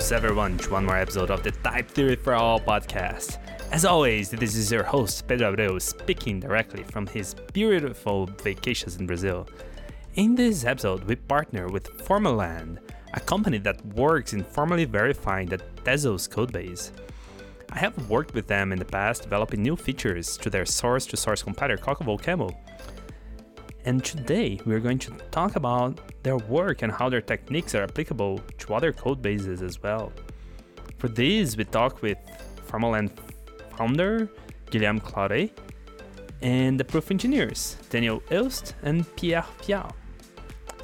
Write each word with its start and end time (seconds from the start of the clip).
Bem-vindos, 0.00 0.12
everyone, 0.16 0.56
to 0.56 0.70
one 0.70 0.86
more 0.86 0.96
episode 0.96 1.30
of 1.30 1.42
the 1.42 1.50
Type 1.50 1.90
Theory 1.90 2.16
for 2.16 2.32
All 2.32 2.58
podcast. 2.58 3.36
As 3.70 3.84
always, 3.84 4.30
this 4.30 4.56
is 4.56 4.72
your 4.72 4.82
host, 4.82 5.28
Pedro 5.28 5.54
Abreu, 5.54 5.80
speaking 5.80 6.40
directly 6.40 6.84
from 6.84 7.06
his 7.06 7.34
beautiful 7.52 8.24
vacations 8.24 8.96
in 8.96 9.06
Brazil. 9.06 9.46
In 10.14 10.34
this 10.34 10.64
episode, 10.64 11.04
we 11.04 11.16
partner 11.16 11.68
with 11.68 11.86
Formal 12.06 12.36
Land, 12.36 12.80
a 13.12 13.20
company 13.20 13.58
that 13.58 13.84
works 13.88 14.32
in 14.32 14.42
formally 14.42 14.86
verifying 14.86 15.48
the 15.48 15.58
Tezos 15.84 16.26
codebase. 16.30 16.92
I 17.70 17.78
have 17.78 18.08
worked 18.08 18.32
with 18.32 18.46
them 18.46 18.72
in 18.72 18.78
the 18.78 18.86
past 18.86 19.24
developing 19.24 19.62
new 19.62 19.76
features 19.76 20.38
to 20.38 20.48
their 20.48 20.64
source 20.64 21.04
to 21.06 21.18
source 21.18 21.42
compiler 21.42 21.76
Coq 21.76 22.00
of 22.00 22.06
OCaml. 22.06 22.56
And 23.84 24.04
today 24.04 24.60
we're 24.66 24.80
going 24.80 24.98
to 25.00 25.12
talk 25.30 25.56
about 25.56 26.00
their 26.22 26.36
work 26.36 26.82
and 26.82 26.92
how 26.92 27.08
their 27.08 27.22
techniques 27.22 27.74
are 27.74 27.82
applicable 27.82 28.40
to 28.58 28.74
other 28.74 28.92
code 28.92 29.22
bases 29.22 29.62
as 29.62 29.82
well. 29.82 30.12
For 30.98 31.08
this, 31.08 31.56
we 31.56 31.64
talk 31.64 32.02
with 32.02 32.18
Formal 32.64 32.90
Land 32.90 33.10
founder 33.76 34.28
Guillaume 34.70 35.00
Claret 35.00 35.58
and 36.42 36.78
the 36.78 36.84
proof 36.84 37.10
engineers 37.10 37.76
Daniel 37.88 38.22
Hilst 38.28 38.74
and 38.82 39.04
Pierre 39.16 39.46
Vial. 39.66 39.94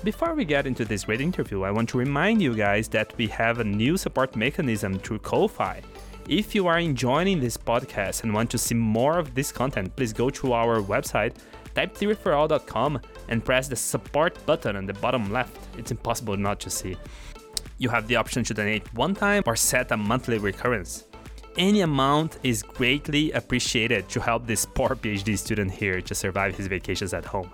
Before 0.03 0.35
we 0.35 0.45
get 0.45 0.67
into 0.67 0.85
this 0.85 1.05
great 1.05 1.21
interview, 1.21 1.63
I 1.63 1.71
want 1.71 1.89
to 1.91 1.99
remind 1.99 2.41
you 2.41 2.55
guys 2.55 2.89
that 2.89 3.17
we 3.19 3.27
have 3.29 3.59
a 3.59 3.65
new 3.65 3.97
support 3.97 4.37
mechanism 4.37 4.99
through 4.99 5.19
Ko-Fi. 5.19 5.83
If 6.29 6.55
you 6.55 6.67
are 6.67 6.79
enjoying 6.79 7.41
this 7.41 7.57
podcast 7.57 8.23
and 8.23 8.33
want 8.33 8.51
to 8.51 8.59
see 8.59 8.75
more 8.75 9.19
of 9.19 9.35
this 9.35 9.53
content, 9.53 9.95
please 9.97 10.13
go 10.13 10.29
to 10.31 10.53
our 10.55 10.81
website, 10.81 11.37
typetheoryforall.com, 11.77 13.01
and 13.29 13.45
press 13.45 13.69
the 13.69 13.77
support 13.77 14.45
button 14.47 14.77
on 14.77 14.87
the 14.87 14.95
bottom 14.95 15.31
left. 15.31 15.59
It's 15.79 15.91
impossible 15.91 16.37
not 16.37 16.59
to 16.61 16.71
see. 16.71 16.97
You 17.79 17.91
have 17.91 18.09
the 18.09 18.17
option 18.17 18.43
to 18.45 18.55
donate 18.55 18.93
one 18.95 19.15
time 19.15 19.43
or 19.47 19.55
set 19.55 19.93
a 19.93 19.97
monthly 19.97 20.39
recurrence. 20.39 21.05
Any 21.59 21.83
amount 21.83 22.39
is 22.43 22.63
greatly 22.63 23.33
appreciated 23.33 24.09
to 24.11 24.21
help 24.21 24.47
this 24.47 24.67
poor 24.67 24.91
PhD 24.91 25.39
student 25.39 25.71
here 25.71 26.01
to 26.01 26.15
survive 26.15 26.57
his 26.57 26.67
vacations 26.67 27.15
at 27.15 27.25
home. 27.25 27.51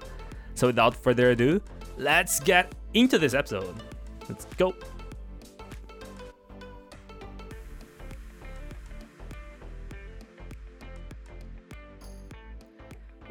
So, 0.54 0.68
without 0.68 0.94
further 0.94 1.30
ado, 1.30 1.60
let's 1.96 2.40
get 2.40 2.74
into 2.94 3.18
this 3.18 3.34
episode. 3.34 3.74
Let's 4.28 4.44
go. 4.56 4.74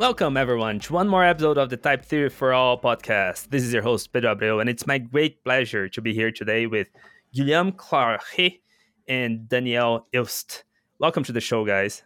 Welcome, 0.02 0.35
everyone, 0.35 0.80
to 0.80 0.94
one 0.94 1.07
more 1.07 1.23
episode 1.23 1.59
of 1.59 1.69
the 1.69 1.77
Type 1.77 2.03
Theory 2.03 2.30
for 2.30 2.53
All 2.53 2.76
podcast. 2.76 3.49
This 3.52 3.61
is 3.61 3.71
your 3.71 3.83
host, 3.83 4.11
Pedro 4.11 4.33
Abreu, 4.33 4.59
and 4.59 4.67
it's 4.67 4.87
my 4.87 4.98
great 4.98 5.43
pleasure 5.43 5.87
to 5.89 6.02
be 6.02 6.11
here 6.11 6.31
today 6.31 6.65
with 6.65 6.87
Guillaume 7.36 7.71
Claret 7.73 8.61
and 9.08 9.48
Daniel 9.48 10.08
Hilst. 10.11 10.64
Welcome 10.98 11.23
to 11.26 11.31
the 11.31 11.39
show, 11.39 11.64
guys. 11.67 12.02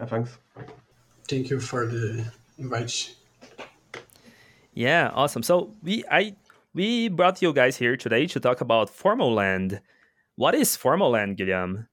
Yeah, 0.00 0.06
thanks. 0.06 0.38
Thank 1.28 1.50
you 1.50 1.60
for 1.60 1.84
the 1.84 2.24
invite. 2.56 3.14
Yeah, 4.72 5.10
awesome. 5.12 5.42
So 5.42 5.74
we 5.82 6.04
I 6.10 6.36
we 6.72 7.08
brought 7.08 7.42
you 7.42 7.52
guys 7.52 7.76
here 7.76 7.98
today 7.98 8.26
to 8.28 8.40
talk 8.40 8.62
about 8.62 8.88
Formal 8.88 9.34
Land. 9.34 9.82
What 10.36 10.54
is 10.54 10.74
Formal 10.74 11.10
Land, 11.10 11.36
Guillaume? 11.36 11.86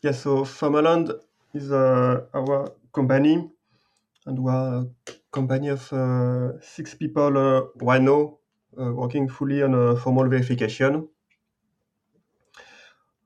Yeah, 0.00 0.10
so 0.10 0.44
Formal 0.44 0.82
Land 0.82 1.12
is 1.54 1.70
uh, 1.70 2.22
our 2.34 2.72
company, 2.92 3.48
and 4.26 4.38
we 4.38 4.50
are 4.50 4.82
a 4.82 5.12
company 5.32 5.68
of 5.68 5.92
uh, 5.92 6.60
six 6.60 6.94
people 6.94 7.36
uh, 7.36 7.62
right 7.84 8.02
now, 8.02 8.38
uh, 8.78 8.92
working 8.92 9.28
fully 9.28 9.62
on 9.62 9.74
a 9.74 9.96
formal 9.96 10.28
verification. 10.28 11.08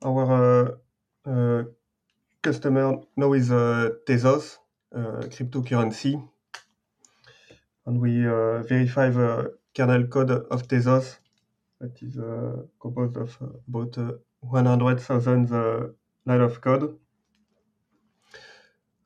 Our 0.04 0.78
uh, 1.26 1.30
uh, 1.30 1.64
customer 2.42 3.00
now 3.16 3.32
is 3.32 3.50
uh, 3.50 3.90
Tezos, 4.06 4.58
uh, 4.94 5.26
cryptocurrency, 5.34 6.14
and 7.86 8.00
we 8.00 8.26
uh, 8.26 8.62
verify 8.62 9.10
the 9.10 9.56
kernel 9.74 10.06
code 10.06 10.30
of 10.30 10.68
Tezos 10.68 11.18
that 11.80 12.02
is 12.02 12.18
uh, 12.18 12.62
composed 12.80 13.16
of 13.16 13.36
uh, 13.42 13.46
about 13.68 13.98
uh, 13.98 14.12
100,000 14.40 15.52
uh, 15.52 15.88
line 16.24 16.40
of 16.40 16.60
code. 16.60 16.98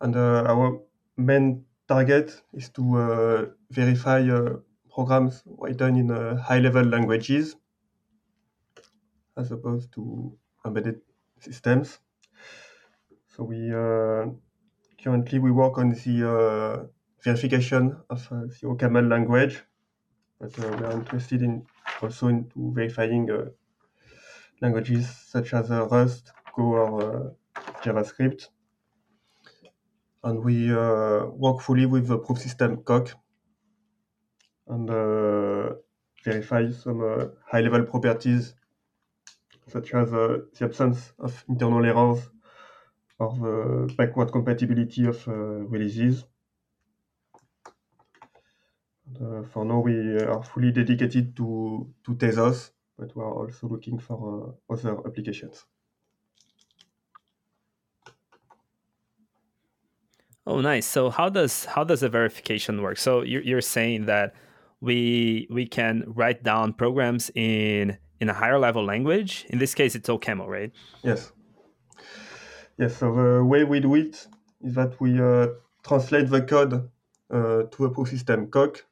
And 0.00 0.16
uh, 0.16 0.44
our 0.46 0.80
main 1.16 1.66
target 1.90 2.42
is 2.54 2.68
to 2.68 2.84
uh, 2.96 3.46
verify 3.70 4.20
uh, 4.30 4.54
programs 4.94 5.42
written 5.58 5.96
in 5.96 6.10
uh, 6.12 6.36
high-level 6.40 6.84
languages 6.84 7.56
as 9.36 9.50
opposed 9.50 9.92
to 9.92 10.32
embedded 10.64 11.00
systems. 11.40 11.98
So 13.32 13.42
we 13.42 13.58
currently 15.02 15.38
we 15.40 15.50
work 15.50 15.78
on 15.78 15.88
the 15.90 16.88
verification 17.24 17.96
of 18.08 18.28
the 18.28 18.66
OCaml 18.72 19.08
language, 19.10 19.64
but 20.38 20.56
we 20.58 20.64
are 20.86 20.92
interested 20.92 21.42
in 21.42 21.66
also 22.02 22.28
into 22.28 22.72
verifying 22.72 23.28
languages 24.60 25.08
such 25.32 25.54
as 25.54 25.70
Rust, 25.70 26.32
Go, 26.54 26.62
or 26.62 27.36
JavaScript. 27.82 28.48
And 30.22 30.44
we 30.44 30.70
uh, 30.72 31.26
work 31.26 31.60
fully 31.60 31.86
with 31.86 32.06
the 32.08 32.18
proof 32.18 32.38
system 32.38 32.82
Coq 32.82 33.14
and 34.68 34.90
uh, 34.90 35.74
verify 36.24 36.70
some 36.70 37.00
uh, 37.02 37.26
high-level 37.50 37.84
properties 37.84 38.54
such 39.66 39.94
as 39.94 40.10
the 40.10 40.48
absence 40.60 41.12
of 41.18 41.44
internal 41.48 41.84
errors 41.84 42.28
or 43.18 43.34
the 43.34 43.94
backward 43.94 44.32
compatibility 44.32 45.06
of 45.06 45.26
releases. 45.26 46.24
Uh, 49.20 49.42
for 49.42 49.64
now, 49.64 49.80
we 49.80 50.18
are 50.18 50.42
fully 50.42 50.72
dedicated 50.72 51.36
to, 51.36 51.92
to 52.04 52.14
Tezos, 52.14 52.70
but 52.98 53.14
we 53.14 53.22
are 53.22 53.34
also 53.34 53.68
looking 53.68 53.98
for 53.98 54.56
uh, 54.70 54.72
other 54.72 54.96
applications. 55.06 55.66
Oh, 60.46 60.60
nice. 60.60 60.86
So 60.86 61.10
how 61.10 61.28
does 61.28 61.66
how 61.66 61.84
does 61.84 62.00
the 62.00 62.08
verification 62.08 62.82
work? 62.82 62.98
So 62.98 63.22
you're 63.22 63.42
you're 63.42 63.60
saying 63.60 64.06
that 64.06 64.34
we 64.80 65.46
we 65.50 65.66
can 65.66 66.04
write 66.06 66.42
down 66.42 66.72
programs 66.72 67.30
in 67.34 67.98
in 68.20 68.28
a 68.28 68.34
higher 68.34 68.58
level 68.58 68.84
language. 68.84 69.46
In 69.50 69.58
this 69.58 69.74
case, 69.74 69.94
it's 69.94 70.08
OCaml, 70.08 70.46
right? 70.46 70.72
Yes. 71.02 71.32
Yes, 72.78 72.96
so 72.96 73.14
the 73.14 73.44
way 73.44 73.64
we 73.64 73.80
do 73.80 73.94
it 73.94 74.26
is 74.62 74.74
that 74.74 74.98
we 75.00 75.20
uh, 75.20 75.48
translate 75.86 76.30
the 76.30 76.40
code 76.40 76.88
uh, 77.30 77.62
to 77.70 77.84
a 77.84 77.90
proof 77.90 78.08
system 78.08 78.46
Coq. 78.46 78.84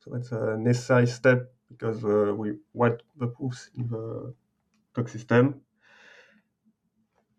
So 0.00 0.10
that's 0.12 0.32
a 0.32 0.56
necessary 0.58 1.06
step 1.06 1.50
because 1.70 2.04
uh, 2.04 2.34
we 2.34 2.52
write 2.74 3.02
the 3.16 3.28
proofs 3.28 3.70
in 3.76 3.88
the 3.88 4.34
Coq 4.94 5.08
system. 5.08 5.62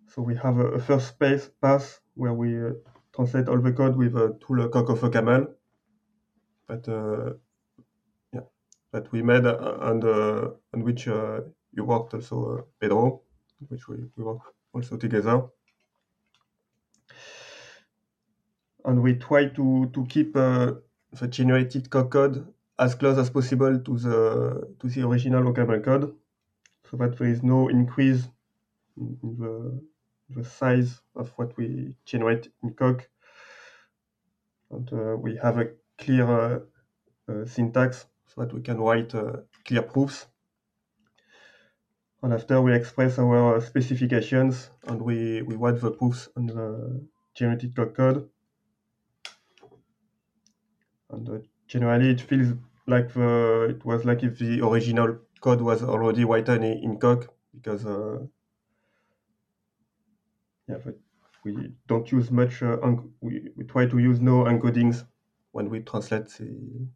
So 0.07 0.21
we 0.23 0.35
have 0.35 0.57
a, 0.57 0.65
a 0.71 0.79
first 0.79 1.09
space 1.09 1.49
pass 1.61 1.99
where 2.15 2.33
we 2.33 2.59
uh, 2.59 2.71
translate 3.21 3.47
all 3.49 3.61
the 3.61 3.71
code 3.73 3.95
with 3.95 4.15
a 4.15 4.37
tool 4.45 4.67
Coq 4.69 4.89
of 4.89 4.99
OCaml. 5.01 5.53
But 6.67 6.87
uh, 6.87 7.33
yeah, 8.33 8.41
that 8.93 9.11
we 9.11 9.21
made 9.21 9.45
uh, 9.45 9.77
and 9.81 10.03
on 10.03 10.83
which 10.83 11.07
uh, 11.07 11.41
you 11.73 11.83
worked 11.85 12.13
also, 12.13 12.67
Pedro, 12.79 13.21
which 13.69 13.87
we, 13.87 13.97
we 14.15 14.23
work 14.23 14.41
also 14.73 14.97
together. 14.97 15.43
and 18.85 19.01
we 19.01 19.15
try 19.15 19.45
to 19.47 19.89
to 19.93 20.05
keep 20.05 20.33
the 20.33 21.27
generated 21.29 21.89
code 21.89 22.53
as 22.79 22.95
close 22.95 23.17
as 23.17 23.29
possible 23.29 23.79
to 23.79 23.97
the 23.97 24.75
to 24.79 24.87
the 24.89 25.05
original 25.07 25.43
OCaml 25.53 25.83
code, 25.83 26.15
so 26.89 26.97
that 26.97 27.17
there 27.17 27.27
is 27.27 27.43
no 27.43 27.69
increase 27.69 28.27
in 28.97 29.17
in 29.23 29.37
the 29.37 29.81
the 30.35 30.43
size 30.43 31.01
of 31.15 31.29
what 31.37 31.55
we 31.57 31.95
generate 32.05 32.51
in 32.63 32.73
Coq, 32.73 33.07
and 34.71 34.91
uh, 34.93 35.15
we 35.17 35.37
have 35.37 35.57
a 35.57 35.71
clear 35.97 36.25
uh, 36.25 36.59
uh, 37.31 37.45
syntax 37.45 38.05
so 38.27 38.41
that 38.41 38.53
we 38.53 38.61
can 38.61 38.79
write 38.79 39.13
clear 39.65 39.81
proofs. 39.81 40.27
And 42.23 42.33
after 42.33 42.61
we 42.61 42.73
express 42.73 43.17
our 43.17 43.59
specifications 43.61 44.69
and 44.85 45.01
we, 45.01 45.41
we 45.41 45.55
write 45.55 45.81
the 45.81 45.91
proofs 45.91 46.29
on 46.37 46.45
the 46.45 47.07
generated 47.33 47.75
Coq 47.75 47.95
code 47.95 48.29
and 51.11 51.29
uh, 51.29 51.37
generally 51.67 52.11
it 52.11 52.21
feels 52.21 52.53
like 52.87 53.13
the 53.13 53.67
it 53.69 53.85
was 53.85 54.05
like 54.05 54.23
if 54.23 54.39
the 54.39 54.65
original 54.65 55.17
code 55.41 55.61
was 55.61 55.83
already 55.83 56.25
written 56.25 56.63
in, 56.63 56.77
in 56.83 56.97
Coq 56.97 57.27
because 57.53 57.85
uh, 57.85 58.19
yeah 60.71 60.77
but 60.85 60.97
we 61.43 61.73
don't 61.87 62.11
use 62.11 62.31
much 62.31 62.61
uh, 62.63 62.77
we, 63.21 63.49
we 63.55 63.63
try 63.65 63.85
to 63.85 63.97
use 63.97 64.19
no 64.21 64.43
encodings 64.45 65.05
when 65.51 65.69
we 65.69 65.81
translate 65.81 66.27
the 66.39 66.87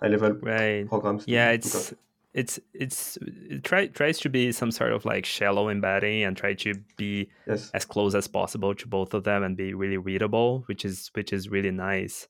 high 0.00 0.08
level 0.08 0.34
Right. 0.40 0.86
programs 0.88 1.24
Yeah, 1.26 1.50
it's 1.50 1.94
it's 2.34 2.60
it's 2.74 3.18
it 3.22 3.64
try, 3.64 3.86
tries 3.86 4.18
to 4.20 4.28
be 4.28 4.52
some 4.52 4.70
sort 4.70 4.92
of 4.92 5.04
like 5.04 5.24
shallow 5.24 5.68
embedding 5.68 6.22
and 6.22 6.36
try 6.36 6.54
to 6.54 6.74
be 6.96 7.30
Yes. 7.46 7.70
as 7.74 7.84
close 7.84 8.14
as 8.14 8.28
possible 8.28 8.74
to 8.74 8.86
both 8.86 9.14
of 9.14 9.24
them 9.24 9.42
and 9.42 9.56
be 9.56 9.74
really 9.74 9.96
readable, 9.98 10.62
which 10.66 10.84
is 10.84 11.10
which 11.14 11.32
is 11.32 11.48
really 11.48 11.70
nice. 11.70 12.28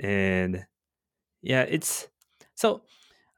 And 0.00 0.66
yeah, 1.42 1.62
it's 1.62 2.08
so 2.56 2.84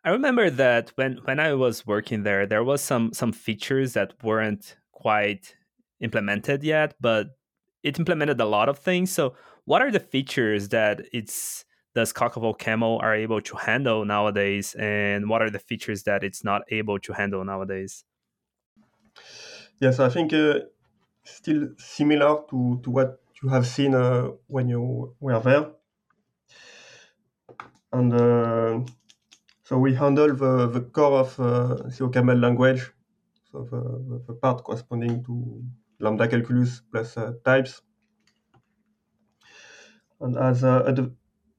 I 0.04 0.10
remember 0.10 0.50
that 0.50 0.90
when 0.96 1.18
when 1.24 1.40
I 1.40 1.54
was 1.54 1.86
working 1.86 2.24
there, 2.24 2.46
there 2.46 2.64
was 2.64 2.82
some 2.82 3.12
some 3.14 3.32
features 3.32 3.94
that 3.94 4.22
weren't 4.24 4.76
quite 4.92 5.56
implemented 6.00 6.62
yet, 6.62 6.94
but 7.00 7.38
it 7.82 7.98
implemented 7.98 8.40
a 8.40 8.44
lot 8.44 8.68
of 8.68 8.78
things. 8.78 9.12
So 9.12 9.34
what 9.64 9.82
are 9.82 9.90
the 9.90 10.00
features 10.00 10.68
that 10.70 11.02
it's 11.12 11.64
does 11.94 12.12
Coq 12.12 12.36
of 12.36 12.44
OCaml 12.44 13.02
are 13.02 13.14
able 13.14 13.40
to 13.40 13.56
handle 13.56 14.04
nowadays, 14.04 14.76
and 14.78 15.28
what 15.28 15.42
are 15.42 15.50
the 15.50 15.58
features 15.58 16.04
that 16.04 16.22
it's 16.22 16.44
not 16.44 16.62
able 16.70 17.00
to 17.00 17.12
handle 17.12 17.44
nowadays? 17.44 18.04
Yes, 19.80 19.98
I 19.98 20.08
think 20.08 20.32
uh, 20.32 20.60
still 21.24 21.70
similar 21.78 22.42
to, 22.50 22.80
to 22.82 22.90
what 22.90 23.20
you 23.42 23.48
have 23.48 23.66
seen 23.66 23.94
uh, 23.94 24.28
when 24.46 24.68
you 24.68 25.14
were 25.20 25.40
there. 25.40 25.72
And 27.92 28.12
uh, 28.12 28.80
so 29.64 29.78
we 29.78 29.94
handle 29.94 30.34
the, 30.34 30.68
the 30.68 30.80
core 30.80 31.20
of 31.20 31.40
uh, 31.40 31.74
the 31.74 32.04
OCaml 32.08 32.40
language, 32.40 32.92
so 33.50 33.64
the, 33.64 34.22
the 34.26 34.34
part 34.34 34.62
corresponding 34.62 35.24
to 35.24 35.64
lambda 36.00 36.28
calculus 36.28 36.80
plus 36.90 37.16
uh, 37.16 37.32
types. 37.44 37.82
And 40.20 40.36
as 40.36 40.64
uh, 40.64 40.84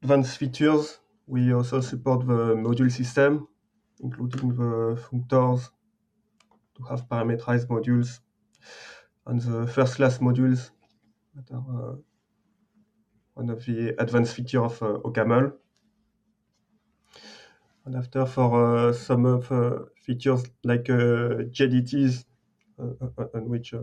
advanced 0.01 0.37
features, 0.37 0.99
we 1.27 1.53
also 1.53 1.81
support 1.81 2.25
the 2.27 2.55
module 2.55 2.91
system, 2.91 3.47
including 3.99 4.55
the 4.55 4.95
functors 5.09 5.69
to 6.75 6.83
have 6.83 7.07
parameterized 7.07 7.67
modules 7.67 8.19
and 9.25 9.41
the 9.41 9.67
first 9.67 9.95
class 9.95 10.17
modules 10.19 10.71
that 11.35 11.51
are 11.51 11.93
uh, 11.93 11.95
one 13.33 13.49
of 13.49 13.65
the 13.65 13.89
advanced 14.01 14.35
features 14.35 14.61
of 14.61 14.81
uh, 14.81 14.99
OCaml. 15.03 15.57
And 17.85 17.95
after 17.95 18.25
for 18.25 18.77
uh, 18.89 18.93
some 18.93 19.25
of 19.25 19.49
the 19.49 19.87
features 19.95 20.43
like 20.63 20.89
uh, 20.89 21.45
JDTs 21.51 22.25
uh, 22.79 22.83
uh, 23.17 23.27
on 23.35 23.49
which 23.49 23.73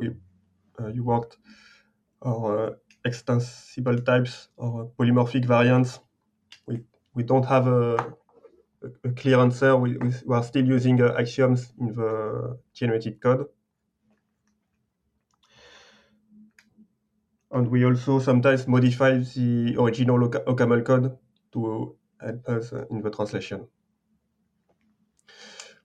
we 0.00 0.10
uh, 0.80 0.88
you 0.88 1.04
worked, 1.04 1.36
or 2.20 2.66
uh, 2.66 2.70
extensible 3.04 3.98
types 3.98 4.48
or 4.56 4.82
uh, 4.82 4.86
polymorphic 4.98 5.44
variants, 5.44 6.00
we, 6.66 6.80
we 7.14 7.22
don't 7.22 7.44
have 7.44 7.66
a, 7.66 7.96
a, 7.96 9.08
a 9.08 9.12
clear 9.12 9.38
answer. 9.38 9.76
We, 9.76 9.96
we, 9.96 10.10
we, 10.26 10.34
are 10.34 10.42
still 10.42 10.66
using 10.66 11.00
uh, 11.02 11.14
axioms 11.18 11.72
in 11.78 11.94
the 11.94 12.58
generated 12.74 13.20
code. 13.20 13.46
And 17.52 17.68
we 17.68 17.84
also 17.84 18.20
sometimes 18.20 18.68
modify 18.68 19.18
the 19.18 19.76
original 19.78 20.18
OCaml 20.28 20.84
code 20.84 21.18
to 21.52 21.96
help 22.20 22.48
us 22.48 22.72
in 22.90 23.02
the 23.02 23.10
translation. 23.10 23.66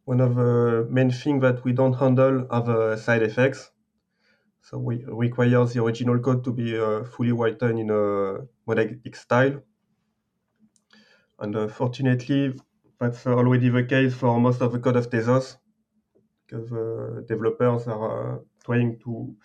One 0.03 0.21
of 0.21 0.35
the 0.35 0.87
main 0.91 1.09
things 1.09 1.41
that 1.41 1.63
we 1.63 1.73
don't 1.73 1.93
handle 1.93 2.45
are 2.51 2.61
the 2.61 2.97
side 2.97 3.23
effects. 3.23 3.71
So 4.65 4.79
we 4.79 5.05
require 5.05 5.63
the 5.63 5.83
original 5.83 6.17
code 6.17 6.43
to 6.45 6.51
be 6.51 6.75
uh, 6.75 7.03
fully 7.03 7.31
written 7.31 7.77
in 7.77 7.91
a 7.91 8.47
monadic 8.67 9.15
style. 9.15 9.61
And 11.37 11.55
uh, 11.55 11.67
fortunately, 11.67 12.59
that's 12.99 13.27
already 13.27 13.69
the 13.69 13.83
case 13.83 14.15
for 14.15 14.39
most 14.39 14.61
of 14.61 14.71
the 14.71 14.79
code 14.79 14.95
of 14.95 15.11
Tezos, 15.11 15.57
because 16.47 16.71
uh, 16.71 17.21
developers 17.27 17.87
are 17.87 18.41
trying 18.65 18.97
to 19.01 19.35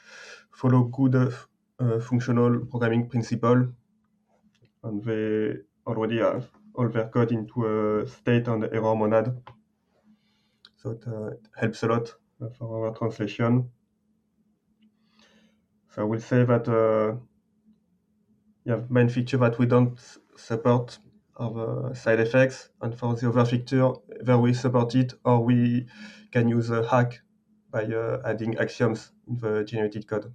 follow 0.53 0.85
good 0.85 1.15
uh, 1.15 2.01
functional 2.01 2.65
programming 2.71 3.07
principle, 3.11 3.69
and 4.85 5.05
they 5.05 5.53
already 5.87 6.21
have 6.21 6.49
all 6.75 6.89
their 6.89 7.09
code 7.09 7.33
into 7.33 7.67
a 7.67 8.07
state 8.07 8.49
and 8.49 8.65
error 8.65 8.97
monad. 8.97 9.37
So 10.77 10.99
uh, 11.07 11.27
it 11.33 11.47
helps 11.55 11.83
a 11.83 11.89
lot 11.89 12.15
for 12.57 12.87
our 12.87 12.95
translation. 12.95 13.69
So 15.91 16.03
I 16.03 16.05
will 16.07 16.21
say 16.21 16.45
that 16.45 16.67
uh, 16.69 17.21
yeah, 18.65 18.83
main 18.89 19.09
feature 19.09 19.37
that 19.39 19.59
we 19.59 19.67
don't 19.67 19.99
support 20.37 20.99
are 21.37 21.53
the 21.53 21.95
side 21.95 22.21
effects, 22.21 22.71
and 22.81 22.95
for 22.99 23.15
the 23.15 23.29
other 23.29 23.45
feature, 23.45 23.89
where 24.25 24.39
we 24.39 24.53
support 24.55 24.95
it, 24.95 25.15
or 25.25 25.43
we 25.45 25.87
can 26.33 26.49
use 26.49 26.71
a 26.71 26.87
hack 26.89 27.21
by 27.71 27.85
uh, 27.85 28.21
adding 28.25 28.59
axioms 28.59 29.13
in 29.27 29.37
the 29.39 29.65
generated 29.65 30.07
code. 30.07 30.35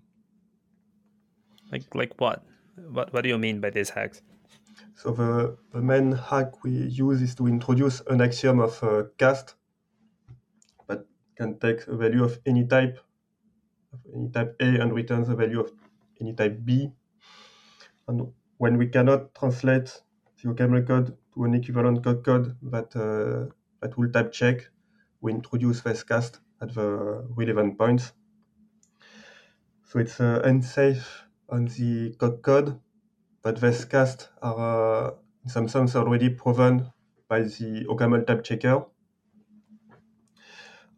Like 1.71 1.93
like 1.93 2.19
what? 2.19 2.43
What 2.75 3.13
what 3.13 3.21
do 3.21 3.29
you 3.29 3.37
mean 3.37 3.61
by 3.61 3.69
these 3.69 3.91
hacks? 3.91 4.23
So 4.95 5.11
the, 5.11 5.57
the 5.71 5.81
main 5.81 6.11
hack 6.11 6.63
we 6.63 6.71
use 6.71 7.21
is 7.21 7.35
to 7.35 7.47
introduce 7.47 8.01
an 8.07 8.19
axiom 8.19 8.59
of 8.59 8.83
uh, 8.83 9.03
cast 9.17 9.55
that 10.87 11.05
can 11.35 11.59
take 11.59 11.85
a 11.87 11.95
value 11.95 12.23
of 12.23 12.39
any 12.45 12.65
type, 12.65 12.97
any 14.13 14.29
type 14.29 14.55
A, 14.59 14.65
and 14.81 14.93
returns 14.93 15.29
a 15.29 15.35
value 15.35 15.59
of 15.61 15.71
any 16.21 16.33
type 16.33 16.59
B. 16.63 16.91
And 18.07 18.33
when 18.57 18.77
we 18.77 18.87
cannot 18.87 19.35
translate 19.35 20.01
the 20.41 20.49
OCaml 20.49 20.87
code 20.87 21.17
to 21.33 21.43
an 21.43 21.53
equivalent 21.53 22.03
code 22.03 22.23
code 22.23 22.57
that 22.71 22.95
uh, 22.95 23.53
that 23.81 23.97
will 23.97 24.11
type 24.11 24.31
check, 24.31 24.69
we 25.21 25.31
introduce 25.33 25.81
cast 25.81 26.39
at 26.61 26.73
the 26.73 27.27
relevant 27.35 27.77
points. 27.77 28.13
So 29.83 29.99
it's 29.99 30.19
uh, 30.19 30.41
unsafe 30.43 31.23
on 31.49 31.65
the 31.65 32.15
code 32.19 32.41
code 32.41 32.81
but 33.43 33.61
casts 33.89 34.29
are 34.41 35.11
uh, 35.11 35.15
in 35.43 35.49
some 35.49 35.67
sense 35.69 35.95
already 35.95 36.29
proven 36.29 36.91
by 37.29 37.41
the 37.41 37.85
OCaml 37.89 38.25
type 38.27 38.43
checker. 38.43 38.85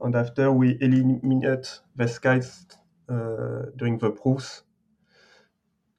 And 0.02 0.16
after 0.16 0.52
we 0.52 0.78
eliminate 0.82 1.82
uh, 2.00 2.77
during 3.08 3.98
the 3.98 4.12
proofs, 4.12 4.64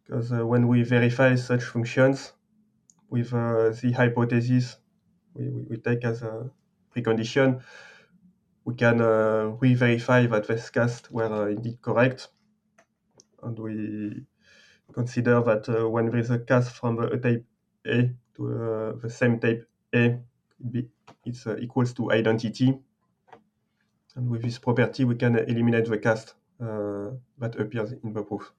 because 0.09 0.33
uh, 0.33 0.47
when 0.47 0.69
we 0.69 0.83
verify 0.83 1.35
such 1.35 1.63
functions 1.63 2.33
with 3.11 3.33
uh, 3.33 3.71
the 3.83 3.93
hypothesis 3.93 4.77
we, 5.35 5.49
we, 5.49 5.63
we, 5.71 5.77
take 5.77 6.05
as 6.05 6.23
a 6.23 6.51
precondition, 6.95 7.63
we 8.65 8.75
can 8.75 9.01
uh, 9.01 9.53
re-verify 9.61 10.27
that 10.27 10.47
these 10.49 10.71
casts 10.71 11.11
were 11.11 11.33
uh, 11.33 11.47
indeed 11.49 11.81
correct. 11.83 12.29
And 13.43 13.59
we 13.59 14.27
consider 14.93 15.43
that 15.43 15.69
uh, 15.69 15.89
when 15.89 16.07
there 16.07 16.21
is 16.21 16.31
a 16.31 16.39
cast 16.39 16.73
from 16.73 16.99
a 17.01 17.17
type 17.19 17.45
A 17.87 18.11
to 18.37 18.63
uh, 18.63 19.01
the 19.01 19.11
same 19.11 19.39
type 19.39 19.69
A, 19.95 20.19
it's 21.25 21.47
uh, 21.47 21.57
equals 21.59 21.93
to 21.95 22.11
identity. 22.11 22.79
And 24.17 24.29
with 24.29 24.43
this 24.43 24.59
property, 24.59 25.05
we 25.05 25.15
can 25.15 25.39
eliminate 25.39 25.87
the 25.87 25.99
cast 25.99 26.35
that 26.59 27.57
appears 27.59 27.93
in 27.93 28.13
the 28.13 28.23
proof. 28.23 28.53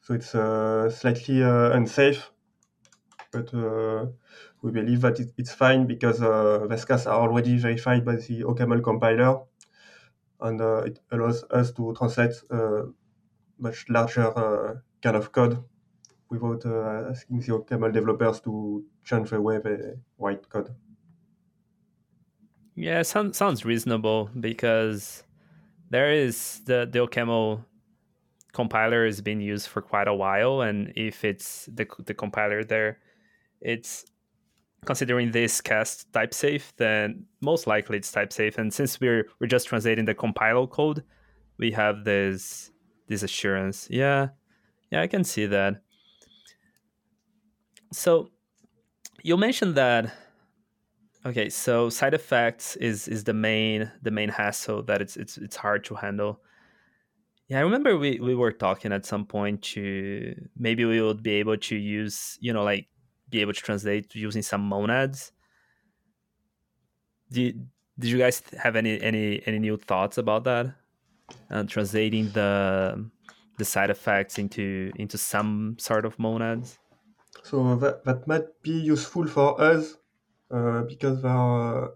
So 0.00 0.14
it's 0.14 0.30
slightly 1.00 1.40
unsafe, 1.42 2.30
but 3.32 3.52
we 4.62 4.70
believe 4.70 5.00
that 5.02 5.18
it, 5.20 5.32
it's 5.36 5.52
fine 5.52 5.86
because 5.86 6.22
uh, 6.22 6.66
casts 6.86 7.06
are 7.06 7.20
already 7.20 7.56
verified 7.58 8.04
by 8.04 8.16
the 8.16 8.44
OCaml 8.44 8.82
compiler, 8.82 9.42
and 10.40 10.60
uh, 10.60 10.82
it 10.84 11.00
allows 11.10 11.44
us 11.44 11.72
to 11.72 11.94
translate 11.96 12.34
uh, 12.50 12.84
much 13.58 13.88
larger 13.90 14.28
uh, 14.38 14.76
kind 15.02 15.16
of 15.16 15.32
code 15.32 15.64
without 16.30 16.66
uh, 16.66 17.10
asking 17.10 17.40
the 17.40 17.52
OCaml 17.52 17.92
developers 17.92 18.40
to 18.42 18.86
change 19.04 19.30
the 19.30 19.40
way 19.42 19.58
they 19.58 19.94
write 20.18 20.48
code. 20.48 20.74
Yeah, 22.74 23.02
sounds 23.02 23.36
sounds 23.36 23.64
reasonable 23.64 24.30
because 24.38 25.24
there 25.92 26.10
is 26.10 26.62
the 26.64 26.88
the 26.90 27.00
OCaml 27.00 27.64
compiler 28.52 29.04
has 29.04 29.20
been 29.20 29.40
used 29.40 29.68
for 29.68 29.82
quite 29.82 30.08
a 30.08 30.14
while, 30.14 30.62
and 30.62 30.92
if 30.96 31.22
it's 31.22 31.66
the 31.66 31.86
the 32.06 32.14
compiler 32.14 32.64
there, 32.64 32.98
it's 33.60 34.06
considering 34.86 35.30
this 35.30 35.60
cast 35.60 36.10
type 36.12 36.32
safe, 36.32 36.72
then 36.78 37.26
most 37.42 37.66
likely 37.66 37.98
it's 37.98 38.10
type 38.10 38.32
safe. 38.32 38.56
And 38.56 38.72
since 38.72 38.98
we're 39.00 39.28
we're 39.38 39.46
just 39.46 39.68
translating 39.68 40.06
the 40.06 40.14
compiler 40.14 40.66
code, 40.66 41.04
we 41.58 41.70
have 41.72 42.04
this 42.04 42.72
this 43.06 43.22
assurance. 43.22 43.86
Yeah, 43.90 44.28
yeah, 44.90 45.02
I 45.02 45.06
can 45.08 45.24
see 45.24 45.44
that. 45.46 45.82
So 47.92 48.30
you 49.22 49.36
mentioned 49.36 49.74
that. 49.74 50.10
Okay, 51.24 51.48
so 51.48 51.88
side 51.88 52.14
effects 52.14 52.74
is 52.76 53.06
is 53.06 53.24
the 53.24 53.32
main 53.32 53.90
the 54.02 54.10
main 54.10 54.28
hassle 54.28 54.82
that 54.84 55.00
it's 55.00 55.16
it's 55.16 55.38
it's 55.38 55.56
hard 55.56 55.84
to 55.84 55.94
handle. 55.94 56.40
Yeah, 57.48 57.58
I 57.58 57.62
remember 57.62 57.96
we, 57.98 58.18
we 58.18 58.34
were 58.34 58.52
talking 58.52 58.92
at 58.92 59.06
some 59.06 59.26
point 59.26 59.62
to 59.74 60.34
maybe 60.56 60.84
we 60.84 61.02
would 61.02 61.22
be 61.22 61.32
able 61.32 61.56
to 61.58 61.76
use, 61.76 62.38
you 62.40 62.52
know, 62.52 62.64
like 62.64 62.88
be 63.28 63.40
able 63.40 63.52
to 63.52 63.60
translate 63.60 64.14
using 64.14 64.42
some 64.42 64.62
monads. 64.62 65.32
did 67.30 67.68
did 67.98 68.10
you 68.10 68.18
guys 68.18 68.42
have 68.58 68.76
any 68.76 69.00
any 69.00 69.42
any 69.46 69.58
new 69.58 69.76
thoughts 69.76 70.18
about 70.18 70.44
that? 70.44 70.74
Uh, 71.50 71.62
translating 71.64 72.30
the 72.30 73.10
the 73.58 73.64
side 73.64 73.90
effects 73.90 74.38
into 74.38 74.90
into 74.96 75.16
some 75.18 75.76
sort 75.78 76.04
of 76.04 76.18
monads. 76.18 76.78
So 77.44 77.76
that, 77.76 78.04
that 78.04 78.26
might 78.26 78.62
be 78.62 78.72
useful 78.72 79.26
for 79.26 79.60
us 79.60 79.94
uh, 79.94 80.01
because 80.88 81.24
our, 81.24 81.86
uh, 81.86 81.88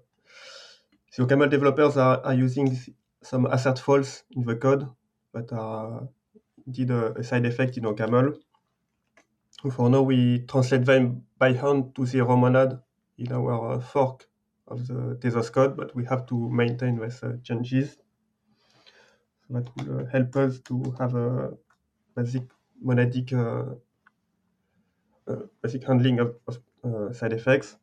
the 1.16 1.24
OCaml 1.24 1.50
developers 1.50 1.96
are, 1.96 2.20
are 2.24 2.34
using 2.34 2.76
some 3.22 3.46
assert 3.46 3.78
false 3.78 4.24
in 4.30 4.44
the 4.44 4.56
code 4.56 4.88
that 5.34 5.52
are 5.52 6.08
indeed 6.66 6.90
a, 6.90 7.12
a 7.18 7.22
side 7.24 7.44
effect 7.46 7.76
in 7.76 7.84
OCaml. 7.84 8.36
For 9.72 9.90
now, 9.90 10.02
we 10.02 10.40
translate 10.46 10.84
them 10.84 11.26
by 11.38 11.52
hand 11.52 11.94
to 11.96 12.06
zero 12.06 12.36
monad 12.36 12.80
in 13.18 13.32
our 13.32 13.72
uh, 13.72 13.80
fork 13.80 14.26
of 14.68 14.86
the 14.86 15.18
Tezos 15.20 15.50
code, 15.52 15.76
but 15.76 15.94
we 15.94 16.04
have 16.04 16.26
to 16.26 16.48
maintain 16.50 16.98
these 16.98 17.22
uh, 17.22 17.36
changes. 17.42 17.96
So 19.48 19.54
that 19.54 19.70
will 19.76 20.00
uh, 20.00 20.06
help 20.06 20.36
us 20.36 20.60
to 20.60 20.94
have 20.98 21.14
a 21.14 21.52
basic 22.14 22.42
monadic 22.84 23.32
uh, 23.32 23.74
uh, 25.30 25.42
basic 25.62 25.84
handling 25.84 26.20
of, 26.20 26.36
of 26.46 26.58
uh, 26.84 27.12
side 27.12 27.32
effects. 27.32 27.76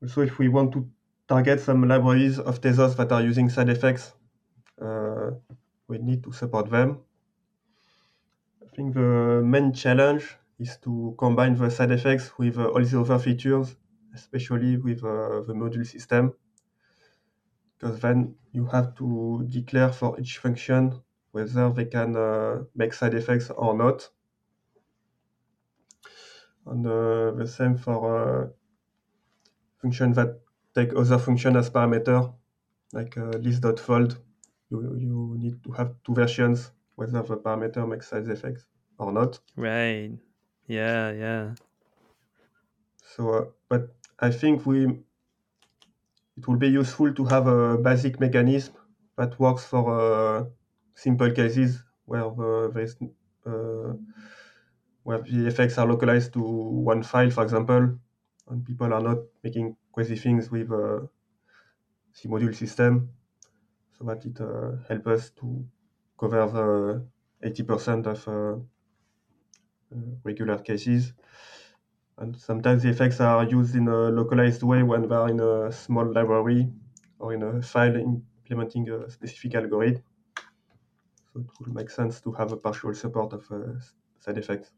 Also, 0.00 0.22
if 0.22 0.38
we 0.38 0.48
want 0.48 0.72
to 0.72 0.90
target 1.28 1.60
some 1.60 1.86
libraries 1.86 2.38
of 2.38 2.62
Tezos 2.62 2.96
that 2.96 3.12
are 3.12 3.20
using 3.22 3.50
side 3.50 3.68
effects, 3.68 4.14
we 5.88 5.98
need 5.98 6.22
to 6.22 6.30
support 6.32 6.70
them. 6.70 7.02
I 8.62 8.66
think 8.76 8.92
the 8.92 9.40
main 9.42 9.72
challenge 9.72 10.36
is 10.58 10.76
to 10.82 11.14
combine 11.18 11.54
the 11.56 11.70
side 11.70 11.90
effects 11.90 12.36
with 12.38 12.58
uh, 12.58 12.66
all 12.68 12.84
the 12.84 13.00
other 13.00 13.18
features, 13.18 13.76
especially 14.14 14.76
with 14.76 15.02
uh, 15.02 15.40
the 15.40 15.54
module 15.54 15.86
system, 15.86 16.34
because 17.78 18.00
then 18.00 18.36
you 18.52 18.66
have 18.66 18.94
to 18.96 19.46
declare 19.48 19.90
for 19.92 20.18
each 20.20 20.38
function 20.38 21.02
whether 21.32 21.70
they 21.72 21.84
can 21.86 22.14
uh, 22.16 22.64
make 22.74 22.92
side 22.92 23.14
effects 23.14 23.50
or 23.50 23.74
not. 23.76 24.10
And 26.66 26.86
uh, 26.86 27.30
the 27.32 27.46
same 27.46 27.76
for 27.78 28.52
functions 29.86 30.16
that 30.16 30.40
take 30.74 30.94
other 30.96 31.18
function 31.18 31.56
as 31.56 31.70
parameter, 31.70 32.34
like 32.92 33.16
uh, 33.18 33.30
list.fold. 33.46 34.18
You, 34.70 34.78
you 35.06 35.36
need 35.38 35.64
to 35.64 35.72
have 35.72 35.94
two 36.04 36.14
versions, 36.14 36.72
whether 36.96 37.22
the 37.22 37.36
parameter 37.38 37.88
makes 37.88 38.08
side 38.08 38.28
effects 38.28 38.66
or 38.98 39.12
not. 39.12 39.40
Right. 39.56 40.18
Yeah, 40.66 41.12
yeah. 41.12 41.54
So, 43.02 43.30
uh, 43.32 43.50
but 43.70 43.96
I 44.18 44.30
think 44.30 44.66
we 44.66 45.02
it 46.36 46.46
will 46.46 46.56
be 46.56 46.68
useful 46.68 47.12
to 47.14 47.24
have 47.26 47.46
a 47.46 47.78
basic 47.78 48.20
mechanism 48.20 48.74
that 49.16 49.38
works 49.38 49.64
for 49.64 49.82
uh, 50.00 50.44
simple 50.94 51.30
cases 51.32 51.82
where 52.04 52.22
the, 52.24 52.70
there 52.74 52.82
is 52.82 52.96
uh, 53.46 53.94
where 55.02 55.18
the 55.22 55.46
effects 55.46 55.78
are 55.78 55.86
localized 55.86 56.32
to 56.34 56.40
one 56.42 57.02
file, 57.02 57.30
for 57.30 57.42
example, 57.44 57.98
and 58.48 58.64
people 58.64 58.92
are 58.92 59.00
not 59.02 59.18
making 59.42 59.76
crazy 59.92 60.16
things 60.16 60.50
with 60.50 60.70
uh, 60.72 61.06
the 62.20 62.28
module 62.28 62.52
system, 62.54 63.14
so 63.92 64.04
that 64.04 64.24
it 64.26 64.40
uh, 64.40 64.76
helps 64.88 65.08
us 65.08 65.30
to 65.32 65.68
cover 66.18 66.46
the 66.48 67.08
80% 67.48 68.06
of 68.06 68.28
uh, 68.28 68.58
uh, 69.92 69.96
regular 70.24 70.58
cases. 70.58 71.12
And 72.18 72.36
sometimes 72.36 72.82
the 72.82 72.90
effects 72.90 73.20
are 73.20 73.44
used 73.44 73.74
in 73.74 73.88
a 73.88 74.10
localized 74.10 74.62
way 74.62 74.82
when 74.82 75.08
they 75.08 75.14
are 75.14 75.30
in 75.30 75.40
a 75.40 75.72
small 75.72 76.04
library 76.12 76.70
or 77.18 77.32
in 77.32 77.42
a 77.42 77.62
file 77.62 77.96
implementing 77.96 78.88
a 78.90 79.08
specific 79.10 79.54
algorithm. 79.54 80.02
So 81.32 81.40
it 81.40 81.46
will 81.60 81.72
make 81.72 81.90
sense 81.90 82.20
to 82.22 82.32
have 82.32 82.50
a 82.52 82.56
partial 82.56 82.92
support 82.94 83.32
of 83.32 83.48
uh, 83.52 83.78
side 84.18 84.38
effects. 84.38 84.72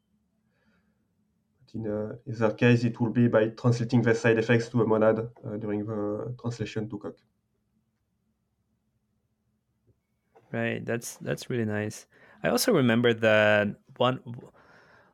In 1.74 1.86
uh, 1.86 2.16
either 2.26 2.50
case, 2.54 2.84
it 2.84 3.00
will 3.00 3.10
be 3.10 3.28
by 3.28 3.48
translating 3.48 4.02
the 4.02 4.14
side 4.14 4.38
effects 4.38 4.68
to 4.68 4.82
a 4.82 4.86
monad 4.86 5.18
uh, 5.18 5.56
during 5.56 5.84
the 5.84 6.34
translation 6.40 6.88
to 6.88 6.98
Coq. 6.98 7.14
Right, 10.50 10.84
that's 10.84 11.16
that's 11.16 11.50
really 11.50 11.66
nice. 11.66 12.06
I 12.42 12.48
also 12.48 12.72
remember 12.72 13.12
that 13.12 13.76
one 13.98 14.20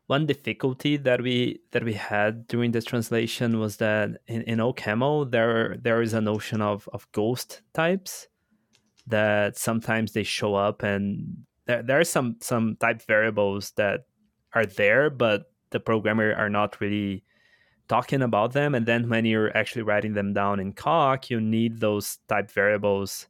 one 0.06 0.26
difficulty 0.26 0.96
that 0.98 1.22
we 1.22 1.60
that 1.72 1.82
we 1.82 1.94
had 1.94 2.46
during 2.46 2.72
the 2.72 2.82
translation 2.82 3.58
was 3.58 3.78
that 3.78 4.10
in, 4.26 4.42
in 4.42 4.58
OCaml 4.58 5.30
there 5.30 5.76
there 5.82 6.02
is 6.02 6.12
a 6.12 6.20
notion 6.20 6.60
of, 6.60 6.88
of 6.92 7.10
ghost 7.12 7.62
types 7.72 8.28
that 9.06 9.56
sometimes 9.56 10.12
they 10.12 10.22
show 10.22 10.54
up 10.54 10.82
and 10.82 11.44
there, 11.66 11.82
there 11.82 12.00
are 12.00 12.04
some 12.04 12.36
some 12.40 12.76
type 12.76 13.02
variables 13.02 13.72
that 13.72 14.06
are 14.52 14.66
there 14.66 15.08
but 15.08 15.50
the 15.70 15.80
programmer 15.80 16.34
are 16.34 16.50
not 16.50 16.80
really 16.80 17.24
talking 17.88 18.22
about 18.22 18.52
them. 18.52 18.74
And 18.74 18.86
then 18.86 19.08
when 19.08 19.24
you're 19.24 19.54
actually 19.56 19.82
writing 19.82 20.14
them 20.14 20.32
down 20.32 20.60
in 20.60 20.72
Coq 20.72 21.30
you 21.30 21.40
need 21.40 21.80
those 21.80 22.18
type 22.28 22.50
variables. 22.50 23.26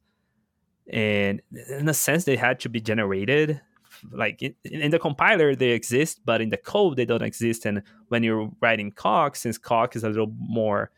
And 0.91 1.41
in 1.51 1.89
a 1.89 1.93
sense 1.93 2.25
they 2.25 2.35
had 2.35 2.59
to 2.61 2.69
be 2.69 2.79
generated. 2.79 3.61
Like 4.11 4.41
in, 4.41 4.53
in, 4.63 4.91
the 4.91 4.99
compiler 4.99 5.55
they 5.55 5.71
exist 5.71 6.21
but 6.25 6.41
in 6.41 6.49
the 6.49 6.57
code 6.57 6.97
they 6.97 7.05
don't 7.05 7.23
exist. 7.23 7.65
And 7.65 7.83
when 8.09 8.23
you're 8.23 8.51
writing 8.61 8.91
Coq 8.91 9.35
since 9.35 9.57
Coq 9.57 9.95
is 9.95 10.03
a 10.03 10.09
little 10.09 10.33
more 10.37 10.91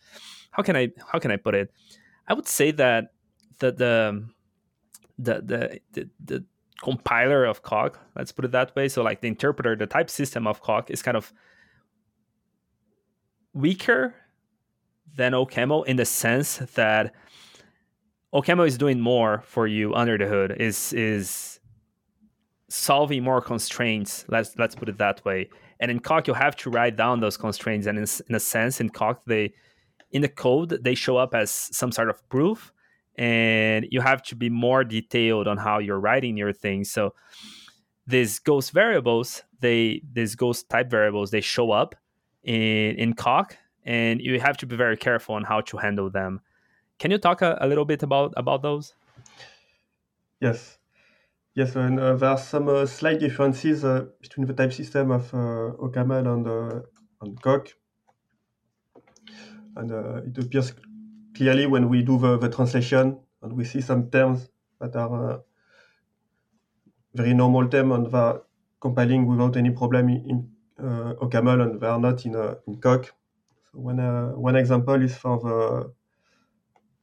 how 0.57 0.63
can 0.63 0.75
i 0.75 0.91
how 1.11 1.19
can 1.19 1.31
i 1.31 1.37
put 1.37 1.55
it? 1.55 1.71
I 2.27 2.33
would 2.33 2.47
say 2.47 2.71
that 2.71 3.13
the 3.59 3.71
the 3.71 4.07
um, 4.09 4.33
the 5.17 5.33
the, 5.41 5.79
the, 5.93 6.09
the 6.23 6.45
compiler 6.81 7.45
of 7.45 7.63
Coq 7.63 7.99
let's 8.15 8.31
put 8.31 8.45
it 8.45 8.51
that 8.51 8.75
way 8.75 8.87
so 8.87 9.03
like 9.03 9.21
the 9.21 9.27
interpreter 9.27 9.75
the 9.75 9.87
type 9.87 10.09
system 10.09 10.47
of 10.47 10.61
Coq 10.61 10.89
is 10.89 11.01
kind 11.01 11.17
of 11.17 11.33
weaker 13.53 14.13
than 15.15 15.31
OCaml 15.31 15.85
in 15.85 15.95
the 15.95 16.05
sense 16.05 16.57
that 16.75 17.13
OCaml 18.33 18.67
is 18.67 18.77
doing 18.77 18.99
more 18.99 19.41
for 19.45 19.67
you 19.67 19.93
under 19.95 20.17
the 20.17 20.27
hood 20.27 20.55
is 20.59 20.93
is 20.93 21.59
solving 22.69 23.23
more 23.23 23.41
constraints. 23.41 24.25
Let's 24.27 24.57
let's 24.57 24.75
put 24.75 24.89
it 24.89 24.97
that 24.97 25.23
way. 25.25 25.49
And 25.79 25.91
in 25.91 25.99
Coq, 25.99 26.27
you 26.27 26.33
have 26.33 26.55
to 26.57 26.69
write 26.69 26.95
down 26.95 27.19
those 27.19 27.37
constraints. 27.37 27.87
And 27.87 27.97
in, 27.97 28.05
in 28.29 28.35
a 28.35 28.39
sense, 28.39 28.81
in 28.81 28.89
Coq, 28.89 29.21
they 29.25 29.53
in 30.11 30.21
the 30.21 30.29
code 30.29 30.79
they 30.83 30.95
show 30.95 31.17
up 31.17 31.33
as 31.33 31.51
some 31.51 31.91
sort 31.91 32.09
of 32.09 32.27
proof, 32.29 32.71
and 33.17 33.87
you 33.89 34.01
have 34.01 34.21
to 34.23 34.35
be 34.35 34.49
more 34.49 34.83
detailed 34.83 35.47
on 35.47 35.57
how 35.57 35.79
you're 35.79 35.99
writing 35.99 36.37
your 36.37 36.53
things. 36.53 36.91
So 36.91 37.13
these 38.05 38.39
ghost 38.39 38.71
variables, 38.71 39.43
they 39.59 40.01
these 40.13 40.35
ghost 40.35 40.69
type 40.69 40.89
variables, 40.89 41.31
they 41.31 41.41
show 41.41 41.71
up 41.71 41.95
in 42.43 42.95
in 42.95 43.13
Coq, 43.13 43.57
and 43.85 44.21
you 44.21 44.39
have 44.39 44.57
to 44.57 44.65
be 44.65 44.75
very 44.75 44.97
careful 44.97 45.35
on 45.35 45.43
how 45.43 45.61
to 45.61 45.77
handle 45.77 46.09
them. 46.09 46.41
Can 46.99 47.11
you 47.11 47.17
talk 47.17 47.41
a, 47.41 47.57
a 47.61 47.67
little 47.67 47.85
bit 47.85 48.03
about 48.03 48.33
about 48.37 48.61
those? 48.61 48.93
Yes. 50.39 50.77
Yes, 51.55 51.75
and 51.75 51.99
uh, 51.99 52.15
there 52.15 52.29
are 52.29 52.37
some 52.37 52.69
uh, 52.69 52.85
slight 52.85 53.19
differences 53.19 53.83
uh, 53.83 54.05
between 54.21 54.45
the 54.45 54.53
type 54.53 54.71
system 54.71 55.09
of 55.09 55.33
uh, 55.33 55.73
OCaml 55.81 56.31
and, 56.31 56.47
uh, 56.47 56.81
and 57.19 57.41
Coq. 57.41 57.73
And 59.75 59.91
uh, 59.91 60.21
it 60.23 60.37
appears 60.37 60.71
clearly 61.37 61.67
when 61.67 61.87
we 61.87 62.01
do 62.01 62.17
the, 62.17 62.49
translation 62.49 63.19
and 63.43 63.53
we 63.53 63.63
see 63.63 63.79
some 63.79 64.09
terms 64.09 64.49
that 64.81 64.95
are 64.95 65.33
uh, 65.33 65.37
very 67.13 67.33
normal 67.33 67.67
terms 67.69 67.93
and 67.93 68.13
are 68.13 68.41
compiling 68.81 69.27
without 69.27 69.55
any 69.55 69.69
problem 69.69 70.09
in 70.09 70.49
uh, 70.79 71.13
OCaml 71.21 71.61
and 71.61 71.79
they 71.79 71.87
are 71.87 71.99
not 71.99 72.25
in, 72.25 72.35
uh, 72.35 72.55
in 72.67 72.79
Coq. 72.81 73.05
So 73.71 73.79
one, 73.79 73.99
uh, 73.99 74.29
one 74.29 74.55
example 74.55 75.01
is 75.01 75.15
for 75.15 75.39
the 75.39 75.93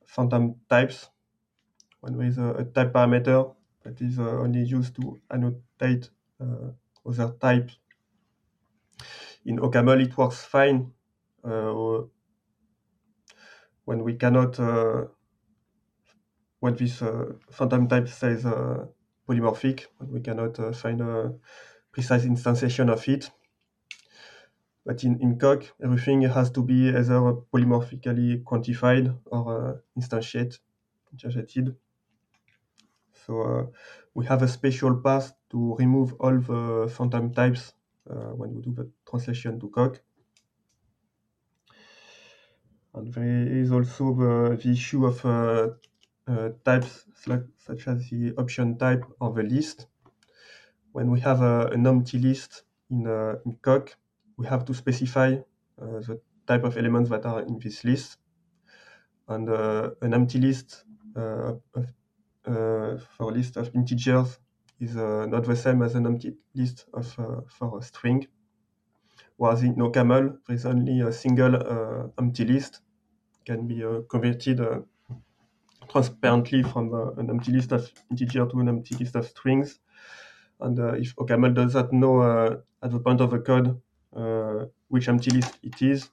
phantom 0.05 0.57
types. 0.69 1.09
When 2.01 2.19
there 2.19 2.27
is 2.27 2.39
a, 2.39 2.65
type 2.75 2.93
parameter 2.93 3.55
that 3.85 4.01
is 4.01 4.19
uh, 4.19 4.23
only 4.23 4.65
used 4.65 4.97
to 4.97 5.21
annotate 5.31 6.11
uh, 6.41 6.71
other 7.07 7.35
types. 7.41 7.79
In 9.45 9.59
OCaml, 9.59 10.03
it 10.03 10.17
works 10.17 10.45
fine 10.45 10.93
uh, 11.45 12.03
when 13.85 14.03
we 14.03 14.15
cannot, 14.15 14.59
when 16.61 16.75
this 16.77 17.03
phantom 17.51 17.89
type 17.89 18.09
says 18.09 18.45
polymorphic, 19.29 19.87
when 19.99 20.11
we 20.11 20.21
cannot 20.21 20.57
find 20.77 21.01
a 21.01 21.35
precise 21.93 22.25
instantiation 22.25 22.91
of 22.91 23.07
it. 23.09 23.31
But 24.87 25.03
in, 25.03 25.19
in 25.21 25.39
Coq, 25.39 25.65
everything 25.83 26.23
has 26.23 26.51
to 26.51 26.63
be 26.63 26.89
either 26.89 27.21
polymorphically 27.53 28.43
quantified 28.45 29.17
or 29.27 29.43
uh, 29.69 29.75
instantiated. 29.99 30.59
So 33.25 33.41
uh, 33.41 33.67
we 34.13 34.27
have 34.27 34.43
a 34.43 34.49
special 34.49 34.97
path 35.01 35.33
to 35.51 35.75
remove 35.77 36.13
all 36.21 36.39
the 36.39 36.93
phantom 36.95 37.33
types 37.33 37.73
uh, 38.11 38.33
when 38.37 38.55
we 38.55 38.61
do 38.61 38.75
the 38.75 38.91
translation 39.09 39.59
to 39.61 39.71
Coq. 39.71 40.03
And 42.95 43.13
there 43.13 43.49
is 43.49 43.73
also 43.73 44.15
the, 44.15 44.57
the 44.63 44.71
issue 44.71 45.05
of 45.05 45.25
uh, 45.25 45.71
uh, 46.29 46.51
types 46.65 47.07
such 47.17 47.89
as 47.89 48.09
the 48.09 48.35
option 48.39 48.79
type 48.79 49.05
or 49.21 49.33
the 49.33 49.43
list. 49.43 49.89
When 50.93 51.11
we 51.11 51.21
have 51.21 51.43
a, 51.43 51.67
an 51.73 51.87
empty 51.87 52.19
list 52.19 52.63
in, 52.91 53.07
uh, 53.07 53.37
in 53.45 53.57
Coq, 53.57 53.97
we 54.37 54.47
have 54.47 54.65
to 54.67 54.75
specify 54.75 55.35
uh, 55.81 56.01
the 56.07 56.21
type 56.47 56.63
of 56.65 56.77
elements 56.77 57.11
that 57.11 57.27
are 57.27 57.41
in 57.43 57.59
this 57.59 57.83
list. 57.85 58.19
And 59.27 59.49
uh, 59.49 59.91
an 60.01 60.15
empty 60.15 60.39
list 60.39 60.85
of, 61.17 61.61
for 62.45 63.31
a 63.31 63.33
list 63.33 63.57
of 63.57 63.75
integers 63.75 64.39
is 64.79 64.95
not 64.95 65.45
the 65.45 65.57
same 65.57 65.83
as 65.83 65.95
an 65.95 66.07
empty 66.07 66.37
list 66.55 66.87
of 66.93 67.07
for 67.49 67.79
a 67.79 67.83
string. 67.83 68.27
Whereas 69.37 69.63
in 69.63 69.77
OCaml, 69.77 70.39
there 70.47 70.57
is 70.57 70.67
only 70.67 71.01
a 71.01 71.13
single 71.13 72.13
empty 72.19 72.45
list 72.45 72.83
can 73.47 73.67
be 73.69 73.85
uh, 73.85 74.03
converted 74.11 74.61
uh, 74.61 74.81
transparently 75.89 76.63
from 76.63 76.93
uh, 76.95 77.13
an 77.13 77.31
empty 77.31 77.53
list 77.53 77.73
of 77.73 77.91
integer 78.11 78.47
to 78.47 78.61
an 78.61 78.69
empty 78.69 78.95
list 78.97 79.15
of 79.17 79.27
strings. 79.27 79.81
And 80.61 80.79
if 81.01 81.15
OCaml 81.17 81.55
does 81.55 81.75
not 81.75 81.93
know 81.93 82.23
at 82.83 82.91
the 82.93 83.01
point 83.01 83.21
of 83.23 83.31
the 83.33 83.41
code 83.41 83.83
which 84.89 85.09
empty 85.09 85.31
list 85.33 85.59
it 85.63 85.83
is, 85.83 86.11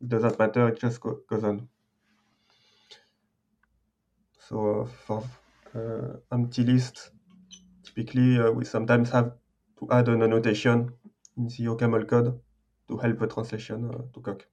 it 0.00 0.08
doesn't 0.08 0.38
matter, 0.38 0.68
it 0.68 0.80
just 0.80 1.00
go, 1.00 1.20
goes 1.28 1.44
on. 1.44 1.68
So 4.38 4.86
for 4.86 5.22
uh, 5.74 6.16
empty 6.32 6.64
list, 6.64 7.12
typically 7.84 8.38
uh, 8.40 8.50
we 8.52 8.64
sometimes 8.64 9.10
have 9.10 9.38
to 9.78 9.90
add 9.92 10.08
an 10.08 10.22
annotation 10.22 10.94
in 11.40 11.46
the 11.48 11.70
OCaml 11.72 12.06
code 12.06 12.38
to 12.88 12.96
help 12.98 13.18
the 13.18 13.26
translation 13.26 13.90
uh, 13.90 14.02
to 14.12 14.20
Coq. 14.20 14.46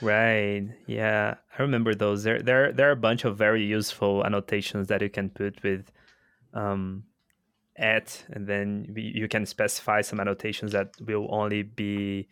Right. 0.00 0.68
Yeah, 0.86 1.34
I 1.58 1.62
remember 1.62 1.94
those. 1.94 2.22
There, 2.22 2.40
there, 2.40 2.72
there 2.72 2.88
are 2.88 2.92
a 2.92 2.96
bunch 3.08 3.24
of 3.24 3.36
very 3.36 3.64
useful 3.64 4.24
annotations 4.24 4.86
that 4.88 5.02
you 5.02 5.10
can 5.10 5.28
put 5.30 5.62
with 5.62 5.90
um, 6.54 7.04
at, 7.76 8.24
and 8.30 8.46
then 8.46 8.92
you 8.96 9.28
can 9.28 9.44
specify 9.44 10.00
some 10.02 10.20
annotations 10.20 10.72
that 10.72 10.94
will 11.00 11.26
only 11.30 11.62
be 11.62 12.28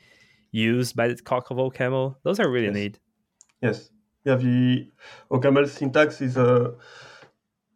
used 0.52 0.94
by 0.94 1.08
the 1.08 1.16
Coq 1.16 1.50
of 1.50 1.56
OCaml. 1.56 2.16
Those 2.22 2.38
are 2.38 2.48
really 2.48 2.66
yes. 2.66 2.74
neat. 2.74 2.98
Yes. 3.62 3.90
Yeah, 4.24 4.36
the 4.36 4.90
OCaml 5.30 5.68
syntax 5.68 6.20
is 6.20 6.36
uh, 6.36 6.72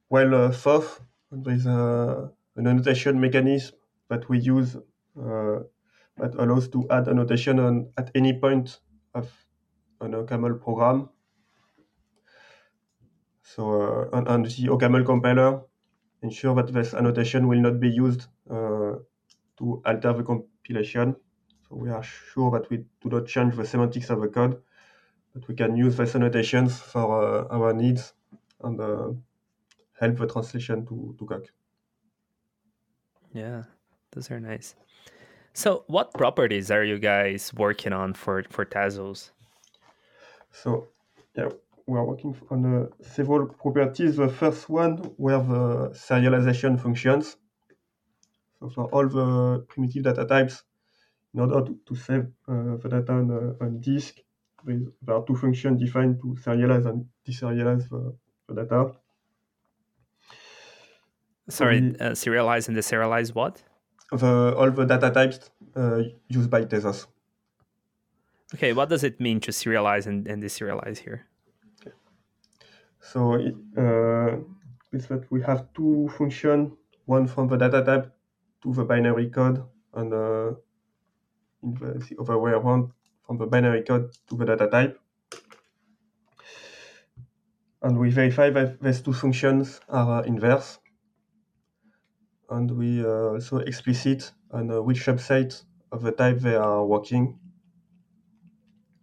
well 0.09 0.35
uh, 0.35 0.53
thought. 0.53 1.01
There 1.33 1.55
is 1.55 1.67
uh, 1.67 2.29
an 2.57 2.67
annotation 2.67 3.21
mechanism 3.21 3.75
that 4.09 4.29
we 4.29 4.39
use 4.39 4.77
that 5.17 6.35
allows 6.39 6.69
to 6.69 6.87
add 6.91 7.09
annotation 7.09 7.59
on, 7.59 7.91
at 7.97 8.11
any 8.15 8.39
point 8.39 8.81
of 9.15 9.29
an 10.01 10.13
OCaml 10.13 10.61
program. 10.61 11.09
So 13.43 13.63
uh, 14.13 14.17
on, 14.17 14.29
on, 14.29 14.43
the 14.43 14.69
OCaml 14.69 15.05
compiler, 15.05 15.63
ensure 16.23 16.55
that 16.55 16.73
this 16.73 16.95
annotation 16.95 17.49
will 17.49 17.61
not 17.61 17.81
be 17.81 17.91
used 17.91 18.27
uh, 18.49 18.95
to 19.59 19.83
alter 19.85 20.13
the 20.13 20.23
compilation. 20.23 21.17
So 21.69 21.77
we 21.77 21.91
are 21.91 22.03
sure 22.03 22.51
that 22.53 22.71
we 22.71 22.79
do 23.01 23.09
not 23.09 23.27
change 23.27 23.57
the 23.57 23.67
semantics 23.67 24.11
of 24.11 24.21
the 24.21 24.29
code, 24.29 24.61
but 25.35 25.47
we 25.49 25.55
can 25.55 25.77
use 25.77 25.97
these 25.97 26.15
annotations 26.15 26.79
for 26.79 27.49
uh, 27.51 27.57
our 27.57 27.73
needs 27.73 28.13
and 28.63 28.81
uh, 28.81 29.11
help 29.99 30.19
the 30.19 30.27
translation 30.27 30.87
to, 30.87 31.15
to 31.19 31.27
Coq. 31.27 31.43
Yeah, 33.33 33.65
those 34.13 34.31
are 34.31 34.41
nice. 34.41 34.75
So, 35.53 35.85
what 35.89 36.15
properties 36.15 36.71
are 36.71 36.85
you 36.85 36.99
guys 36.99 37.53
working 37.55 37.93
on 37.93 38.15
for 38.15 38.45
for 38.51 38.65
Tezos? 38.65 39.31
So 40.53 40.89
yeah, 41.37 41.49
we 41.87 41.99
are 41.99 42.05
working 42.05 42.37
on 42.51 42.65
uh, 42.65 42.87
several 43.03 43.47
properties. 43.47 44.17
The 44.17 44.29
first 44.29 44.69
one 44.69 45.15
were 45.19 45.39
the 45.39 45.91
serialization 45.91 46.81
functions. 46.81 47.37
So 48.61 48.69
for 48.69 48.85
all 48.87 49.09
the 49.09 49.65
primitive 49.69 50.05
data 50.05 50.25
types, 50.27 50.63
in 51.33 51.41
order 51.41 51.65
to, 51.67 51.79
to 51.87 51.95
save 51.95 52.27
uh, 52.49 52.77
the 52.83 52.89
data 52.91 53.13
on, 53.13 53.31
uh, 53.31 53.65
on 53.65 53.81
disk, 53.81 54.17
there 54.67 55.15
are 55.15 55.25
two 55.25 55.37
functions 55.37 55.81
defined 55.81 56.21
to 56.21 56.37
serialize 56.45 56.87
and 56.87 57.07
deserialize 57.27 57.89
the, 57.89 58.15
the 58.49 58.63
data. 58.63 58.93
Sorry, 61.49 61.79
uh, 61.99 62.11
serialize 62.11 62.69
and 62.69 62.77
deserialize 62.77 63.35
what? 63.35 63.63
The, 64.13 64.55
all 64.57 64.71
the 64.71 64.85
data 64.85 65.11
types 65.11 65.51
uh, 65.77 66.03
used 66.29 66.51
by 66.51 66.65
Tezos. 66.65 67.07
Okay, 68.55 68.73
what 68.73 68.89
does 68.89 69.05
it 69.05 69.21
mean 69.21 69.39
to 69.41 69.53
serialize 69.53 70.07
and, 70.07 70.27
and 70.27 70.43
deserialize 70.43 70.99
here? 70.99 71.27
So 73.01 73.35
uh, 73.35 74.37
it's 74.93 75.07
that 75.07 75.31
we 75.31 75.43
have 75.43 75.73
two 75.75 76.11
functions, 76.19 76.73
one 77.07 77.27
from 77.27 77.49
the 77.49 77.57
data 77.57 77.83
type 77.85 78.13
to 78.63 78.75
the 78.75 78.85
binary 78.85 79.31
code, 79.31 79.63
and 79.95 80.13
uh, 80.13 80.53
in 81.63 81.75
the, 81.75 82.05
the 82.09 82.17
other 82.21 82.39
way 82.39 82.51
around 82.51 82.93
from 83.27 83.39
the 83.39 83.47
binary 83.47 83.83
code 83.83 84.11
to 84.29 84.37
the 84.37 84.45
data 84.45 84.67
type. 84.67 85.01
And 87.83 87.99
we 87.99 88.11
verify 88.11 88.51
that 88.51 88.83
these 88.83 89.01
two 89.01 89.15
functions 89.15 89.81
are 89.89 90.21
uh, 90.21 90.23
inverse. 90.23 90.79
And 92.51 92.71
we 92.71 93.05
uh, 93.05 93.35
also 93.35 93.59
explicit 93.59 94.33
on 94.51 94.71
uh, 94.71 94.83
which 94.83 95.05
subset 95.07 95.65
of 95.93 96.03
the 96.03 96.13
type 96.13 96.39
they 96.39 96.57
are 96.57 96.85
working 96.85 97.39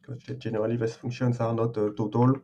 because 0.07 0.23
generally 0.37 0.77
these 0.77 0.95
functions 0.95 1.39
are 1.39 1.53
not 1.53 1.77
uh, 1.77 1.89
total. 1.97 2.35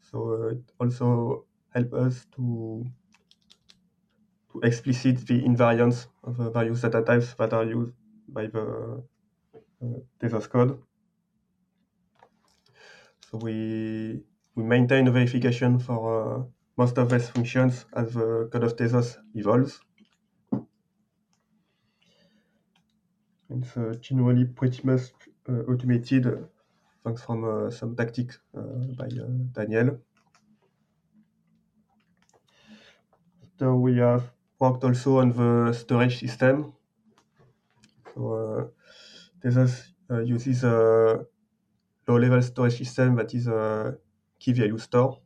So 0.00 0.32
uh, 0.32 0.46
it 0.48 0.72
also 0.78 1.46
helps 1.70 1.92
us 1.94 2.26
to 2.36 2.84
to 4.52 4.60
explicit 4.60 5.26
the 5.26 5.40
invariance 5.42 6.06
of 6.24 6.36
the 6.36 6.50
various 6.50 6.82
data 6.82 7.02
types 7.02 7.34
that 7.34 7.52
are 7.52 7.64
used 7.64 7.94
by 8.28 8.46
the 8.46 9.02
uh, 9.82 9.86
Tezos 10.20 10.48
code. 10.48 10.78
So 13.30 13.38
we 13.38 14.22
we 14.54 14.62
maintain 14.62 15.10
verification 15.10 15.78
for 15.78 16.00
uh, 16.14 16.44
most 16.76 16.98
of 16.98 17.08
these 17.08 17.28
functions 17.30 17.86
as 17.94 18.12
the 18.12 18.48
code 18.52 18.64
of 18.64 18.76
Tezos 18.76 19.16
evolves. 19.34 19.80
It's 23.56 23.76
uh, 23.76 23.94
generally 24.00 24.44
pretty 24.46 24.82
much 24.84 25.12
uh, 25.48 25.62
automated 25.70 26.48
thanks 27.04 27.22
from 27.22 27.44
uh, 27.44 27.70
some 27.70 27.96
tactics 27.96 28.38
by 28.54 29.08
Daniel. 29.52 30.00
So 33.58 33.76
we 33.76 33.96
have 33.98 34.30
worked 34.58 34.84
also 34.84 35.18
on 35.18 35.30
the 35.30 35.72
storage 35.72 36.18
system. 36.20 36.74
So 38.14 38.72
Tezos 39.40 39.92
uses 40.24 40.64
a 40.64 41.26
low-level 42.08 42.42
storage 42.42 42.78
system 42.78 43.16
that 43.16 43.34
is 43.34 43.46
a 43.48 43.98
key 44.38 44.52
value 44.52 44.78
store. 44.78 45.20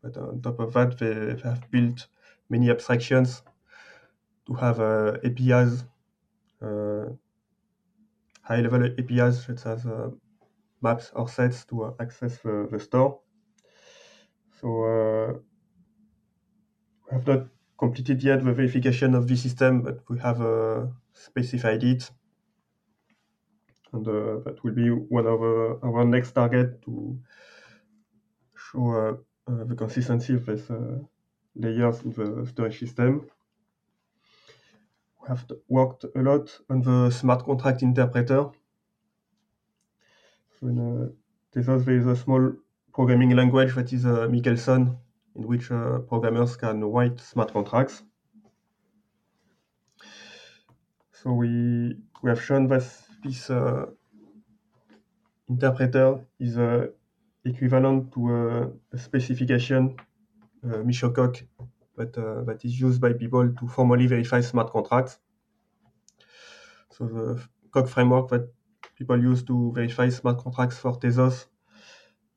But 0.00 0.16
on 0.16 0.40
top 0.42 0.60
of 0.60 0.74
that, 0.74 0.98
they 0.98 1.40
have 1.42 1.68
built 1.70 2.06
many 2.48 2.70
abstractions 2.70 3.42
to 4.46 4.54
have 4.54 4.78
uh, 4.80 5.18
APIs 5.24 5.82
uh, 5.82 5.86
high-level 8.42 8.84
APIs 8.98 9.44
such 9.46 9.66
as 9.66 9.86
uh, 9.86 10.10
maps 10.80 11.12
or 11.14 11.28
sets 11.28 11.64
to 11.66 11.84
uh, 11.84 11.92
access 12.00 12.38
the, 12.38 12.68
the, 12.70 12.78
store. 12.78 13.20
So 14.60 15.40
we 17.06 17.16
have 17.16 17.26
not 17.26 17.46
completed 17.78 18.22
yet 18.22 18.44
the 18.44 18.52
verification 18.52 19.14
of 19.14 19.26
the 19.26 19.36
system, 19.36 19.82
but 19.82 20.00
we 20.08 20.18
have 20.18 20.38
specified 21.12 21.82
it 21.84 22.10
and 23.92 24.08
uh, 24.08 24.38
that 24.44 24.62
will 24.64 24.72
be 24.72 24.88
one 24.88 25.26
of 25.26 25.42
uh, 25.42 25.86
our 25.86 26.04
next 26.04 26.32
target 26.32 26.82
to 26.82 27.18
show 28.56 29.18
uh, 29.46 29.64
the 29.64 29.74
consistency 29.74 30.34
of 30.34 30.46
these 30.46 30.70
layers 31.54 32.00
in 32.02 32.12
the 32.12 32.46
storage 32.46 32.78
system 32.78 33.28
we 35.22 35.28
have 35.28 35.44
worked 35.68 36.04
a 36.14 36.22
lot 36.22 36.58
on 36.68 36.82
the 36.82 37.10
smart 37.10 37.44
contract 37.44 37.82
interpreter. 37.82 38.50
So 40.58 40.66
in 40.66 40.78
uh, 40.78 41.08
Tezos, 41.54 41.84
there 41.84 41.96
is 41.96 42.06
a 42.06 42.16
small 42.16 42.52
programming 42.92 43.30
language 43.36 43.74
that 43.74 43.92
is 43.92 44.04
uh, 44.04 44.28
Michelson, 44.28 44.96
in 45.36 45.46
which 45.46 45.70
uh, 45.70 45.98
programmers 46.00 46.56
can 46.56 46.84
write 46.84 47.20
smart 47.20 47.52
contracts. 47.52 48.02
So 51.12 51.32
we 51.32 51.96
we 52.22 52.30
have 52.30 52.42
shown 52.42 52.66
that 52.68 52.84
this 53.24 53.48
uh, 53.50 53.86
interpreter 55.48 56.24
is 56.40 56.58
uh, 56.58 56.86
equivalent 57.44 58.12
to 58.12 58.34
a, 58.34 58.70
a 58.92 58.98
specification, 58.98 59.96
uh, 60.64 60.78
Mi-Cho-Coq, 60.78 61.42
but 61.96 62.16
uh, 62.18 62.42
that 62.44 62.64
is 62.64 62.80
used 62.80 63.00
by 63.00 63.12
people 63.12 63.52
to 63.52 63.68
formally 63.68 64.06
verify 64.06 64.40
smart 64.40 64.70
contracts. 64.70 65.18
So 66.90 67.06
the 67.06 67.42
Coq 67.70 67.88
framework 67.88 68.28
that 68.30 68.52
people 68.96 69.20
use 69.20 69.42
to 69.44 69.72
verify 69.72 70.08
smart 70.08 70.38
contracts 70.38 70.78
for 70.78 70.98
Tezos 70.98 71.46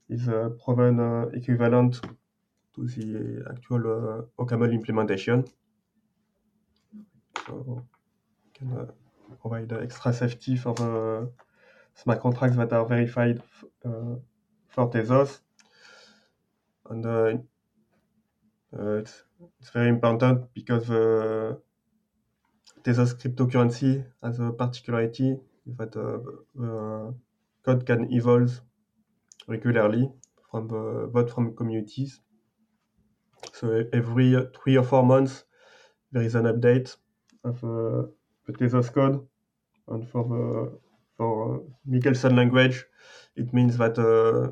is 0.09 0.27
a 0.27 0.51
proven 0.63 0.99
uh, 0.99 1.27
equivalent 1.33 2.01
to 2.75 2.87
the 2.87 3.45
actual 3.51 4.27
uh, 4.37 4.43
OCaml 4.43 4.71
implementation. 4.73 5.45
So 7.45 7.85
can 8.53 8.71
uh, 8.77 8.85
provide 9.41 9.71
extra 9.73 10.13
safety 10.13 10.55
for 10.55 10.73
the 10.73 11.31
smart 11.93 12.21
contracts 12.21 12.57
that 12.57 12.71
are 12.73 12.85
verified 12.85 13.41
uh, 13.85 14.15
for 14.67 14.89
Tezos. 14.89 15.39
And 16.89 17.05
uh, 17.05 17.09
uh, 17.09 17.37
it's, 18.75 19.23
it's 19.59 19.69
very 19.71 19.89
important 19.89 20.53
because 20.53 20.87
the 20.87 21.61
Tezos 22.83 23.13
cryptocurrency 23.19 24.05
has 24.23 24.39
a 24.39 24.51
particularity 24.53 25.35
that 25.65 25.91
the 25.91 27.13
code 27.63 27.85
can 27.85 28.11
evolve 28.13 28.61
regularly 29.47 30.11
from 30.51 30.67
the 30.67 31.07
vote 31.13 31.31
from 31.31 31.55
communities. 31.55 32.21
So 33.53 33.83
every 33.93 34.35
three 34.55 34.77
or 34.77 34.83
four 34.83 35.03
months, 35.03 35.45
there 36.11 36.23
is 36.23 36.35
an 36.35 36.45
update 36.45 36.95
of 37.43 37.63
uh, 37.63 38.07
the 38.45 38.53
Tezos 38.53 38.93
code. 38.93 39.27
And 39.87 40.07
for 40.09 40.23
the 40.23 40.79
for 41.17 41.63
Michelson 41.85 42.35
language, 42.35 42.85
it 43.35 43.53
means 43.53 43.77
that 43.77 43.97
uh, 43.97 44.51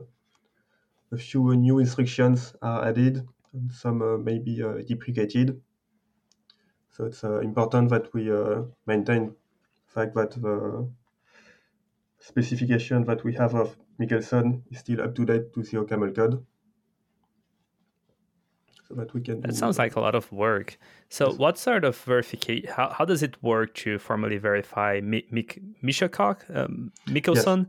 a 1.11 1.17
few 1.17 1.55
new 1.55 1.79
instructions 1.79 2.55
are 2.61 2.85
added 2.87 3.27
and 3.53 3.71
some 3.71 4.01
uh, 4.01 4.17
may 4.17 4.39
be 4.39 4.61
uh, 4.63 4.81
deprecated. 4.87 5.61
So 6.91 7.05
it's 7.05 7.23
uh, 7.23 7.39
important 7.39 7.89
that 7.89 8.13
we 8.13 8.31
uh, 8.31 8.63
maintain 8.85 9.33
the 9.87 9.91
fact 9.93 10.15
that 10.15 10.31
the 10.31 10.87
specification 12.19 13.03
that 13.05 13.23
we 13.23 13.33
have 13.33 13.55
of 13.55 13.75
Michelson 13.97 14.63
is 14.71 14.79
still 14.79 15.01
up 15.01 15.15
to 15.15 15.25
date 15.25 15.53
to 15.53 15.63
the 15.63 15.77
OCaml 15.77 16.15
code. 16.15 16.45
So 18.87 18.95
that 18.95 19.13
we 19.13 19.21
can. 19.21 19.41
That 19.41 19.55
sounds 19.55 19.79
like 19.79 19.95
a 19.95 19.99
lot 19.99 20.13
of 20.13 20.31
work. 20.31 20.77
So, 21.09 21.29
yes. 21.29 21.37
what 21.37 21.57
sort 21.57 21.83
of 21.83 21.97
verification? 21.97 22.69
How, 22.69 22.89
how 22.89 23.05
does 23.05 23.23
it 23.23 23.41
work 23.41 23.73
to 23.75 23.97
formally 23.97 24.37
verify 24.37 24.99
Mi- 25.01 25.25
Mi- 25.31 25.47
Mi-Cho-Coq, 25.81 26.45
um, 26.53 26.91
Michelson? 27.07 27.67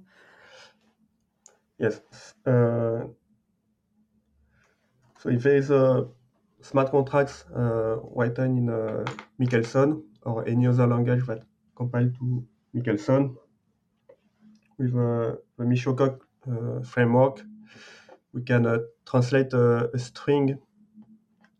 Yes. 1.78 2.00
yes. 2.12 2.34
Uh, 2.44 3.06
so 5.24 5.30
if 5.30 5.42
there 5.42 5.56
is 5.56 5.70
a 5.70 6.06
smart 6.60 6.90
contracts 6.90 7.46
uh, 7.56 7.96
written 8.14 8.58
in 8.58 8.68
uh, 8.68 9.06
Michelson 9.38 10.04
or 10.20 10.46
any 10.46 10.66
other 10.66 10.86
language 10.86 11.24
that 11.26 11.42
compile 11.74 12.10
to 12.18 12.46
Michelson, 12.74 13.34
with 14.76 14.94
uh, 14.94 15.36
the 15.56 15.64
Mishakok 15.64 16.20
uh, 16.46 16.82
framework, 16.84 17.40
we 18.34 18.42
can 18.42 18.66
uh, 18.66 18.80
translate 19.08 19.50
a, 19.54 19.88
a, 19.94 19.98
string 19.98 20.58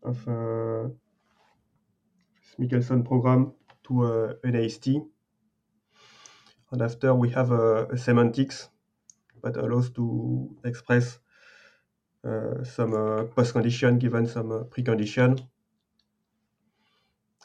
of 0.03 0.27
uh, 0.27 0.87
Michelson 2.59 3.03
program 3.03 3.51
to 3.85 4.37
an 4.43 4.55
AST. 4.63 4.89
And 6.71 6.81
after 6.83 7.15
we 7.15 7.29
have 7.31 7.51
a 7.51 7.97
semantics 7.97 8.69
that 9.41 9.57
allows 9.57 9.89
to 9.91 10.55
express 10.63 11.17
uh, 12.25 12.63
some 12.63 12.93
uh, 12.93 13.23
post 13.25 13.53
condition 13.53 13.99
given 13.99 14.25
some 14.25 14.51
uh, 14.51 14.63
precondition. 14.63 15.47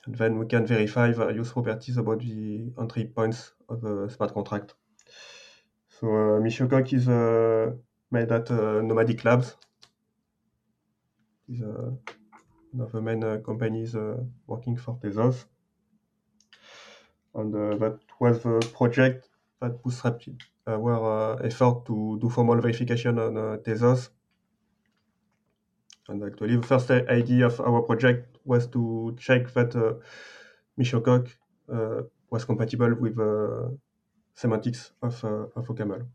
And 0.07 0.15
then 0.15 0.39
we 0.39 0.47
can 0.47 0.67
verify 0.67 1.13
various 1.13 1.53
properties 1.53 1.99
about 1.99 2.21
the 2.21 2.73
entry 2.81 3.05
points 3.05 3.53
of 3.69 3.83
the 3.83 4.09
smart 4.09 4.33
contract. 4.33 4.75
So 5.89 6.07
uh, 6.07 6.41
Mishakok 6.41 6.91
is 6.95 7.09
uh, 7.09 7.73
made 8.11 8.33
at 8.33 8.51
uh, 8.51 8.81
Nomadic 8.81 9.23
Labs. 9.23 9.55
Is 11.47 11.61
one 11.61 12.81
of 12.81 12.93
the 12.93 13.03
main 13.03 13.43
companies 13.43 13.95
working 14.47 14.77
for 14.77 14.99
Tezos. 15.03 15.45
And 17.35 17.53
that 17.53 17.99
was 18.19 18.43
the 18.43 18.67
project 18.73 19.29
that 19.61 19.83
bootstrapped 19.83 20.41
our 20.67 21.45
effort 21.45 21.85
to 21.87 22.19
do 22.21 22.31
formal 22.31 22.61
verification 22.61 23.19
on 23.19 23.35
Tezos. 23.59 24.11
And 26.11 26.25
actually, 26.25 26.57
the 26.57 26.67
first 26.67 26.91
idea 26.91 27.47
of 27.47 27.61
our 27.61 27.83
project 27.83 28.37
was 28.45 28.67
to 28.69 29.17
check 29.19 29.53
that 29.55 29.77
uh, 29.77 29.95
Mi-Cho-Coq 30.77 31.29
was 32.31 32.45
compatible 32.45 32.95
with 32.95 33.17
semantics 34.35 34.93
of, 35.03 35.25
uh, 35.25 35.29
of 35.57 35.67
OCaml. 35.69 36.07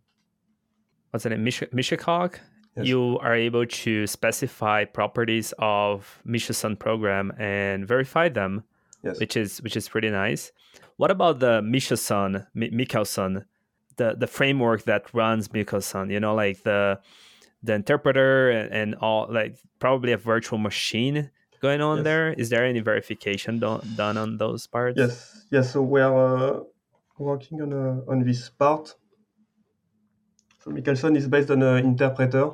What's 1.12 1.26
it? 1.26 1.40
Mish- 1.40 1.72
Mi-Cho-Coq? 1.72 2.40
Yes. 2.76 2.88
You 2.88 3.20
are 3.20 3.34
able 3.34 3.66
to 3.66 4.06
specify 4.06 4.84
properties 4.84 5.54
of 5.60 6.20
Michelson 6.26 6.76
program 6.76 7.32
and 7.40 7.88
verify 7.88 8.28
them, 8.28 8.66
yes. 9.02 9.18
which 9.18 9.38
is 9.38 9.62
which 9.62 9.78
is 9.78 9.88
pretty 9.88 10.10
nice. 10.10 10.52
What 10.98 11.10
about 11.10 11.40
the 11.40 11.62
Michelson, 11.62 12.46
Michelson, 12.54 13.46
the 13.96 14.16
the 14.18 14.28
framework 14.28 14.84
that 14.84 15.14
runs 15.14 15.54
Michelson? 15.54 16.10
You 16.10 16.20
know, 16.20 16.36
like 16.36 16.64
the 16.64 17.00
the 17.66 17.74
interpreter 17.74 18.50
and, 18.50 18.72
and 18.74 18.96
all, 18.96 19.28
like 19.30 19.58
probably 19.80 20.12
a 20.12 20.18
virtual 20.18 20.60
machine 20.60 21.32
going 21.62 21.82
on 21.82 21.98
yes. 21.98 22.04
there. 22.04 22.34
Is 22.34 22.50
there 22.50 22.66
any 22.66 22.80
verification 22.80 23.60
do- 23.60 23.82
done 23.96 24.18
on 24.18 24.38
those 24.38 24.68
parts? 24.68 24.98
Yes, 24.98 25.46
yes. 25.52 25.74
So 25.74 25.82
we 25.82 26.02
are 26.02 26.16
uh, 26.16 26.60
working 27.18 27.62
on, 27.62 27.74
uh, 27.74 28.12
on 28.12 28.24
this 28.24 28.50
part. 28.50 28.94
So 30.64 30.72
Michelson 30.72 31.16
is 31.16 31.28
based 31.28 31.52
on 31.52 31.62
an 31.62 31.86
interpreter. 31.86 32.52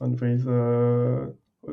And 0.00 0.18
there 0.18 0.30
is 0.30 0.46
uh, 0.46 1.72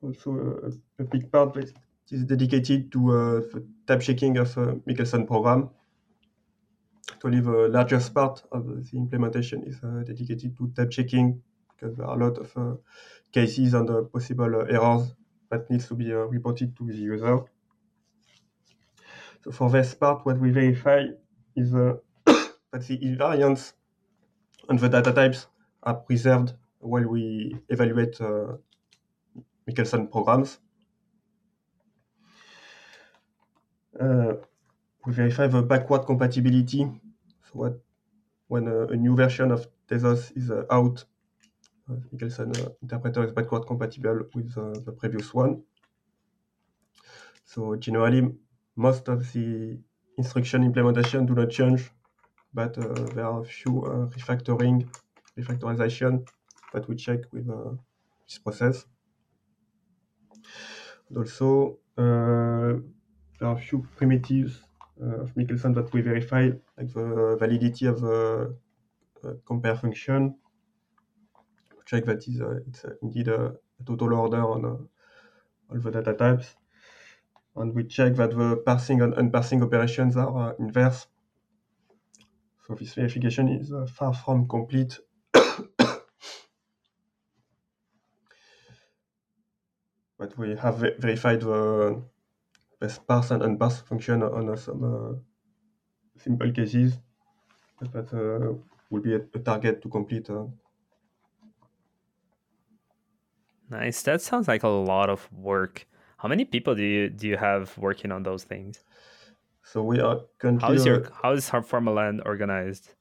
also 0.00 0.70
a, 0.98 1.02
a, 1.02 1.04
big 1.04 1.30
part 1.30 1.54
that 1.54 1.72
is 2.10 2.24
dedicated 2.24 2.92
to 2.92 3.10
uh, 3.10 3.40
the 3.52 3.66
type 3.86 4.00
checking 4.00 4.36
of 4.36 4.56
a 4.56 4.80
Michelson 4.86 5.26
program. 5.26 5.70
Actually, 7.12 7.40
the 7.40 7.68
largest 7.68 8.14
part 8.14 8.42
of 8.52 8.66
the 8.66 8.96
implementation 8.96 9.62
is 9.64 9.82
uh, 9.82 10.02
dedicated 10.06 10.56
to 10.56 10.72
type 10.76 10.90
checking 10.90 11.42
because 11.68 11.96
there 11.96 12.06
are 12.06 12.16
a 12.16 12.24
lot 12.24 12.38
of 12.38 12.56
uh, 12.56 12.74
cases 13.32 13.74
and 13.74 13.88
uh, 13.90 14.02
possible 14.02 14.54
errors 14.68 15.14
that 15.50 15.68
needs 15.70 15.86
to 15.88 15.94
be 15.94 16.12
reported 16.12 16.76
to 16.76 16.86
the 16.86 16.96
user. 16.96 17.40
So 19.44 19.52
for 19.52 19.70
this 19.70 19.94
part, 19.94 20.24
what 20.24 20.38
we 20.40 20.50
verify 20.50 21.04
is 21.54 21.72
that 21.72 22.00
the 22.72 22.98
invariants 22.98 23.74
and 24.68 24.78
the 24.78 24.88
data 24.88 25.12
types 25.12 25.46
are 25.82 25.94
preserved 25.94 26.54
while 26.78 27.06
we 27.06 27.56
evaluate 27.68 28.20
uh, 28.20 28.56
Michelson 29.66 30.08
programs. 30.08 30.58
Uh, 33.98 34.34
verify 35.06 35.46
the 35.46 35.62
backward 35.62 36.06
compatibility. 36.06 36.84
So 37.42 37.50
what, 37.52 37.80
when 38.48 38.68
a, 38.68 38.86
a 38.88 38.96
new 38.96 39.16
version 39.16 39.50
of 39.52 39.68
Tezos 39.88 40.36
is 40.36 40.50
uh, 40.50 40.64
out, 40.70 41.04
uh, 41.90 41.94
uh, 41.94 42.70
interpreter 42.82 43.24
is 43.24 43.32
backward 43.32 43.66
compatible 43.66 44.24
with 44.34 44.56
uh, 44.58 44.80
the 44.84 44.92
previous 44.92 45.34
one. 45.34 45.64
So 47.44 47.76
generally, 47.76 48.34
most 48.76 49.08
of 49.08 49.32
the 49.32 49.78
instruction 50.18 50.62
implementation 50.64 51.26
do 51.26 51.34
not 51.34 51.50
change, 51.50 51.90
but 52.54 52.76
uh, 52.78 52.94
there 53.14 53.26
are 53.26 53.42
a 53.42 53.44
few 53.44 53.84
uh, 53.84 54.08
refactoring, 54.08 54.88
refactorization 55.38 56.28
that 56.72 56.88
we 56.88 56.96
check 56.96 57.20
with 57.32 57.48
uh, 57.50 57.74
this 58.26 58.38
process. 58.38 58.86
Also, 61.16 61.78
there 61.96 63.48
are 63.48 63.56
a 63.56 63.58
few 63.60 63.86
primitives 63.96 64.63
of 65.00 65.36
Michelson 65.36 65.72
that 65.74 65.92
we 65.92 66.00
verify, 66.00 66.50
like 66.78 66.92
the 66.92 67.36
validity 67.38 67.86
of 67.86 68.00
the 68.00 68.56
compare 69.46 69.76
function, 69.76 70.36
check 71.86 72.04
that 72.04 72.26
is 72.28 72.40
uh, 72.40 72.60
it's 72.66 72.84
uh, 72.84 72.94
indeed 73.02 73.28
a, 73.28 73.54
total 73.84 74.14
order 74.14 74.42
on 74.42 74.64
uh, 74.64 74.68
all 75.70 75.80
the 75.80 75.90
data 75.90 76.14
types 76.14 76.56
and 77.56 77.74
we 77.74 77.84
check 77.84 78.14
that 78.14 78.30
the 78.30 78.56
parsing 78.64 79.02
and 79.02 79.12
unparsing 79.14 79.62
operations 79.62 80.16
are 80.16 80.50
uh, 80.50 80.54
inverse. 80.58 81.06
So 82.66 82.74
this 82.74 82.94
verification 82.94 83.48
is 83.48 83.72
uh, 83.72 83.86
far 83.86 84.14
from 84.14 84.48
complete. 84.48 84.98
but 85.32 85.98
we 90.38 90.56
have 90.56 90.78
verified 90.78 91.42
the 91.42 92.02
parse 93.06 93.30
and 93.30 93.42
unparse 93.42 93.82
function 93.84 94.22
on 94.22 94.50
uh, 94.50 94.56
some 94.56 94.84
uh, 94.84 95.14
simple 96.18 96.50
cases. 96.52 96.98
But 97.80 97.92
that 97.92 98.14
uh, 98.14 98.54
will 98.90 99.00
be 99.00 99.14
a, 99.14 99.20
a, 99.34 99.38
target 99.38 99.82
to 99.82 99.88
complete. 99.88 100.30
Uh. 100.30 100.46
Nice. 103.70 104.02
That 104.02 104.22
sounds 104.22 104.48
like 104.48 104.62
a 104.62 104.68
lot 104.68 105.10
of 105.10 105.28
work. 105.32 105.86
How 106.16 106.28
many 106.28 106.44
people 106.44 106.74
do 106.74 106.82
you 106.82 107.10
do 107.10 107.28
you 107.28 107.36
have 107.36 107.76
working 107.76 108.12
on 108.12 108.22
those 108.22 108.44
things? 108.44 108.84
So 109.62 109.82
we 109.82 110.00
are 110.00 110.20
currently. 110.38 110.66
How 110.66 110.72
is 110.72 110.86
your 110.86 111.10
how 111.22 111.32
is 111.32 111.50
Formal 111.50 111.94
Land 111.94 112.22
organized? 112.24 112.94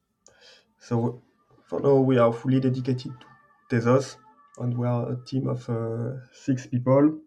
So 0.80 1.22
for 1.66 1.80
now 1.80 1.96
we 1.96 2.18
are 2.18 2.34
fully 2.34 2.60
dedicated 2.60 3.14
to 3.20 3.26
Tezos, 3.70 4.18
and 4.58 4.78
we 4.78 4.88
are 4.88 5.12
a 5.12 5.16
team 5.26 5.48
of 5.48 5.70
uh, 5.70 6.14
six 6.32 6.66
people. 6.66 7.20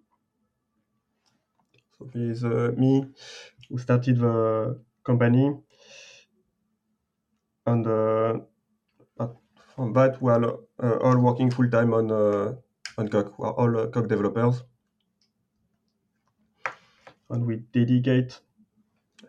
Is 2.14 2.44
uh, 2.44 2.72
me 2.76 3.06
who 3.70 3.78
started 3.78 4.18
the 4.20 4.78
company, 5.02 5.50
and 7.64 7.86
uh, 7.86 8.38
from 9.74 9.94
that 9.94 10.20
we 10.20 10.30
are 10.30 10.44
uh, 10.82 10.96
all 10.98 11.18
working 11.18 11.50
full 11.50 11.70
time 11.70 11.94
on 11.94 12.10
on 12.98 13.08
Coq. 13.08 13.38
We 13.38 13.46
are 13.46 13.52
all 13.52 13.86
Coq 13.88 14.08
developers, 14.08 14.62
and 17.30 17.46
we 17.46 17.56
dedicate, 17.72 18.40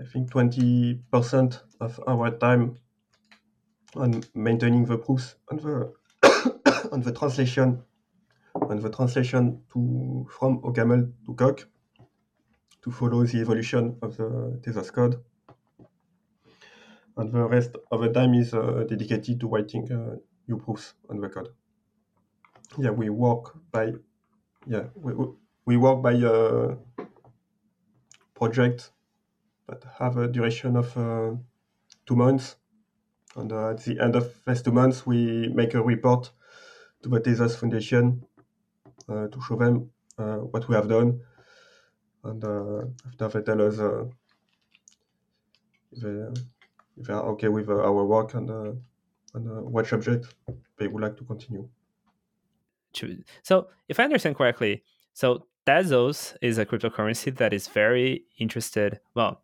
I 0.02 0.04
think, 0.04 0.30
twenty 0.30 1.00
percent 1.10 1.64
of 1.80 1.98
our 2.06 2.32
time 2.32 2.76
on 3.96 4.24
maintaining 4.36 4.84
the 4.84 4.98
proofs 4.98 5.36
and 5.50 5.60
the 5.62 5.94
on 6.92 7.02
the 7.02 7.14
translation 7.14 7.82
on 8.56 8.82
the 8.82 8.90
translation 8.90 9.62
to 9.72 10.28
from 10.38 10.62
OCaml 10.64 11.14
to 11.26 11.34
Coq 11.34 11.66
to 12.88 12.94
follow 12.94 13.26
the 13.26 13.40
evolution 13.42 13.98
of 14.02 14.16
the 14.16 14.60
Tezos 14.64 14.92
code. 14.94 15.16
And 17.18 17.34
the 17.34 17.44
rest 17.44 17.76
of 17.92 18.00
the 18.02 18.12
time 18.14 18.34
is 18.34 18.54
uh, 18.54 18.86
dedicated 18.88 19.40
to 19.42 19.48
writing 19.48 19.92
uh, 19.92 20.16
new 20.48 20.58
proofs 20.58 20.94
on 21.10 21.20
the 21.20 21.28
code. 21.28 21.50
Yeah, 22.78 22.92
we 22.92 23.10
work 23.10 23.56
by 23.72 23.94
yeah 24.66 24.86
we, 24.96 25.12
we 25.66 25.78
work 25.78 26.02
by 26.02 26.14
a 26.14 26.32
uh, 26.32 26.76
project 28.36 28.92
that 29.68 29.84
have 30.00 30.18
a 30.18 30.28
duration 30.28 30.78
of 30.78 30.98
uh, 30.98 31.32
two 32.06 32.16
months. 32.16 32.56
And 33.36 33.52
uh, 33.52 33.72
at 33.72 33.84
the 33.84 34.00
end 34.00 34.16
of 34.16 34.26
these 34.46 34.62
two 34.62 34.72
months, 34.72 35.06
we 35.06 35.50
make 35.50 35.74
a 35.74 35.82
report 35.82 36.32
to 37.02 37.10
the 37.10 37.20
Tezos 37.20 37.56
Foundation 37.58 38.24
uh, 39.10 39.28
to 39.28 39.42
show 39.42 39.58
them 39.58 39.90
what 40.52 40.68
we 40.68 40.74
have 40.76 40.88
done 40.90 41.22
and 42.28 42.44
after 43.20 43.40
they 43.40 43.46
tell 43.46 43.62
us 43.62 43.78
they, 46.02 46.42
they 46.98 47.14
are 47.14 47.24
okay 47.24 47.48
with 47.48 47.70
our 47.70 48.06
work 48.06 48.34
and 48.34 48.50
äh, 48.50 48.74
and 49.34 49.48
äh, 49.48 49.62
what 49.62 49.88
subject 49.88 50.34
they 50.78 50.88
would 50.88 51.04
like 51.04 51.18
to 51.18 51.24
continue. 51.24 51.68
So, 53.44 53.68
if 53.88 54.00
I 54.00 54.04
understand 54.06 54.36
correctly, 54.36 54.84
so 55.14 55.46
Tezos 55.68 56.36
is 56.42 56.58
a 56.58 56.66
cryptocurrency 56.66 57.36
that 57.38 57.54
is 57.54 57.68
very 57.68 58.24
interested. 58.40 59.00
Well, 59.14 59.42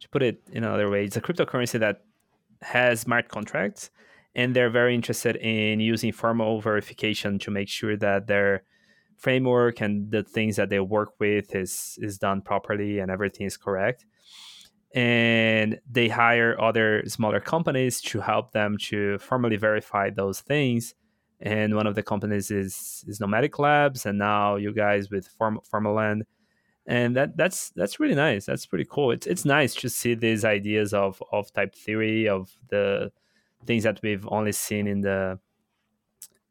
to 0.00 0.08
put 0.08 0.22
it 0.22 0.42
in 0.50 0.64
another 0.64 0.90
way, 0.90 1.04
it's 1.04 1.16
a 1.16 1.20
cryptocurrency 1.20 1.78
that 1.78 2.02
has 2.62 3.00
smart 3.00 3.28
contracts, 3.28 3.90
and 4.34 4.56
they're 4.56 4.70
very 4.70 4.94
interested 4.94 5.36
in 5.36 5.78
using 5.78 6.10
formal 6.10 6.60
verification 6.60 7.38
to 7.40 7.50
make 7.50 7.68
sure 7.68 7.96
that 7.96 8.26
their 8.26 8.64
framework 9.18 9.80
and 9.80 10.10
the 10.10 10.22
things 10.22 10.56
that 10.56 10.70
they 10.70 10.80
work 10.80 11.14
with 11.18 11.54
is 11.54 11.98
is 12.00 12.18
done 12.18 12.42
properly 12.42 12.98
and 12.98 13.10
everything 13.10 13.46
is 13.46 13.56
correct. 13.56 14.04
And 14.94 15.80
they 15.90 16.08
hire 16.08 16.60
other 16.60 17.02
smaller 17.06 17.40
companies 17.40 18.00
to 18.02 18.20
help 18.20 18.52
them 18.52 18.76
to 18.88 19.18
formally 19.18 19.56
verify 19.56 20.10
those 20.10 20.40
things. 20.40 20.94
And 21.40 21.74
one 21.74 21.86
of 21.86 21.94
the 21.94 22.02
companies 22.02 22.50
is 22.50 23.04
is 23.08 23.20
nomadic 23.20 23.58
labs 23.58 24.06
and 24.06 24.18
now 24.18 24.56
you 24.56 24.72
guys 24.72 25.10
with 25.10 25.26
Form, 25.28 25.60
Formal 25.68 25.94
Land. 25.94 26.24
And 26.86 27.16
that 27.16 27.36
that's 27.36 27.70
that's 27.70 28.00
really 28.00 28.14
nice. 28.14 28.46
That's 28.46 28.66
pretty 28.66 28.86
cool. 28.90 29.12
It's 29.12 29.26
it's 29.26 29.44
nice 29.44 29.74
to 29.76 29.88
see 29.88 30.14
these 30.14 30.44
ideas 30.44 30.92
of 30.92 31.22
of 31.32 31.52
type 31.52 31.74
theory 31.74 32.28
of 32.28 32.50
the 32.68 33.12
things 33.66 33.84
that 33.84 34.00
we've 34.02 34.26
only 34.28 34.52
seen 34.52 34.86
in 34.86 35.00
the 35.00 35.38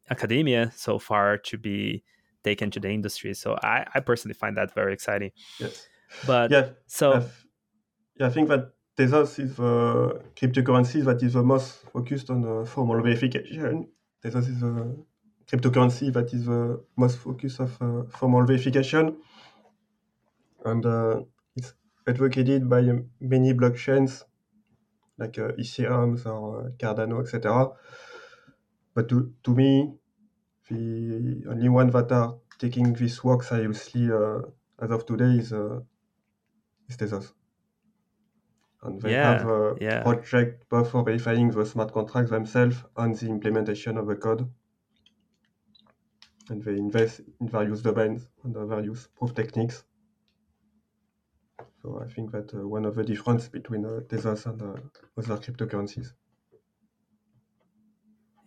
academia 0.09 0.71
so 0.75 0.99
far 0.99 1.37
to 1.37 1.57
be 1.57 2.03
taken 2.43 2.71
to 2.71 2.79
the 2.79 2.89
industry. 2.89 3.33
So 3.33 3.57
I, 3.61 3.85
I 3.93 3.99
personally 3.99 4.33
find 4.33 4.57
that 4.57 4.73
very 4.73 4.93
exciting. 4.93 5.31
Yes. 5.59 5.87
But 6.25 6.51
yeah, 6.51 6.69
so 6.87 7.13
I've, 7.13 7.45
yeah, 8.19 8.27
I 8.27 8.29
think 8.29 8.49
that 8.49 8.73
Tezos 8.97 9.39
is 9.39 9.55
the 9.55 10.21
cryptocurrency 10.35 11.03
that 11.05 11.23
is 11.23 11.33
the 11.33 11.43
most 11.43 11.77
focused 11.91 12.29
on 12.29 12.45
uh, 12.45 12.65
formal 12.65 13.01
verification. 13.01 13.87
Tezos 14.23 14.49
is 14.49 14.61
a 14.61 14.95
cryptocurrency 15.49 16.11
that 16.13 16.33
is 16.33 16.45
the 16.45 16.83
most 16.97 17.17
focused 17.17 17.59
of 17.59 17.81
uh, 17.81 18.03
formal 18.09 18.45
verification, 18.45 19.17
and 20.65 20.85
uh, 20.85 21.21
it's 21.55 21.73
advocated 22.07 22.69
by 22.69 22.81
many 23.19 23.53
blockchains 23.53 24.23
like 25.17 25.37
uh, 25.37 25.51
Ethereum 25.53 26.25
or 26.25 26.65
uh, 26.65 26.69
Cardano, 26.77 27.21
etc. 27.21 27.69
But 28.93 29.07
to, 29.09 29.33
to 29.43 29.55
me, 29.55 29.93
the 30.71 31.49
only 31.49 31.69
one 31.69 31.89
that 31.91 32.11
are 32.11 32.35
taking 32.57 32.93
this 32.93 33.23
work 33.23 33.43
seriously 33.43 34.09
as 34.81 34.91
of 34.91 35.05
today 35.05 35.37
is 35.37 35.53
uh, 35.53 35.79
is 36.89 36.97
Tezos. 36.97 37.33
And 38.83 38.99
they 38.99 39.11
yeah, 39.11 39.37
have 39.37 39.47
a 39.47 39.75
yeah. 39.79 40.01
project 40.01 40.67
both 40.69 40.89
for 40.89 41.03
verifying 41.03 41.51
the 41.51 41.65
smart 41.65 41.93
contracts 41.93 42.31
themselves 42.31 42.77
and 42.97 43.15
the 43.15 43.27
implementation 43.27 43.97
of 43.97 44.07
the 44.07 44.15
code. 44.15 44.49
And 46.49 46.63
they 46.63 46.71
invest 46.71 47.21
in 47.39 47.47
various 47.47 47.81
domains 47.81 48.27
and 48.43 48.55
various 48.67 49.07
proof 49.15 49.35
techniques. 49.35 49.83
So 51.81 52.01
I 52.03 52.11
think 52.11 52.31
that 52.31 52.53
uh, 52.53 52.67
one 52.67 52.85
of 52.85 52.95
the 52.95 53.03
difference 53.03 53.47
between 53.47 53.85
uh, 53.85 54.01
Tezos 54.09 54.47
and 54.47 54.61
uh, 54.61 54.75
other 55.17 55.37
cryptocurrencies. 55.37 56.13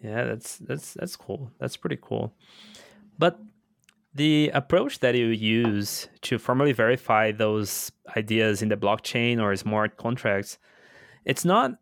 Yeah, 0.05 0.25
that's 0.25 0.59
that's 0.59 0.93
that's 0.93 1.17
cool. 1.17 1.51
That's 1.59 1.79
pretty 1.79 1.99
cool. 2.01 2.35
But 3.19 3.39
the 4.15 4.51
approach 4.53 5.01
that 5.01 5.15
you 5.15 5.29
use 5.29 6.09
to 6.23 6.39
formally 6.39 6.73
verify 6.73 7.33
those 7.33 7.91
ideas 8.15 8.61
in 8.61 8.69
the 8.69 8.77
blockchain 8.77 9.41
or 9.41 9.57
smart 9.57 9.97
contracts, 9.97 10.59
it's 11.25 11.45
not 11.45 11.79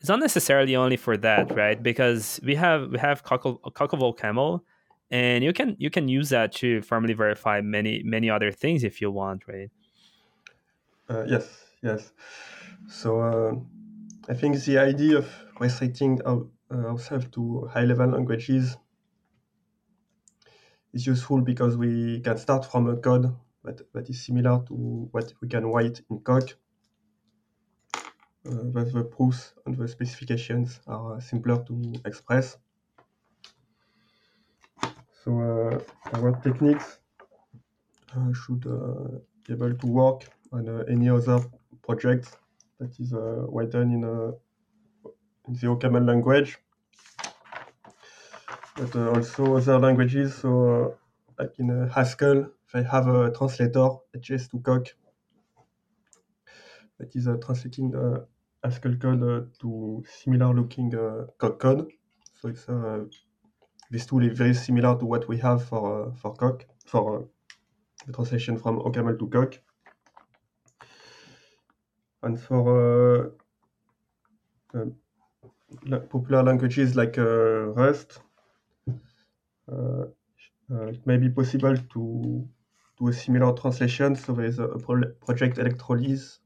it's 0.00 0.08
not 0.08 0.20
necessarily 0.20 0.76
only 0.76 0.98
for 0.98 1.16
that, 1.16 1.56
right? 1.56 1.82
Because 1.82 2.40
we 2.44 2.54
have 2.56 2.90
we 2.90 2.98
have 2.98 3.22
Coq 3.22 3.46
of 3.46 3.58
OCaml, 3.64 4.60
and 5.10 5.42
you 5.42 5.54
can 5.54 5.74
you 5.78 5.88
can 5.88 6.08
use 6.08 6.28
that 6.28 6.52
to 6.56 6.82
formally 6.82 7.14
verify 7.14 7.62
many 7.62 8.02
many 8.02 8.28
other 8.28 8.52
things 8.52 8.84
if 8.84 9.00
you 9.00 9.10
want, 9.10 9.48
right? 9.48 9.70
Uh, 11.08 11.24
yes, 11.26 11.48
yes. 11.82 12.12
So 12.86 13.20
uh, 13.20 13.54
I 14.28 14.34
think 14.34 14.62
the 14.62 14.76
idea 14.76 15.16
of 15.18 15.28
restricting 15.58 16.20
uh, 16.26 16.40
ourselves 16.74 17.26
to 17.32 17.68
high 17.72 17.84
level 17.84 18.08
languages 18.08 18.76
is 20.92 21.06
useful 21.06 21.40
because 21.40 21.76
we 21.76 22.20
can 22.20 22.36
start 22.38 22.70
from 22.70 22.88
a 22.88 22.96
code 22.96 23.34
that, 23.64 23.80
that 23.92 24.08
is 24.08 24.24
similar 24.24 24.62
to 24.66 25.08
what 25.10 25.32
we 25.40 25.48
can 25.48 25.66
write 25.66 26.00
in 26.10 26.18
Coq. 26.20 26.56
Uh, 28.44 28.64
but 28.74 28.92
the 28.92 29.04
proofs 29.04 29.54
and 29.66 29.76
the 29.76 29.86
specifications 29.86 30.80
are 30.88 31.20
simpler 31.20 31.62
to 31.64 31.94
express. 32.04 32.56
So 35.24 35.38
uh, 35.38 36.16
our 36.16 36.32
techniques 36.42 36.98
uh, 38.16 38.32
should 38.32 38.66
uh, 38.66 39.18
be 39.46 39.52
able 39.52 39.74
to 39.74 39.86
work 39.86 40.28
on 40.52 40.68
uh, 40.68 40.84
any 40.88 41.08
other 41.08 41.38
project 41.82 42.36
that 42.80 42.98
is 42.98 43.12
written 43.14 43.92
in 43.92 44.34
in 45.48 45.54
the 45.54 45.66
OCaml 45.66 46.06
language, 46.06 46.58
but 48.76 48.96
uh, 48.96 49.10
also 49.10 49.56
other 49.56 49.78
languages. 49.78 50.34
So, 50.36 50.50
uh, 51.38 51.42
like 51.42 51.58
in 51.58 51.70
uh, 51.70 51.92
Haskell, 51.92 52.50
they 52.72 52.82
have 52.82 53.08
a 53.08 53.30
translator 53.30 53.88
HS 54.14 54.48
to 54.48 54.58
Coq 54.60 54.88
that 56.98 57.14
is 57.14 57.28
translating 57.44 57.90
the 57.90 58.26
Haskell 58.62 58.96
code 58.96 59.50
to 59.60 60.04
similar 60.08 60.54
looking 60.54 60.90
Coq 61.38 61.58
code. 61.58 61.92
So 62.40 62.48
it's 62.48 62.66
this 63.90 64.06
tool 64.06 64.24
is 64.24 64.38
very 64.38 64.54
similar 64.54 64.98
to 64.98 65.04
what 65.04 65.28
we 65.28 65.36
have 65.38 65.64
for 65.64 66.14
for 66.16 66.34
Coq 66.34 66.64
for 66.86 67.28
the 68.06 68.12
translation 68.12 68.56
from 68.56 68.78
OCaml 68.80 69.18
to 69.18 69.26
Coq. 69.28 69.58
And 72.22 72.40
for 72.40 73.32
uh, 74.74 74.84
popular 76.08 76.42
languages 76.42 76.94
like 76.94 77.18
uh, 77.18 77.72
Rust, 77.74 78.20
it 80.70 81.06
may 81.06 81.16
be 81.16 81.28
possible 81.28 81.76
to 81.76 82.48
do 82.98 83.08
a 83.08 83.12
similar 83.12 83.52
translation. 83.52 84.16
So 84.16 84.32
there 84.32 84.46
is 84.46 84.58
a, 84.58 84.68
project 85.26 85.58
Electrolyse 85.58 86.38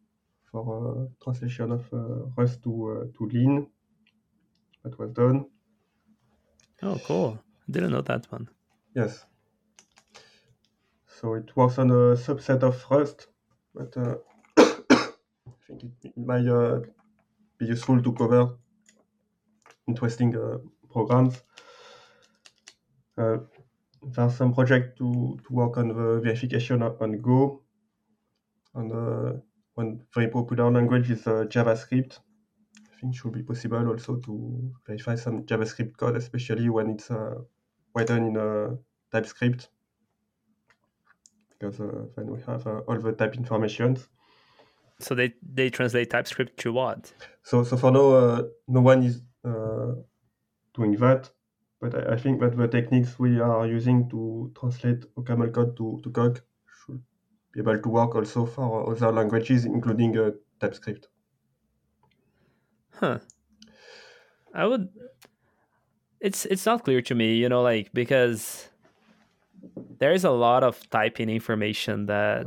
for 0.51 1.09
translation 1.23 1.73
of 1.73 1.85
Rust 2.37 2.63
to, 2.65 3.13
to 3.17 3.27
Lean 3.27 3.67
that 4.85 4.99
was 4.99 5.11
done. 5.11 5.47
Oh, 6.83 7.01
cool. 7.05 7.39
I 7.69 7.73
didn't 7.73 7.93
know 7.93 8.03
that 8.03 8.31
one. 8.31 8.49
Yes. 8.95 9.25
So 11.21 11.35
it 11.35 11.57
works 11.57 11.79
on 11.79 11.91
a 11.91 12.15
subset 12.17 12.63
of 12.63 12.85
Rust, 12.91 13.29
but 13.75 13.97
uh, 13.97 14.17
I 14.59 15.53
think 15.67 15.85
it, 15.85 15.91
it 16.05 16.17
might 16.17 16.47
uh, 16.47 16.81
be 17.59 17.67
useful 17.67 18.03
to 18.03 18.13
cover 18.13 18.57
interesting 19.89 20.37
uh, 20.37 20.59
programs. 20.93 21.43
Uh, 23.19 23.39
there 24.03 24.25
are 24.25 24.31
some 24.31 24.55
projects 24.55 24.99
to, 24.99 25.39
to 25.47 25.53
work 25.53 25.77
on 25.79 25.89
the 25.89 26.21
verification 26.21 26.83
on 26.83 27.21
Go. 27.21 27.63
And 28.75 28.93
uh, 28.93 29.41
one 29.75 30.03
very 30.15 30.29
popular 30.29 30.71
language 30.71 31.11
is 31.11 31.27
uh, 31.27 31.45
JavaScript. 31.49 32.19
I 32.77 33.01
think 33.01 33.15
it 33.15 33.17
should 33.17 33.33
be 33.33 33.43
possible 33.43 33.89
also 33.89 34.17
to 34.17 34.73
verify 34.87 35.17
some 35.17 35.45
JavaScript 35.45 35.97
code, 35.97 36.17
especially 36.17 36.69
when 36.69 36.91
it's 36.91 37.11
uh, 37.11 37.37
written 37.95 38.27
in 38.27 38.37
a 38.37 38.77
TypeScript, 39.13 39.69
because 41.51 41.81
uh, 41.81 42.07
then 42.17 42.27
we 42.27 42.41
have 42.47 42.67
uh, 42.67 42.81
all 42.87 42.99
the 42.99 43.13
type 43.13 43.35
information. 43.35 43.97
So 44.99 45.15
they, 45.15 45.35
they 45.43 45.71
translate 45.71 46.11
TypeScript 46.11 46.59
to 46.61 46.73
what? 46.73 47.13
So 47.43 47.65
so 47.65 47.77
for 47.77 47.91
now, 47.91 48.11
uh, 48.11 48.43
no 48.69 48.81
one 48.81 49.03
is 49.03 49.23
uh, 49.45 49.93
doing 50.75 50.93
that, 50.97 51.31
but 51.89 52.09
I, 52.09 52.15
I, 52.15 52.17
think 52.17 52.41
that 52.41 52.57
the 52.57 52.69
techniques 52.69 53.19
we 53.19 53.41
are 53.41 53.67
using 53.67 54.09
to 54.11 54.53
translate 54.59 55.05
OCaml 55.17 55.53
code 55.53 55.77
to, 55.77 56.01
to 56.03 56.11
Coq 56.11 56.43
should 56.85 57.03
be 57.53 57.61
able 57.61 57.79
to 57.79 57.89
work 57.89 58.15
also 58.15 58.47
for 58.47 58.91
other 58.91 59.13
languages, 59.13 59.65
including 59.65 60.19
uh, 60.19 60.31
TypeScript. 60.61 61.09
Huh. 62.95 63.19
I 64.55 64.67
would. 64.67 64.89
It's 66.21 66.47
it's 66.47 66.65
not 66.65 66.85
clear 66.85 67.03
to 67.03 67.15
me, 67.15 67.37
you 67.37 67.49
know, 67.49 67.63
like 67.63 67.93
because 67.93 68.69
there 69.99 70.13
is 70.13 70.25
a 70.25 70.31
lot 70.31 70.65
of 70.65 70.89
typing 70.91 71.29
information 71.29 72.07
that 72.07 72.47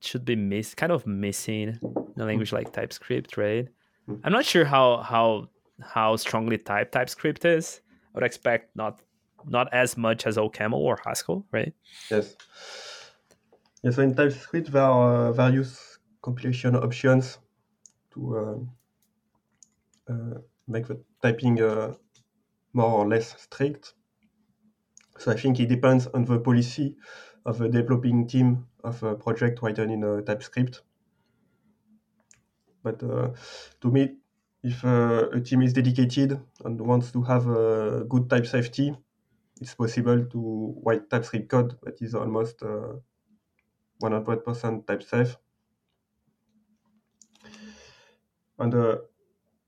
should 0.00 0.24
be 0.24 0.36
miss 0.36 0.74
kind 0.74 0.92
of 0.92 1.06
missing 1.06 1.78
in 2.16 2.22
a 2.22 2.24
language 2.24 2.52
like 2.52 2.72
TypeScript, 2.72 3.36
right? 3.36 3.68
Hmm. 4.06 4.16
I'm 4.24 4.32
not 4.32 4.46
sure 4.46 4.64
how 4.64 4.98
how 4.98 5.48
how 5.82 6.16
strongly 6.16 6.58
typed 6.58 6.92
TypeScript 6.92 7.44
is. 7.44 7.80
I 8.14 8.18
would 8.18 8.24
expect 8.24 8.76
not 8.76 9.00
not 9.46 9.72
as 9.72 9.96
much 9.96 10.26
as 10.26 10.36
OCaml 10.36 10.74
or 10.74 10.98
Haskell, 11.04 11.44
right? 11.52 11.74
Yes. 12.10 12.36
Yes, 13.82 13.96
so 13.96 14.02
in 14.02 14.14
TypeScript 14.14 14.72
there 14.72 14.82
are 14.82 15.26
uh, 15.26 15.32
various 15.32 15.98
compilation 16.22 16.74
options 16.76 17.38
to 18.12 18.38
um, 18.38 18.70
uh, 20.08 20.38
make 20.66 20.86
the 20.86 21.02
typing 21.20 21.60
uh, 21.60 21.92
more 22.72 22.90
or 22.90 23.08
less 23.08 23.34
strict. 23.42 23.92
So 25.18 25.32
I 25.32 25.36
think 25.36 25.60
it 25.60 25.68
depends 25.68 26.06
on 26.08 26.24
the 26.24 26.38
policy 26.38 26.96
of 27.44 27.58
the 27.58 27.68
developing 27.68 28.26
team 28.26 28.66
of 28.82 29.02
a 29.02 29.14
project 29.14 29.60
written 29.62 29.90
in 29.90 30.02
a 30.02 30.22
TypeScript. 30.22 30.80
But 32.82 33.02
uh, 33.02 33.30
to 33.80 33.90
me, 33.90 34.16
if 34.64 34.84
uh, 34.84 35.28
a 35.30 35.40
team 35.40 35.60
is 35.62 35.74
dedicated 35.74 36.40
and 36.64 36.80
wants 36.80 37.12
to 37.12 37.22
have 37.22 37.46
a 37.46 38.04
good 38.08 38.30
type 38.30 38.46
safety, 38.46 38.96
it's 39.60 39.74
possible 39.74 40.24
to 40.24 40.74
write 40.84 41.10
TypeScript 41.10 41.48
code 41.48 41.76
that 41.82 42.00
is 42.00 42.14
almost 42.14 42.62
100% 44.02 44.86
type 44.86 45.02
safe. 45.02 45.36
And 48.58 48.74
uh, 48.74 48.96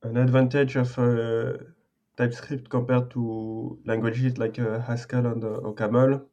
an 0.02 0.16
advantage 0.16 0.76
of 0.76 0.98
uh, 0.98 1.58
TypeScript 2.16 2.70
compared 2.70 3.10
to 3.10 3.78
languages 3.84 4.38
like 4.38 4.58
uh, 4.58 4.80
Haskell 4.80 5.26
and 5.26 5.44
uh, 5.44 5.60
OCaml, 5.62 6.24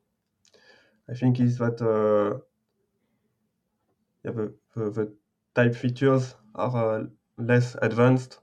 I 1.09 1.13
think 1.13 1.39
is 1.41 1.57
that 1.57 1.81
yeah, 4.23 4.31
the, 4.31 4.53
the, 4.75 4.89
the, 4.89 5.13
type 5.55 5.75
features 5.75 6.33
are 6.55 7.07
less 7.37 7.75
advanced, 7.83 8.39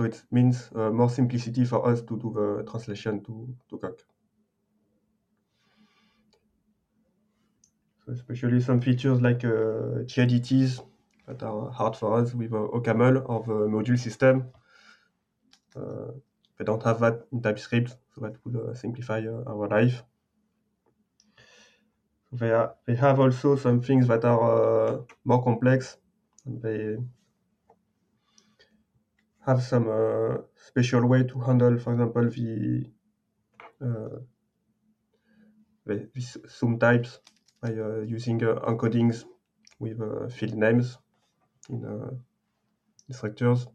so 0.00 0.04
it 0.04 0.22
means 0.30 0.70
more 0.72 1.10
simplicity 1.10 1.64
for 1.66 1.86
us 1.86 2.00
to 2.00 2.18
do 2.18 2.32
the 2.32 2.70
translation 2.70 3.22
to, 3.22 3.54
to 3.68 3.78
Coq. 3.78 4.00
So 8.04 8.12
especially 8.12 8.60
some 8.62 8.80
features 8.80 9.20
like 9.20 9.44
uh, 9.44 10.04
GADTs 10.06 10.80
that 11.26 11.42
are 11.42 11.70
hard 11.70 11.96
for 11.96 12.18
us 12.18 12.34
with 12.34 12.52
uh, 12.52 12.56
OCaml 12.56 13.28
or 13.28 13.42
the 13.42 13.68
module 13.68 13.98
system. 13.98 14.50
Uh, 15.76 16.12
they 16.56 16.64
don't 16.64 16.82
have 16.82 17.00
that 17.00 17.26
in 17.30 17.42
TypeScript, 17.42 17.90
so 18.14 18.20
that 18.22 18.34
would 18.44 18.56
uh, 18.56 18.74
simplify 18.74 19.18
uh, 19.18 19.44
our 19.46 19.68
life. 19.68 20.02
They, 22.32 22.50
are, 22.50 22.74
they 22.86 22.94
have 22.96 23.20
also 23.20 23.56
some 23.56 23.82
things 23.82 24.08
that 24.08 24.24
are 24.24 24.96
uh, 25.00 25.02
more 25.24 25.42
complex, 25.44 25.98
and 26.46 26.62
they 26.62 26.96
have 29.46 29.62
some 29.62 29.88
uh, 29.88 30.38
special 30.54 31.06
way 31.06 31.24
to 31.24 31.40
handle, 31.40 31.78
for 31.78 31.92
example, 31.92 32.28
the, 32.30 32.90
the, 35.86 36.08
the 36.14 36.20
sum 36.48 36.78
types 36.78 37.20
by 37.60 37.70
using 38.06 38.38
encodings 38.40 39.24
with 39.78 39.98
field 40.32 40.54
names 40.54 40.98
in 41.68 42.20
structures. 43.10 43.66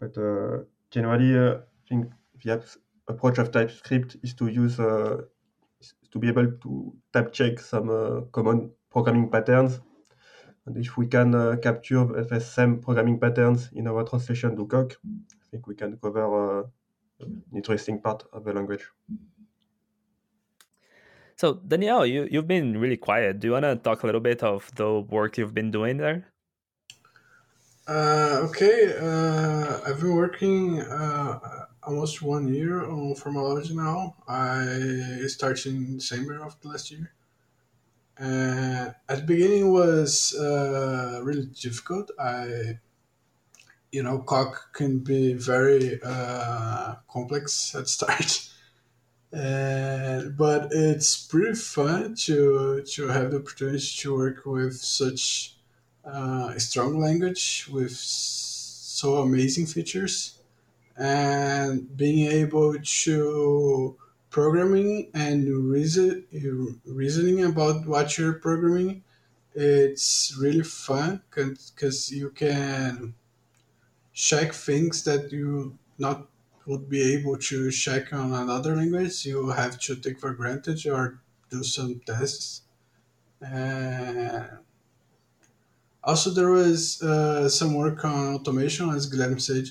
But 0.00 0.16
uh, 0.16 0.64
generally, 0.90 1.36
uh, 1.36 1.58
I 1.58 1.88
think 1.88 2.12
the 2.42 2.62
approach 3.08 3.38
of 3.38 3.50
TypeScript 3.50 4.16
is 4.22 4.34
to 4.34 4.46
use 4.46 4.78
uh, 4.78 5.22
to 6.10 6.18
be 6.18 6.28
able 6.28 6.52
to 6.62 6.96
type 7.12 7.32
check 7.32 7.58
some 7.58 8.28
common 8.32 8.70
programming 8.90 9.30
patterns. 9.30 9.80
And 10.68 10.76
if 10.84 10.98
we 10.98 11.06
can 11.06 11.32
capture 11.62 12.04
the 12.04 12.40
same 12.40 12.78
programming 12.78 13.18
patterns 13.18 13.70
in 13.72 13.88
our 13.88 14.04
translation 14.04 14.54
to 14.54 14.66
Coq, 14.66 14.92
I 15.02 15.44
think 15.50 15.66
we 15.66 15.74
can 15.74 15.96
cover 15.96 16.68
an 17.20 17.42
interesting 17.54 18.02
part 18.02 18.24
of 18.34 18.44
the 18.44 18.52
language. 18.52 18.84
So 21.36 21.54
Daniel, 21.54 22.04
you 22.04 22.28
you've 22.30 22.48
been 22.48 22.76
really 22.76 22.98
quiet. 22.98 23.40
Do 23.40 23.46
you 23.46 23.52
want 23.52 23.64
to 23.64 23.76
talk 23.76 24.02
a 24.02 24.06
little 24.06 24.20
bit 24.20 24.42
of 24.42 24.70
the 24.74 25.00
work 25.00 25.38
you've 25.38 25.54
been 25.54 25.70
doing 25.70 25.96
there? 25.96 26.26
Uh, 27.86 28.40
okay, 28.48 28.92
uh, 29.00 29.80
I've 29.86 30.00
been 30.00 30.16
working 30.16 30.82
uh, 30.82 31.66
almost 31.82 32.20
one 32.20 32.52
year 32.52 32.84
on 32.84 33.14
Formalogy 33.14 33.74
now. 33.74 34.16
I 34.28 35.26
started 35.28 35.72
in 35.72 35.96
December 35.96 36.44
of 36.44 36.56
last 36.62 36.90
year. 36.90 37.14
Uh, 38.20 38.92
at 39.08 39.18
the 39.20 39.24
beginning 39.26 39.72
was 39.72 40.34
uh, 40.34 41.20
really 41.22 41.46
difficult. 41.46 42.10
I, 42.18 42.78
you 43.92 44.02
know, 44.02 44.18
Coq 44.20 44.72
can 44.72 44.98
be 44.98 45.32
very 45.34 46.00
uh, 46.04 46.96
complex 47.10 47.74
at 47.74 47.88
start. 47.96 48.48
Uh, 49.32 50.24
but 50.38 50.68
it's 50.72 51.26
pretty 51.26 51.54
fun 51.54 52.14
to 52.14 52.82
to 52.82 53.08
have 53.08 53.30
the 53.32 53.38
opportunity 53.38 53.80
to 53.98 54.16
work 54.16 54.46
with 54.46 54.76
such 54.76 55.56
uh, 56.04 56.52
a 56.56 56.60
strong 56.60 56.98
language 56.98 57.68
with 57.70 57.92
so 57.92 59.18
amazing 59.18 59.66
features 59.66 60.38
and 60.96 61.96
being 61.96 62.30
able 62.30 62.74
to 62.82 63.96
programming 64.30 65.10
and 65.14 65.48
reason, 65.70 66.26
reasoning 66.84 67.44
about 67.44 67.86
what 67.86 68.16
you're 68.18 68.34
programming 68.34 69.02
it's 69.54 70.36
really 70.38 70.62
fun 70.62 71.22
because 71.30 72.12
you 72.12 72.30
can 72.30 73.14
check 74.12 74.52
things 74.52 75.04
that 75.04 75.32
you 75.32 75.78
not 75.98 76.28
would 76.66 76.88
be 76.88 77.14
able 77.14 77.36
to 77.36 77.70
check 77.70 78.12
on 78.12 78.32
another 78.32 78.76
language 78.76 79.24
you 79.24 79.48
have 79.50 79.78
to 79.78 79.96
take 79.96 80.20
for 80.20 80.32
granted 80.34 80.84
or 80.86 81.20
do 81.50 81.62
some 81.62 82.00
tests 82.06 82.62
and 83.40 84.58
also, 86.02 86.30
there 86.30 86.50
was 86.50 87.02
uh, 87.02 87.48
some 87.48 87.74
work 87.74 88.04
on 88.04 88.36
automation, 88.36 88.88
as 88.90 89.06
Guillaume 89.06 89.38
said 89.38 89.64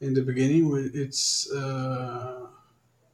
in 0.00 0.14
the 0.14 0.22
beginning. 0.22 0.70
It's 0.94 1.50
uh, 1.50 2.46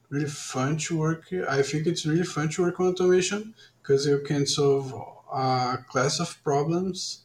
really 0.09 0.29
fun 0.29 0.77
to 0.79 0.99
work. 0.99 1.33
I 1.49 1.63
think 1.63 1.87
it's 1.87 2.07
really 2.07 2.25
fun 2.25 2.49
to 2.51 2.63
work 2.63 2.81
on 2.81 2.89
automation 2.89 3.55
because 3.83 4.07
you 4.07 4.21
can 4.21 4.47
solve 4.47 4.93
a 5.33 5.79
class 5.89 6.21
of 6.21 6.43
problems 6.43 7.23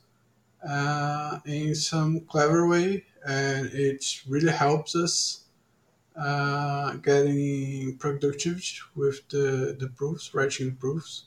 uh, 0.67 1.39
in 1.45 1.75
some 1.75 2.21
clever 2.21 2.67
way, 2.67 3.05
and 3.25 3.67
it 3.73 4.03
really 4.27 4.51
helps 4.51 4.95
us 4.95 5.45
uh, 6.15 6.93
getting 6.95 7.97
productive 7.97 8.61
with 8.95 9.27
the, 9.29 9.75
the 9.79 9.89
proofs, 9.95 10.33
writing 10.33 10.67
the 10.71 10.75
proofs. 10.75 11.25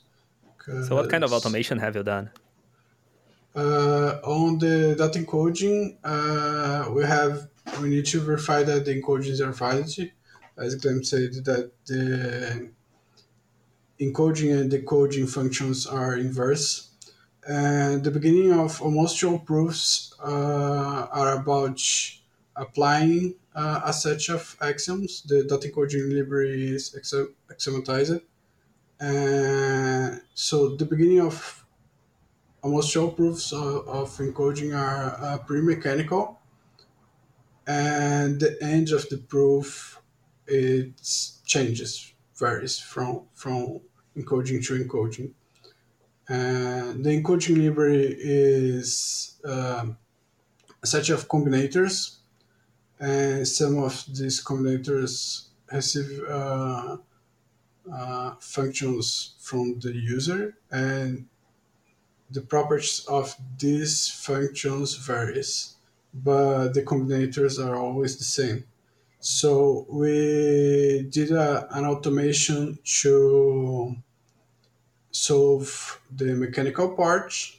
So, 0.83 0.95
what 0.95 1.09
kind 1.11 1.23
of 1.23 1.31
automation 1.31 1.77
have 1.77 1.95
you 1.95 2.01
done? 2.01 2.31
Uh, 3.55 4.19
on 4.23 4.57
the 4.57 4.95
data 4.97 5.19
encoding, 5.19 5.97
uh, 6.03 6.91
we 6.91 7.03
have 7.03 7.47
we 7.81 7.89
need 7.89 8.05
to 8.07 8.19
verify 8.19 8.63
that 8.63 8.83
the 8.83 8.99
encodings 8.99 9.39
are 9.39 9.51
valid. 9.51 10.11
As 10.57 10.75
Guillaume 10.75 11.03
said, 11.03 11.33
that 11.45 11.71
the 11.85 12.69
encoding 13.99 14.57
and 14.59 14.69
decoding 14.71 15.27
functions 15.27 15.85
are 15.87 16.17
inverse, 16.17 16.89
And 17.47 18.03
the 18.03 18.11
beginning 18.11 18.53
of 18.53 18.81
almost 18.81 19.23
all 19.23 19.39
proofs 19.39 20.13
uh, 20.23 21.07
are 21.21 21.33
about 21.41 21.79
applying 22.55 23.35
uh, 23.55 23.81
a 23.85 23.93
set 23.93 24.29
of 24.29 24.57
axioms. 24.61 25.23
The 25.23 25.43
data 25.45 25.69
encoding 25.69 26.05
library 26.17 26.69
is 26.75 26.83
axiomatized. 27.51 28.21
And 28.99 30.21
so 30.35 30.75
the 30.75 30.85
beginning 30.85 31.21
of 31.21 31.65
almost 32.63 32.95
all 32.97 33.11
proofs 33.11 33.53
of, 33.53 33.87
of 33.87 34.09
encoding 34.17 34.75
are 34.77 35.17
uh, 35.21 35.37
pretty 35.39 35.63
mechanical. 35.65 36.39
And 37.67 38.39
the 38.39 38.57
end 38.61 38.91
of 38.91 39.07
the 39.09 39.17
proof, 39.17 39.94
it 40.47 40.93
changes, 41.45 42.13
varies 42.35 42.79
from, 42.79 43.23
from 43.33 43.81
encoding 44.17 44.65
to 44.65 44.83
encoding. 44.83 45.31
And 46.27 47.03
the 47.05 47.21
encoding 47.21 47.63
library 47.63 48.15
is 48.17 49.39
um, 49.45 49.97
a 50.81 50.87
set 50.87 51.09
of 51.09 51.27
combinators 51.27 52.17
and 52.99 53.47
some 53.47 53.77
of 53.79 54.05
these 54.15 54.43
combinators 54.43 55.47
receive 55.71 56.23
uh, 56.29 56.97
uh, 57.91 58.35
functions 58.39 59.35
from 59.39 59.79
the 59.79 59.91
user 59.93 60.57
and 60.71 61.27
the 62.31 62.41
properties 62.41 63.05
of 63.07 63.35
these 63.57 64.09
functions 64.09 64.95
varies 64.95 65.75
but 66.13 66.69
the 66.69 66.81
combinators 66.81 67.63
are 67.63 67.75
always 67.75 68.17
the 68.17 68.23
same 68.23 68.63
so 69.33 69.85
we 69.89 71.07
did 71.09 71.31
a, 71.31 71.67
an 71.75 71.85
automation 71.85 72.77
to 72.83 73.95
solve 75.11 75.99
the 76.15 76.35
mechanical 76.35 76.95
parts 76.95 77.57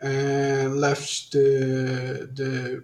and 0.00 0.78
left 0.80 1.32
the 1.32 2.28
the 2.34 2.82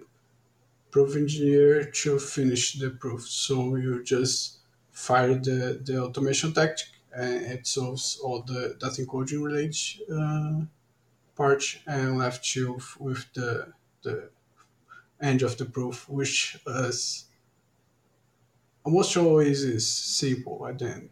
proof 0.91 1.15
engineer 1.15 1.85
to 1.91 2.19
finish 2.19 2.73
the 2.79 2.91
proof. 2.91 3.27
So 3.27 3.75
you 3.75 4.03
just 4.03 4.59
fire 4.91 5.35
the, 5.35 5.81
the 5.83 6.03
automation 6.03 6.53
tactic 6.53 6.87
and 7.15 7.45
it 7.45 7.67
solves 7.67 8.19
all 8.23 8.43
the 8.43 8.77
data 8.79 9.01
encoding 9.03 9.43
related 9.43 9.77
uh, 10.11 10.65
part 11.35 11.63
and 11.87 12.17
left 12.19 12.55
you 12.55 12.79
with 12.99 13.25
the, 13.33 13.73
the 14.03 14.29
end 15.21 15.41
of 15.41 15.57
the 15.57 15.65
proof, 15.65 16.09
which 16.09 16.57
is 16.67 17.25
almost 18.83 19.15
always 19.17 19.63
is 19.63 19.87
simple 19.87 20.67
at 20.67 20.79
the 20.79 20.89
end. 20.89 21.09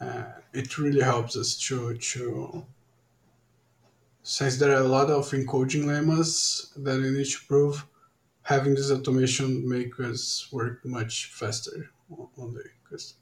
Uh, 0.00 0.24
it 0.52 0.78
really 0.78 1.00
helps 1.00 1.36
us 1.36 1.56
to, 1.56 1.96
to 1.96 2.66
since 4.22 4.56
there 4.56 4.72
are 4.72 4.82
a 4.82 4.88
lot 4.88 5.10
of 5.10 5.30
encoding 5.30 5.86
lemmas 5.86 6.72
that 6.76 7.00
we 7.00 7.10
need 7.10 7.26
to 7.26 7.38
prove, 7.46 7.86
having 8.42 8.74
this 8.74 8.90
automation 8.90 9.68
make 9.68 9.98
us 10.00 10.48
work 10.52 10.84
much 10.84 11.26
faster 11.26 11.90
on 12.38 12.54
the 12.54 12.64
because 12.84 13.14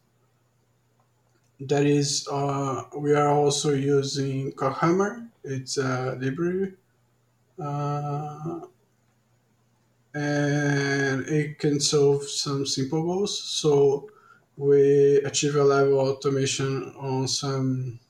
that 1.60 1.84
is 1.84 2.26
uh, 2.30 2.84
we 2.96 3.14
are 3.14 3.28
also 3.28 3.72
using 3.72 4.52
CoqHammer. 4.52 5.28
It's 5.44 5.76
a 5.76 6.18
library. 6.20 6.74
Uh, 7.62 8.60
and 10.14 11.26
it 11.26 11.58
can 11.58 11.80
solve 11.80 12.24
some 12.28 12.66
simple 12.66 13.02
goals. 13.02 13.42
So 13.42 14.10
we 14.56 15.16
achieve 15.24 15.56
a 15.56 15.64
level 15.64 16.00
of 16.00 16.16
automation 16.16 16.94
on 16.98 17.28
some 17.28 18.00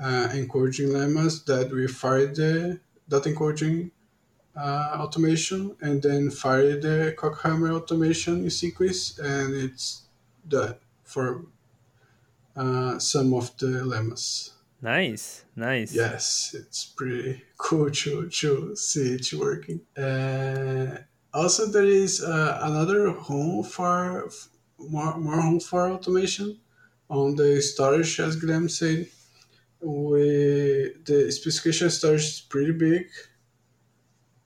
uh, 0.00 0.28
encoding 0.32 0.92
lemmas 0.92 1.44
that 1.44 1.70
we 1.70 1.86
fire 1.86 2.26
the 2.26 2.80
data 3.08 3.30
encoding 3.30 3.90
uh, 4.56 4.96
automation 5.00 5.76
and 5.80 6.02
then 6.02 6.30
fire 6.30 6.80
the 6.80 7.14
CoqHammer 7.16 7.74
automation 7.74 8.44
in 8.44 8.50
sequence 8.50 9.18
and 9.18 9.54
it's 9.54 10.02
done 10.46 10.76
for 11.04 11.44
uh, 12.56 12.98
some 12.98 13.34
of 13.34 13.56
the 13.58 13.84
lemmas. 13.84 14.53
Nice, 14.84 15.46
nice. 15.56 15.94
Yes, 15.94 16.54
it's 16.58 16.84
pretty 16.84 17.42
cool 17.56 17.90
to, 17.90 18.28
to 18.28 18.76
see 18.76 19.14
it 19.14 19.32
working. 19.32 19.80
Uh, 19.96 20.98
also, 21.32 21.64
there 21.64 21.86
is 21.86 22.22
uh, 22.22 22.58
another 22.60 23.08
home 23.12 23.64
for 23.64 24.28
more, 24.78 25.16
more 25.16 25.40
home 25.40 25.60
for 25.60 25.88
automation 25.90 26.60
on 27.08 27.34
the 27.34 27.62
storage, 27.62 28.20
as 28.20 28.36
Guillaume 28.36 28.68
said. 28.68 29.08
We 29.80 30.92
the 31.06 31.32
specification 31.32 31.88
storage 31.88 32.24
is 32.24 32.40
pretty 32.42 32.72
big, 32.72 33.06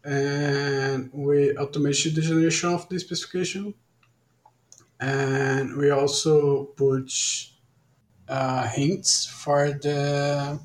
and 0.05 1.11
we 1.13 1.57
automation 1.59 2.15
the 2.15 2.21
generation 2.21 2.71
of 2.71 2.89
the 2.89 3.01
specification, 3.01 3.75
and 5.01 5.77
we 5.77 5.91
also 5.91 6.67
put 6.77 7.11
hints 8.69 9.27
for 9.27 9.73
the 9.73 10.61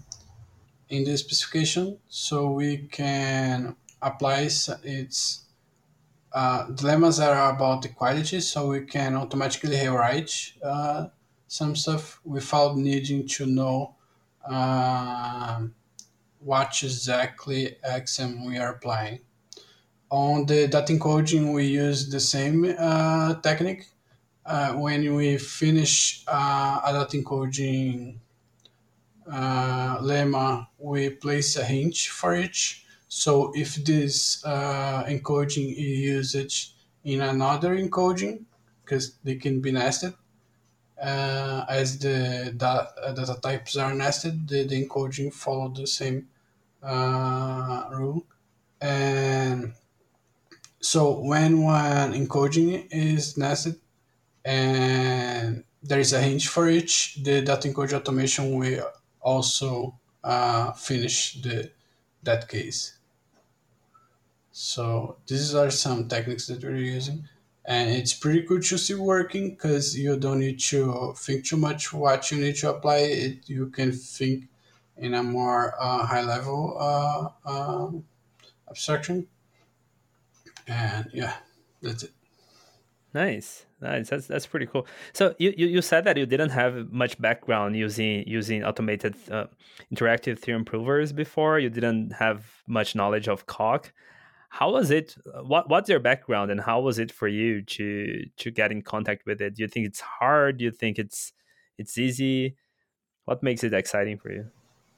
in 0.90 1.04
the 1.04 1.18
specification, 1.18 2.00
so 2.08 2.52
we 2.52 2.78
can 2.88 3.76
apply 4.02 4.50
its 4.84 5.46
uh, 6.34 6.70
dilemmas 6.72 7.20
are 7.20 7.54
about 7.56 7.86
equality, 7.86 8.40
so 8.42 8.70
we 8.70 8.86
can 8.86 9.16
automatically 9.16 9.78
rewrite 9.78 10.54
uh, 10.64 11.08
some 11.48 11.76
stuff 11.76 12.20
without 12.24 12.78
needing 12.78 13.28
to 13.28 13.46
know 13.46 13.96
uh, 14.50 15.62
what 16.40 16.84
exactly 16.84 17.78
axiom 17.84 18.46
we 18.46 18.58
are 18.58 18.76
applying. 18.76 19.20
On 20.12 20.46
the 20.46 20.68
data 20.68 20.94
encoding, 20.94 21.54
we 21.54 21.68
use 21.68 22.10
the 22.10 22.20
same 22.20 22.76
uh, 22.78 23.36
technique. 23.42 23.88
Uh, 24.46 24.74
when 24.74 25.16
we 25.16 25.38
finish 25.38 26.24
uh, 26.28 26.82
data 26.92 27.18
encoding 27.18 28.20
lemma, 30.02 30.68
we 30.78 31.10
place 31.10 31.56
a 31.56 31.64
hint 31.64 31.96
for 31.98 32.36
each 32.36 32.84
so 33.14 33.52
if 33.56 33.76
this 33.76 34.44
uh, 34.44 35.04
encoding 35.08 35.72
is 35.78 36.34
used 36.34 36.74
in 37.04 37.22
another 37.22 37.78
encoding, 37.78 38.46
because 38.84 39.18
they 39.24 39.36
can 39.36 39.62
be 39.62 39.72
nested, 39.72 40.16
uh, 41.02 41.66
as 41.70 42.00
the 42.00 42.54
data, 42.58 42.90
uh, 43.04 43.12
data 43.14 43.40
types 43.42 43.78
are 43.78 43.94
nested, 43.94 44.48
the, 44.48 44.64
the 44.66 44.84
encoding 44.88 45.34
follow 45.34 45.70
the 45.70 45.88
same 45.88 46.28
uh, 46.84 47.88
rule. 47.92 48.26
And 48.82 49.74
so 50.80 51.20
when 51.20 51.62
one 51.64 52.14
encoding 52.14 52.88
is 52.92 53.38
nested 53.38 53.80
and 54.46 55.64
there 55.82 56.00
is 56.00 56.14
a 56.14 56.22
hint 56.22 56.44
for 56.44 56.70
each, 56.70 57.16
the 57.24 57.42
data 57.42 57.68
encoding 57.68 57.94
automation 57.94 58.56
will 58.58 58.90
also 59.22 60.00
uh, 60.24 60.72
finish 60.74 61.42
the 61.42 61.72
that 62.24 62.48
case. 62.48 62.98
So 64.52 65.18
these 65.28 65.54
are 65.56 65.72
some 65.72 66.08
techniques 66.08 66.48
that 66.48 66.64
we're 66.64 66.76
using. 66.76 67.28
And 67.66 67.90
it's 67.90 68.14
pretty 68.14 68.44
cool 68.44 68.60
to 68.62 68.78
see 68.78 68.94
working 68.94 69.52
because 69.52 69.98
you 69.98 70.18
don't 70.18 70.40
need 70.40 70.60
to 70.60 71.14
think 71.18 71.46
too 71.46 71.58
much 71.58 71.94
what 71.94 72.30
you 72.30 72.38
need 72.38 72.58
to 72.58 72.70
apply. 72.70 72.98
It 72.98 73.50
you 73.50 73.68
can 73.68 73.92
think 73.94 74.50
in 74.98 75.14
a 75.14 75.24
more 75.24 75.74
uh, 75.80 76.06
high 76.06 76.24
level 76.24 76.78
uh, 76.78 77.50
um, 77.50 78.06
abstraction. 78.70 79.28
And 80.68 81.10
yeah, 81.14 81.36
that's 81.82 82.04
it. 82.04 82.12
Nice, 83.14 83.66
nice. 83.84 84.10
That's 84.10 84.28
that's 84.28 84.48
pretty 84.48 84.66
cool. 84.66 84.88
So 85.14 85.36
you, 85.38 85.54
you, 85.56 85.68
you 85.68 85.82
said 85.82 86.06
that 86.06 86.18
you 86.18 86.26
didn't 86.26 86.50
have 86.50 86.92
much 86.92 87.22
background 87.22 87.76
using 87.76 88.24
using 88.28 88.64
automated 88.64 89.16
uh, 89.30 89.46
interactive 89.94 90.40
theorem 90.40 90.66
provers 90.66 91.14
before. 91.14 91.60
You 91.60 91.70
didn't 91.70 92.14
have 92.14 92.64
much 92.68 92.96
knowledge 92.96 93.28
of 93.28 93.46
Coq 93.46 93.92
how 94.54 94.72
was 94.72 94.92
it 94.92 95.16
what 95.42 95.68
what's 95.68 95.90
your 95.90 96.00
background 96.00 96.52
and 96.52 96.62
how 96.62 96.80
was 96.80 97.00
it 97.00 97.12
for 97.12 97.28
you 97.28 97.64
to 97.64 98.24
to 98.38 98.52
get 98.52 98.72
in 98.72 98.84
contact 98.84 99.26
with 99.26 99.42
it 99.42 99.56
do 99.56 99.64
you 99.64 99.68
think 99.68 99.88
it's 99.88 100.00
hard 100.00 100.58
do 100.58 100.64
you 100.66 100.70
think 100.72 101.00
it's 101.00 101.34
it's 101.80 101.98
easy 101.98 102.56
what 103.26 103.42
makes 103.42 103.64
it 103.64 103.74
exciting 103.74 104.16
for 104.16 104.32
you 104.32 104.46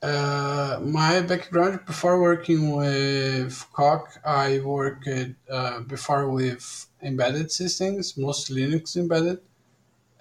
uh, 0.01 0.77
my 0.83 1.21
background 1.21 1.79
before 1.87 2.21
working 2.21 2.75
with 2.75 3.65
Coq, 3.73 4.19
I 4.23 4.59
worked 4.59 5.07
uh, 5.49 5.79
before 5.79 6.29
with 6.29 6.85
embedded 7.05 7.51
systems, 7.51 8.17
most 8.17 8.51
Linux 8.51 8.97
embedded. 8.97 9.39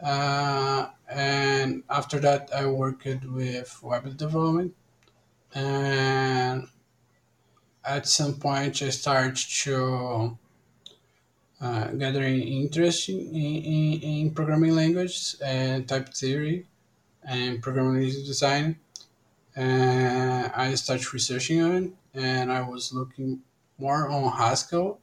Uh, 0.03 0.89
and 1.09 1.83
after 1.89 2.19
that, 2.21 2.51
I 2.55 2.67
worked 2.67 3.07
with 3.25 3.83
web 3.83 4.17
development. 4.17 4.75
And 5.55 6.69
at 7.85 8.07
some 8.07 8.35
point 8.35 8.83
I 8.83 8.91
started 8.91 9.37
to 9.65 10.39
uh, 11.61 11.87
gathering 11.93 12.41
interest 12.43 13.09
in, 13.09 13.35
in, 13.35 14.01
in 14.03 14.31
programming 14.31 14.75
languages 14.75 15.37
and 15.43 15.89
type 15.89 16.09
theory 16.13 16.67
and 17.25 17.63
programming 17.63 18.11
design. 18.11 18.77
and 19.57 20.53
I 20.55 20.75
started 20.75 21.13
researching 21.15 21.63
on 21.63 21.73
it, 21.85 21.93
and 22.15 22.53
I 22.53 22.61
was 22.63 22.93
looking 22.93 23.41
more 23.79 24.09
on 24.11 24.33
Haskell. 24.33 25.01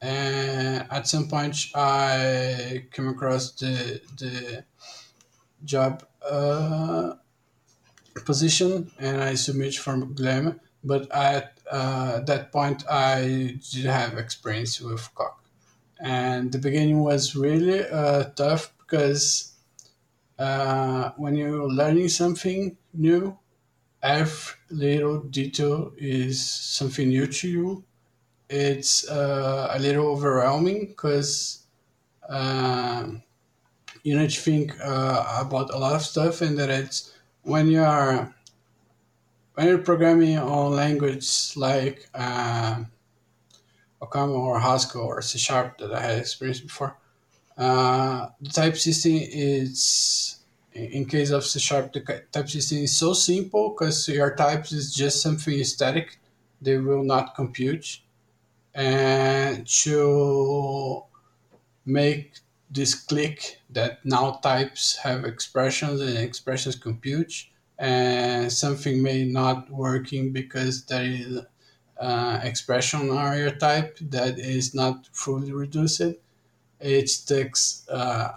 And 0.00 0.86
at 0.90 1.08
some 1.08 1.28
point, 1.28 1.56
I 1.74 2.86
came 2.92 3.08
across 3.08 3.52
the 3.52 4.00
the 4.16 4.64
job 5.64 6.04
uh, 6.28 7.14
position, 8.24 8.90
and 8.98 9.22
I 9.22 9.34
submitted 9.34 9.78
for 9.78 9.96
Glam, 9.98 10.60
But 10.84 11.10
at 11.10 11.58
uh, 11.70 12.20
that 12.20 12.52
point, 12.52 12.84
I 12.88 13.58
did 13.72 13.86
have 13.86 14.16
experience 14.18 14.80
with 14.80 15.12
Coq, 15.14 15.42
and 16.00 16.52
the 16.52 16.58
beginning 16.58 17.00
was 17.00 17.34
really 17.34 17.84
uh, 17.84 18.24
tough 18.36 18.72
because 18.78 19.52
uh, 20.38 21.10
when 21.16 21.34
you're 21.36 21.68
learning 21.68 22.08
something 22.08 22.76
new, 22.94 23.38
every 24.02 24.54
little 24.70 25.20
detail 25.20 25.92
is 25.96 26.48
something 26.48 27.08
new 27.08 27.26
to 27.26 27.48
you. 27.48 27.84
It's 28.48 29.08
uh, 29.08 29.68
a 29.72 29.78
little 29.78 30.06
overwhelming 30.06 30.86
because 30.86 31.66
uh, 32.28 33.06
you 34.02 34.18
need 34.18 34.30
to 34.30 34.40
think 34.40 34.72
uh, 34.82 35.42
about 35.44 35.74
a 35.74 35.78
lot 35.78 35.96
of 35.96 36.02
stuff, 36.02 36.40
and 36.40 36.58
that 36.58 36.70
it's 36.70 37.14
when 37.42 37.68
you 37.68 37.82
are 37.82 38.34
when 39.54 39.66
you're 39.66 39.78
programming 39.78 40.38
on 40.38 40.76
language 40.76 41.56
like 41.56 42.08
uh, 42.14 42.84
or 44.00 44.60
Haskell 44.60 45.02
or 45.02 45.20
C 45.20 45.38
Sharp 45.38 45.78
that 45.78 45.92
I 45.92 46.00
had 46.00 46.18
experienced 46.18 46.62
before, 46.62 46.96
uh, 47.58 48.28
the 48.40 48.50
type 48.50 48.76
system 48.76 49.12
is 49.14 50.38
in 50.72 51.04
case 51.06 51.30
of 51.30 51.44
C 51.44 51.58
Sharp, 51.58 51.92
the 51.92 52.22
type 52.32 52.48
system 52.48 52.78
is 52.78 52.96
so 52.96 53.12
simple 53.12 53.70
because 53.70 54.08
your 54.08 54.34
types 54.34 54.72
is 54.72 54.94
just 54.94 55.20
something 55.20 55.62
static. 55.64 56.18
They 56.62 56.78
will 56.78 57.02
not 57.02 57.34
compute. 57.34 58.00
And 58.78 59.66
to 59.82 61.02
make 61.84 62.38
this 62.70 62.94
click 62.94 63.60
that 63.70 64.04
now 64.04 64.32
types 64.42 64.96
have 64.98 65.24
expressions 65.24 66.00
and 66.00 66.16
expressions 66.16 66.76
compute, 66.76 67.46
and 67.78 68.52
something 68.52 69.02
may 69.02 69.24
not 69.24 69.68
working 69.70 70.32
because 70.32 70.84
there 70.84 71.04
is 71.04 71.40
uh, 71.98 72.40
expression 72.44 73.10
on 73.10 73.38
your 73.38 73.50
type 73.50 73.98
that 74.00 74.38
is 74.38 74.74
not 74.74 75.08
fully 75.12 75.52
reduced. 75.52 76.02
It 76.80 77.10
takes 77.26 77.88
uh, 77.88 78.32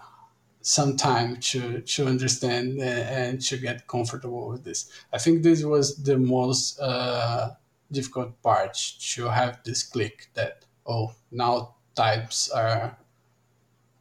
some 0.61 0.97
time 0.97 1.37
to 1.37 1.81
to 1.81 2.07
understand 2.07 2.79
and 2.79 3.41
to 3.41 3.57
get 3.57 3.87
comfortable 3.87 4.49
with 4.49 4.63
this. 4.63 4.89
I 5.13 5.19
think 5.19 5.43
this 5.43 5.63
was 5.63 5.97
the 5.97 6.17
most 6.17 6.79
uh, 6.79 7.51
difficult 7.91 8.41
part 8.41 8.77
to 9.13 9.25
have 9.25 9.59
this 9.63 9.83
click 9.83 10.29
that 10.33 10.65
oh 10.85 11.13
now 11.31 11.75
types 11.95 12.49
are 12.49 12.97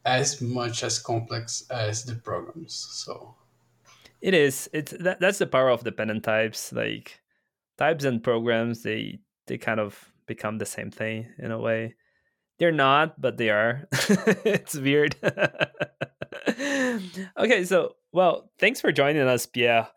as 0.05 0.41
much 0.41 0.83
as 0.83 0.99
complex 0.99 1.67
as 1.71 2.05
the 2.05 2.15
programs. 2.15 2.75
So 2.75 3.35
it 4.21 4.35
is. 4.35 4.69
It's 4.73 4.93
that, 4.93 5.21
that's 5.21 5.39
the 5.39 5.47
power 5.47 5.71
of 5.71 5.85
dependent 5.85 6.25
types. 6.25 6.73
Like 6.73 7.21
types 7.79 8.05
and 8.05 8.23
programs, 8.23 8.83
they 8.83 9.21
they 9.47 9.59
kind 9.59 9.81
of 9.81 10.13
become 10.27 10.59
the 10.59 10.67
same 10.67 10.91
thing 10.91 11.27
in 11.39 11.51
a 11.51 11.59
way. 11.59 11.95
They're 12.59 12.73
not, 12.73 13.21
but 13.21 13.39
they 13.39 13.49
are. 13.51 13.89
it's 13.93 14.75
weird. 14.75 15.17
okay, 17.39 17.65
so 17.65 17.97
well, 18.13 18.51
thanks 18.59 18.81
for 18.81 18.93
joining 18.93 19.23
us, 19.23 19.47
Pierre. 19.47 19.89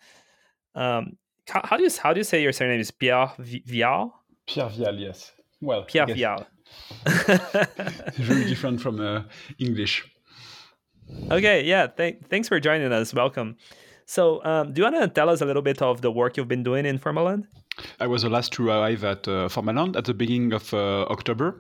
Um, 0.76 1.18
how, 1.50 1.62
how, 1.64 1.78
do 1.78 1.84
you 1.84 1.89
how 2.02 2.14
do 2.14 2.20
you 2.20 2.24
say 2.24 2.41
your 2.41 2.54
surname 2.54 2.80
is 2.80 2.91
Pierre 2.91 3.32
Vial? 3.38 4.14
Pierre 4.48 4.70
Vial, 4.70 4.96
yes. 4.96 5.32
Well, 5.62 5.84
Pierre 5.84 6.08
Vial. 6.08 6.48
very 8.16 8.46
different 8.46 8.82
from 8.82 9.00
uh, 9.00 9.24
English. 9.60 10.06
Okay, 11.32 11.64
yeah. 11.64 11.88
Th- 11.88 12.18
thanks 12.30 12.48
for 12.48 12.60
joining 12.60 12.91
us. 12.91 13.14
Welcome. 13.14 13.58
So, 14.06 14.44
um, 14.44 14.74
do 14.74 14.82
you 14.82 14.91
want 14.91 15.02
to 15.02 15.08
tell 15.08 15.30
us 15.30 15.41
a 15.41 15.46
little 15.46 15.62
bit 15.62 15.82
of 15.82 16.02
the 16.02 16.12
work 16.12 16.38
you've 16.38 16.48
been 16.48 16.64
doing 16.64 16.86
in 16.86 16.98
Formal 16.98 17.26
Land? 17.26 17.48
I 17.99 18.07
was 18.07 18.21
the 18.21 18.30
last 18.30 18.53
to 18.53 18.69
arrive 18.69 19.03
at 19.03 19.28
uh, 19.28 19.49
Formal 19.49 19.76
Land 19.76 19.95
at 19.95 20.05
the 20.05 20.13
beginning 20.13 20.53
of 20.53 20.74
uh, 20.74 21.03
October. 21.03 21.59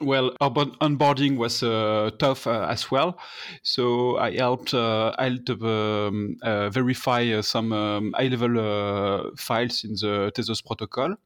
Well, 0.00 0.32
onboarding 0.40 1.36
was 1.36 1.62
uh, 1.62 2.10
tough 2.18 2.46
uh, 2.46 2.66
as 2.68 2.90
well, 2.90 3.18
so 3.62 4.16
I 4.16 4.32
helped 4.36 4.72
uh, 4.72 5.12
helped 5.18 5.50
um, 5.50 6.36
uh, 6.42 6.70
verify 6.70 7.40
some 7.42 7.72
um, 7.72 8.14
high-level 8.16 9.32
files 9.36 9.84
in 9.84 9.92
the 9.92 10.32
Tezos 10.34 10.64
protocol. 10.64 11.16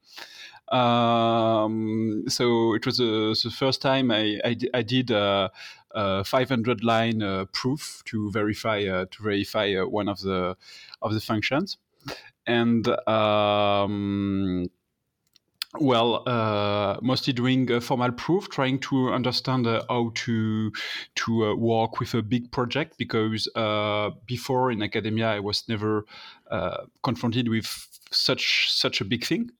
Um, 0.72 2.24
so 2.26 2.74
it 2.74 2.86
was 2.86 2.96
the 2.96 3.52
first 3.56 3.82
time 3.82 4.10
I, 4.10 4.40
did 4.82 5.10
a 5.10 5.50
500 5.94 6.82
line 6.82 7.46
proof 7.52 8.02
to 8.06 8.30
verify 8.32 8.82
to 8.82 9.22
verify 9.22 9.74
one 9.82 10.08
of 10.08 10.20
the 10.22 10.56
of 11.02 11.12
the 11.12 11.20
functions 11.20 11.76
and 12.46 12.86
um, 13.08 14.68
well, 15.80 16.22
uh, 16.28 16.98
mostly 17.02 17.32
doing 17.32 17.70
a 17.70 17.80
formal 17.80 18.12
proof, 18.12 18.48
trying 18.48 18.78
to 18.80 19.12
understand 19.12 19.66
uh, 19.66 19.82
how 19.88 20.12
to 20.14 20.70
to 21.16 21.46
uh, 21.46 21.54
work 21.56 21.98
with 21.98 22.14
a 22.14 22.22
big 22.22 22.52
project 22.52 22.96
because 22.96 23.48
uh, 23.56 24.10
before 24.26 24.70
in 24.70 24.82
academia 24.82 25.28
I 25.30 25.40
was 25.40 25.68
never 25.68 26.04
uh, 26.50 26.84
confronted 27.02 27.48
with 27.48 27.88
such 28.10 28.72
such 28.72 29.00
a 29.00 29.04
big 29.04 29.24
thing. 29.24 29.50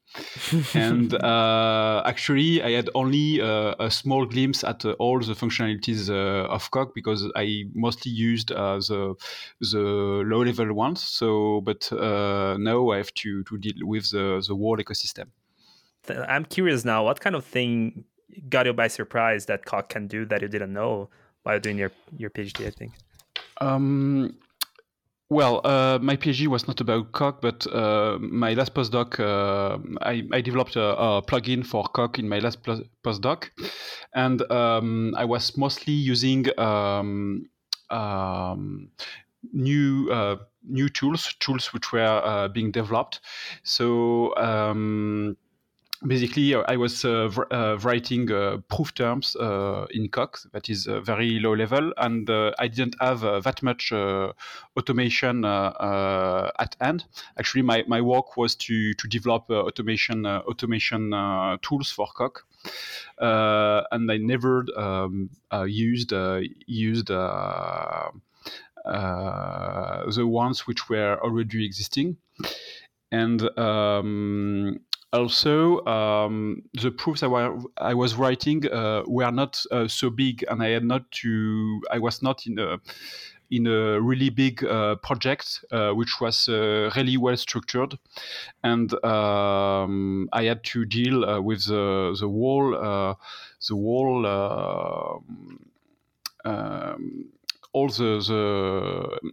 And 0.74 1.14
uh, 1.14 2.02
actually, 2.06 2.62
I 2.62 2.72
had 2.72 2.90
only 2.94 3.40
uh, 3.40 3.74
a 3.78 3.90
small 3.90 4.26
glimpse 4.26 4.62
at 4.62 4.84
uh, 4.84 4.92
all 4.92 5.18
the 5.20 5.34
functionalities 5.34 6.08
uh, 6.08 6.48
of 6.48 6.70
Coq 6.70 6.94
because 6.94 7.30
I 7.34 7.64
mostly 7.74 8.12
used 8.12 8.52
uh, 8.52 8.76
the 8.76 9.14
the 9.60 9.78
low 9.78 10.42
level 10.44 10.72
ones. 10.72 11.02
So, 11.02 11.60
but 11.62 11.92
uh, 11.92 12.56
now 12.58 12.90
I 12.90 12.98
have 12.98 13.12
to 13.14 13.42
to 13.44 13.58
deal 13.58 13.86
with 13.86 14.10
the 14.10 14.44
the 14.46 14.54
whole 14.54 14.76
ecosystem. 14.76 15.26
I'm 16.08 16.44
curious 16.44 16.84
now. 16.84 17.04
What 17.04 17.20
kind 17.20 17.34
of 17.34 17.44
thing 17.44 18.04
got 18.48 18.66
you 18.66 18.72
by 18.72 18.88
surprise 18.88 19.46
that 19.46 19.64
Coq 19.64 19.88
can 19.88 20.06
do 20.06 20.24
that 20.26 20.42
you 20.42 20.48
didn't 20.48 20.72
know 20.72 21.08
while 21.42 21.58
doing 21.58 21.78
your 21.78 21.90
your 22.16 22.30
PhD? 22.30 22.66
I 22.66 22.70
think. 22.70 22.92
Um, 23.60 24.36
well, 25.34 25.60
uh, 25.64 25.98
my 26.00 26.16
PhD 26.16 26.46
was 26.46 26.68
not 26.68 26.80
about 26.80 27.10
Coq, 27.12 27.42
but 27.42 27.66
uh, 27.66 28.18
my 28.20 28.54
last 28.54 28.72
postdoc, 28.72 29.18
uh, 29.18 29.78
I, 30.00 30.22
I, 30.32 30.40
developed 30.40 30.76
a, 30.76 30.96
a, 30.96 31.22
plugin 31.22 31.66
for 31.66 31.84
Coq 31.84 32.18
in 32.20 32.28
my 32.28 32.38
last 32.38 32.62
postdoc, 32.62 33.50
and 34.14 34.48
um, 34.50 35.14
I 35.16 35.24
was 35.24 35.56
mostly 35.56 35.92
using 35.92 36.46
um, 36.58 37.50
um, 37.90 38.90
new 39.52 40.08
uh, 40.10 40.36
new 40.66 40.88
tools, 40.88 41.34
tools 41.40 41.72
which 41.72 41.92
were 41.92 42.22
uh, 42.24 42.48
being 42.48 42.70
developed. 42.70 43.20
So 43.64 44.34
um, 44.36 45.36
basically, 46.06 46.54
uh, 46.54 46.62
I 46.68 46.76
was 46.76 47.04
uh, 47.04 47.30
uh, 47.50 47.78
writing 47.82 48.26
proof 48.68 48.94
terms 48.94 49.36
in 49.90 50.08
Coq 50.10 50.38
that 50.52 50.68
is 50.68 50.86
very 50.86 51.40
low 51.40 51.54
level, 51.54 51.92
and 51.96 52.28
I 52.30 52.68
didn't 52.68 52.96
have 53.00 53.20
that 53.20 53.62
much 53.62 53.92
automation 54.76 55.44
at 55.44 56.76
hand. 56.80 57.04
Actually, 57.38 57.62
my, 57.62 57.84
my 57.88 58.00
work 58.00 58.36
was 58.36 58.54
to 58.56 58.94
to 58.94 59.08
develop 59.08 59.50
automation 59.50 60.26
automation 60.26 61.10
tools 61.62 61.90
for. 61.90 62.08
Uh, 63.18 63.82
and 63.92 64.10
I 64.10 64.16
never 64.16 64.64
um, 64.76 65.30
uh, 65.52 65.64
used 65.64 66.12
uh, 66.12 66.40
used 66.66 67.06
the 67.06 68.10
ones 70.26 70.66
which 70.66 70.88
were 70.88 71.18
already 71.22 71.64
existing. 71.64 72.16
And 73.12 73.42
um, 73.58 74.80
also 75.14 75.84
um, 75.86 76.62
the 76.74 76.90
proofs 76.90 77.22
I, 77.22 77.26
were, 77.28 77.56
I 77.78 77.94
was 77.94 78.14
writing 78.14 78.66
uh, 78.70 79.02
were 79.06 79.30
not 79.30 79.62
uh, 79.70 79.88
so 79.88 80.10
big, 80.10 80.44
and 80.48 80.62
I 80.62 80.68
had 80.68 80.84
not 80.84 81.10
to. 81.22 81.80
I 81.90 81.98
was 81.98 82.22
not 82.22 82.46
in 82.46 82.58
a 82.58 82.78
in 83.50 83.66
a 83.66 84.00
really 84.00 84.30
big 84.30 84.64
uh, 84.64 84.96
project, 84.96 85.64
uh, 85.70 85.92
which 85.92 86.20
was 86.20 86.48
uh, 86.48 86.90
really 86.96 87.16
well 87.16 87.36
structured, 87.36 87.98
and 88.62 88.92
um, 89.04 90.28
I 90.32 90.44
had 90.44 90.64
to 90.64 90.84
deal 90.84 91.24
uh, 91.24 91.40
with 91.40 91.66
the 91.66 92.16
the 92.18 92.28
whole 92.28 92.70
the 92.72 93.74
whole. 93.74 94.26
Um, 96.46 97.30
all 97.72 97.88
the, 97.88 98.22
the 98.28 99.32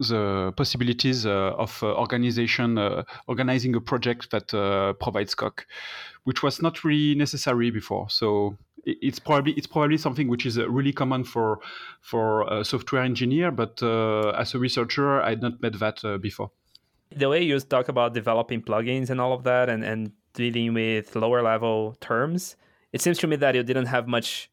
the 0.00 0.52
possibilities 0.56 1.24
uh, 1.24 1.54
of 1.56 1.82
uh, 1.82 1.94
organization 1.94 2.78
uh, 2.78 3.04
organizing 3.28 3.74
a 3.76 3.80
project 3.80 4.30
that 4.30 4.48
provides 5.00 5.34
Coq, 5.34 5.66
which 6.24 6.42
was 6.42 6.60
not 6.60 6.84
really 6.84 7.14
necessary 7.14 7.70
before. 7.70 8.10
So 8.10 8.56
it's 8.84 9.18
probably 9.18 9.52
it's 9.52 9.66
probably 9.66 9.96
something 9.96 10.28
which 10.28 10.44
is 10.46 10.58
really 10.58 10.92
common 10.92 11.24
for 11.24 11.60
for 12.00 12.42
a 12.52 12.64
software 12.64 13.02
engineer, 13.02 13.50
but 13.50 13.82
as 14.36 14.54
a 14.54 14.58
researcher, 14.58 15.22
I 15.22 15.30
had 15.30 15.42
not 15.42 15.62
met 15.62 15.78
that 15.78 16.20
before. 16.20 16.50
the 17.16 17.28
way 17.28 17.42
you 17.42 17.60
talk 17.60 17.88
about 17.88 18.14
developing 18.14 18.60
plugins 18.62 19.10
and 19.10 19.20
all 19.20 19.32
of 19.32 19.44
that 19.44 19.68
and, 19.68 19.84
and 19.84 20.12
dealing 20.34 20.74
with 20.74 21.14
lower 21.14 21.42
level 21.42 21.96
terms, 22.00 22.56
it 22.92 23.00
seems 23.00 23.18
to 23.18 23.26
me 23.26 23.36
that 23.36 23.54
you 23.54 23.62
didn't 23.62 23.86
have 23.86 24.08
much 24.08 24.50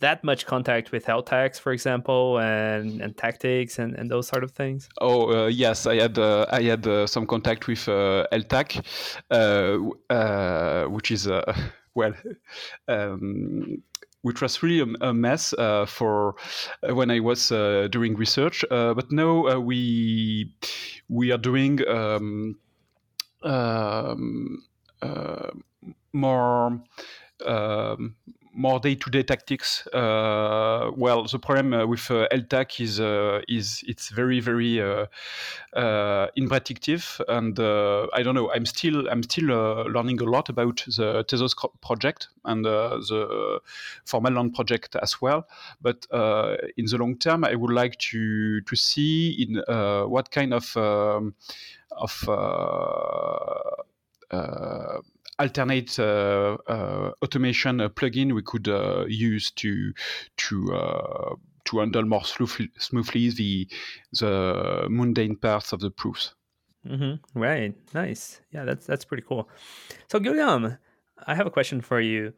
that 0.00 0.24
much 0.24 0.46
contact 0.46 0.92
with 0.92 1.06
LTACs, 1.06 1.60
for 1.60 1.72
example, 1.72 2.38
and, 2.38 3.00
and 3.00 3.16
tactics 3.16 3.78
and, 3.78 3.94
and 3.94 4.10
those 4.10 4.26
sort 4.26 4.44
of 4.44 4.50
things? 4.50 4.88
Oh 5.00 5.44
uh, 5.44 5.46
yes, 5.46 5.86
I 5.86 5.96
had 5.96 6.18
uh, 6.18 6.46
I 6.50 6.62
had 6.62 6.86
uh, 6.86 7.06
some 7.06 7.26
contact 7.26 7.66
with 7.66 7.88
uh, 7.88 8.26
LTAC, 8.32 8.84
uh, 9.30 10.12
uh, 10.12 10.84
which 10.86 11.10
is 11.10 11.28
well. 11.94 12.14
Um, 12.88 13.82
which 14.22 14.42
was 14.42 14.62
really 14.62 14.94
a, 15.00 15.14
mess 15.14 15.54
for 15.86 16.34
when 16.82 17.10
I 17.10 17.20
was 17.20 17.48
doing 17.48 18.16
research, 18.16 18.62
but 18.68 19.10
now 19.10 19.58
we 19.58 20.52
we 21.08 21.32
are 21.32 21.38
doing 21.38 21.80
um, 21.88 22.58
um, 23.42 24.62
more 26.12 26.82
um, 27.46 28.14
more 28.60 28.78
day-to-day 28.78 29.22
tactics. 29.22 29.86
Uh, 29.88 30.90
well, 30.94 31.24
the 31.24 31.38
problem 31.38 31.72
uh, 31.72 31.86
with 31.86 32.10
uh, 32.10 32.28
LTAC 32.30 32.80
is 32.80 33.00
uh, 33.00 33.40
is 33.48 33.82
it's 33.86 34.10
very 34.10 34.40
very 34.40 34.80
uh, 34.80 35.06
uh, 35.74 36.26
unpredictable, 36.36 37.24
and 37.28 37.58
I 37.58 38.22
don't 38.22 38.34
know. 38.34 38.52
I'm 38.52 38.66
still 38.66 39.08
I'm 39.08 39.22
still 39.22 39.46
learning 39.46 40.20
a 40.20 40.24
lot 40.24 40.48
about 40.50 40.84
the 40.86 41.24
Tezos 41.26 41.54
project 41.80 42.28
and 42.44 42.64
the 42.64 43.60
Formal 44.04 44.50
project 44.50 44.96
as 44.96 45.22
well. 45.22 45.46
But 45.80 46.06
in 46.76 46.84
the 46.86 46.98
long 46.98 47.16
term, 47.16 47.44
I 47.44 47.54
would 47.54 47.72
like 47.72 47.98
to 48.10 48.60
to 48.60 48.76
see 48.76 49.30
in 49.42 49.62
what 50.10 50.30
kind 50.30 50.52
of 50.52 50.76
um, 50.76 51.34
of 51.92 52.28
alternate 55.40 55.98
uh, 55.98 56.56
uh, 56.68 57.10
automation 57.22 57.78
plugin 57.90 58.34
we 58.34 58.42
could 58.42 58.68
uh, 58.68 59.04
use 59.08 59.50
to 59.52 59.92
to 60.36 61.38
to 61.64 61.78
handle 61.78 62.04
more 62.04 62.24
smoothly 62.24 63.30
the 63.30 63.68
the 64.12 64.86
mundane 64.88 65.36
parts 65.36 65.72
of 65.72 65.80
the 65.80 65.90
proofs. 65.90 66.34
Mm-hmm. 66.86 67.38
Right. 67.38 67.74
Nice. 67.94 68.40
Yeah, 68.52 68.64
that's 68.64 68.86
that's 68.86 69.04
pretty 69.04 69.24
cool. 69.26 69.48
So 70.08 70.18
Guillaume, 70.18 70.78
I 71.26 71.34
have 71.34 71.46
a 71.46 71.50
question 71.50 71.80
for 71.80 72.00
you. 72.00 72.32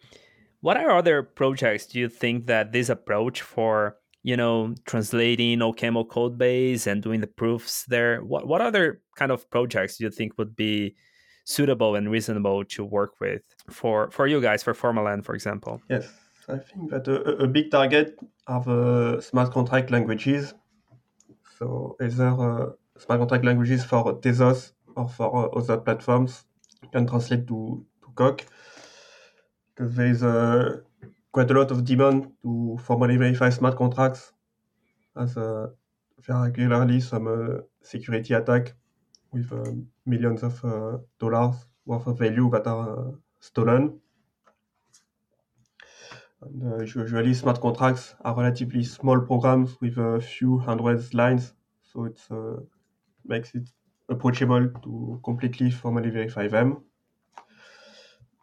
What 0.60 0.76
are 0.76 0.90
other 0.90 1.22
projects 1.22 1.86
do 1.86 1.98
you 1.98 2.08
think 2.08 2.46
that 2.46 2.72
this 2.72 2.88
approach 2.88 3.42
for 3.42 3.96
you 4.22 4.36
know 4.36 4.74
translating 4.84 5.58
OCaml 5.58 6.08
code 6.08 6.38
base 6.38 6.86
and 6.86 7.02
doing 7.02 7.20
the 7.20 7.26
proofs 7.26 7.84
there? 7.86 8.20
What 8.20 8.46
what 8.46 8.60
other 8.60 9.02
kind 9.16 9.30
of 9.30 9.48
projects 9.50 9.98
do 9.98 10.04
you 10.04 10.10
think 10.10 10.38
would 10.38 10.56
be 10.56 10.96
suitable 11.44 11.96
and 11.96 12.10
reasonable 12.10 12.64
to 12.64 12.84
work 12.84 13.20
with 13.20 13.42
for 13.70 14.10
for 14.10 14.26
you 14.26 14.40
guys 14.40 14.62
for 14.62 14.74
Formal 14.74 15.04
Land, 15.04 15.24
for 15.24 15.34
example? 15.34 15.80
Yes, 15.88 16.08
I 16.48 16.58
think 16.58 16.90
that 16.90 17.08
a, 17.08 17.44
a 17.44 17.46
big 17.46 17.70
target 17.70 18.18
are 18.46 18.62
the 18.62 19.20
smart 19.20 19.52
contract 19.52 19.90
languages. 19.90 20.54
So 21.58 21.96
either 22.00 22.28
uh, 22.28 22.70
smart 22.98 23.20
contract 23.20 23.44
languages 23.44 23.84
for 23.84 24.20
Tezos 24.20 24.72
or 24.96 25.08
for 25.08 25.54
uh, 25.54 25.58
other 25.58 25.78
platforms 25.78 26.44
can 26.92 27.06
translate 27.06 27.46
to, 27.46 27.84
to 28.02 28.08
Coq 28.14 28.44
because 29.74 29.94
there 29.94 30.06
is 30.06 30.22
uh, 30.22 30.78
quite 31.30 31.50
a 31.50 31.54
lot 31.54 31.70
of 31.70 31.84
demand 31.84 32.30
to 32.42 32.78
formally 32.82 33.16
verify 33.16 33.48
smart 33.50 33.76
contracts 33.76 34.32
as 35.16 35.36
uh, 35.36 35.68
very 36.18 36.48
regularly 36.48 37.00
some 37.00 37.26
uh, 37.26 37.60
security 37.82 38.34
attack 38.34 38.74
with 39.32 39.52
uh, 39.52 39.72
millions 40.06 40.42
of 40.42 40.64
uh, 40.64 40.98
dollars 41.18 41.66
worth 41.86 42.06
of 42.06 42.18
value 42.18 42.50
that 42.50 42.66
are 42.66 43.08
uh, 43.08 43.12
stolen. 43.40 44.00
And 46.40 46.80
usually, 46.94 47.34
smart 47.34 47.60
contracts 47.60 48.14
are 48.20 48.36
relatively 48.36 48.84
small 48.84 49.20
programs 49.20 49.80
with 49.80 49.96
a 49.98 50.20
few 50.20 50.58
hundred 50.58 51.12
lines, 51.14 51.54
so 51.82 52.04
it 52.04 52.20
makes 53.24 53.54
it 53.54 53.68
approachable 54.08 54.68
to 54.84 55.20
completely 55.24 55.70
formally 55.72 56.10
verify 56.10 56.48
them. 56.48 56.84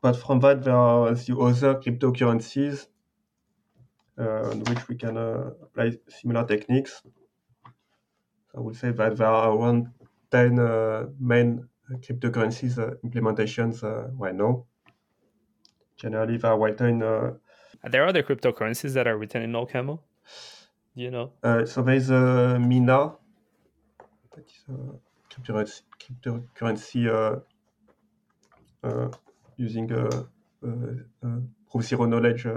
But 0.02 0.18
from 0.18 0.42
that, 0.42 0.64
there 0.66 0.76
are 0.76 1.14
the 1.14 1.38
other 1.38 1.76
cryptocurrencies 1.76 2.88
uh, 4.18 4.50
on 4.52 4.60
which 4.66 4.88
we 4.88 4.96
can 4.96 5.18
uh, 5.18 5.52
apply 5.64 5.98
similar 6.08 6.46
techniques. 6.46 7.02
I 8.56 8.60
would 8.60 8.76
say 8.76 8.92
that 8.92 9.18
there 9.18 9.26
are 9.26 9.52
around 9.58 9.92
10 10.32 10.60
uh, 10.60 11.06
main 11.20 11.68
cryptocurrencies 11.98 12.78
uh, 12.78 12.96
implementations 13.04 13.84
uh, 13.84 14.10
right 14.18 14.36
now. 14.36 14.66
Generally, 15.98 16.38
they 16.38 16.48
are 16.48 16.60
written. 16.60 17.04
Uh, 17.04 17.34
are 17.84 17.90
there 17.90 18.06
other 18.06 18.24
cryptocurrencies 18.24 18.94
that 18.94 19.08
are 19.08 19.18
written 19.18 19.42
in 19.42 19.52
OCaml? 19.54 20.00
Do 20.96 21.02
you 21.04 21.12
know? 21.12 21.32
Uh, 21.44 21.66
so 21.66 21.82
there's 21.82 22.10
a 22.10 22.60
Mina, 22.60 23.14
that 24.36 24.46
is 24.46 24.64
a 24.70 25.34
cryptocurrency, 25.34 25.82
cryptocurrency 26.00 27.42
using 29.58 29.92
a, 29.92 30.26
proof 31.70 31.86
zero 31.86 32.06
knowledge 32.06 32.48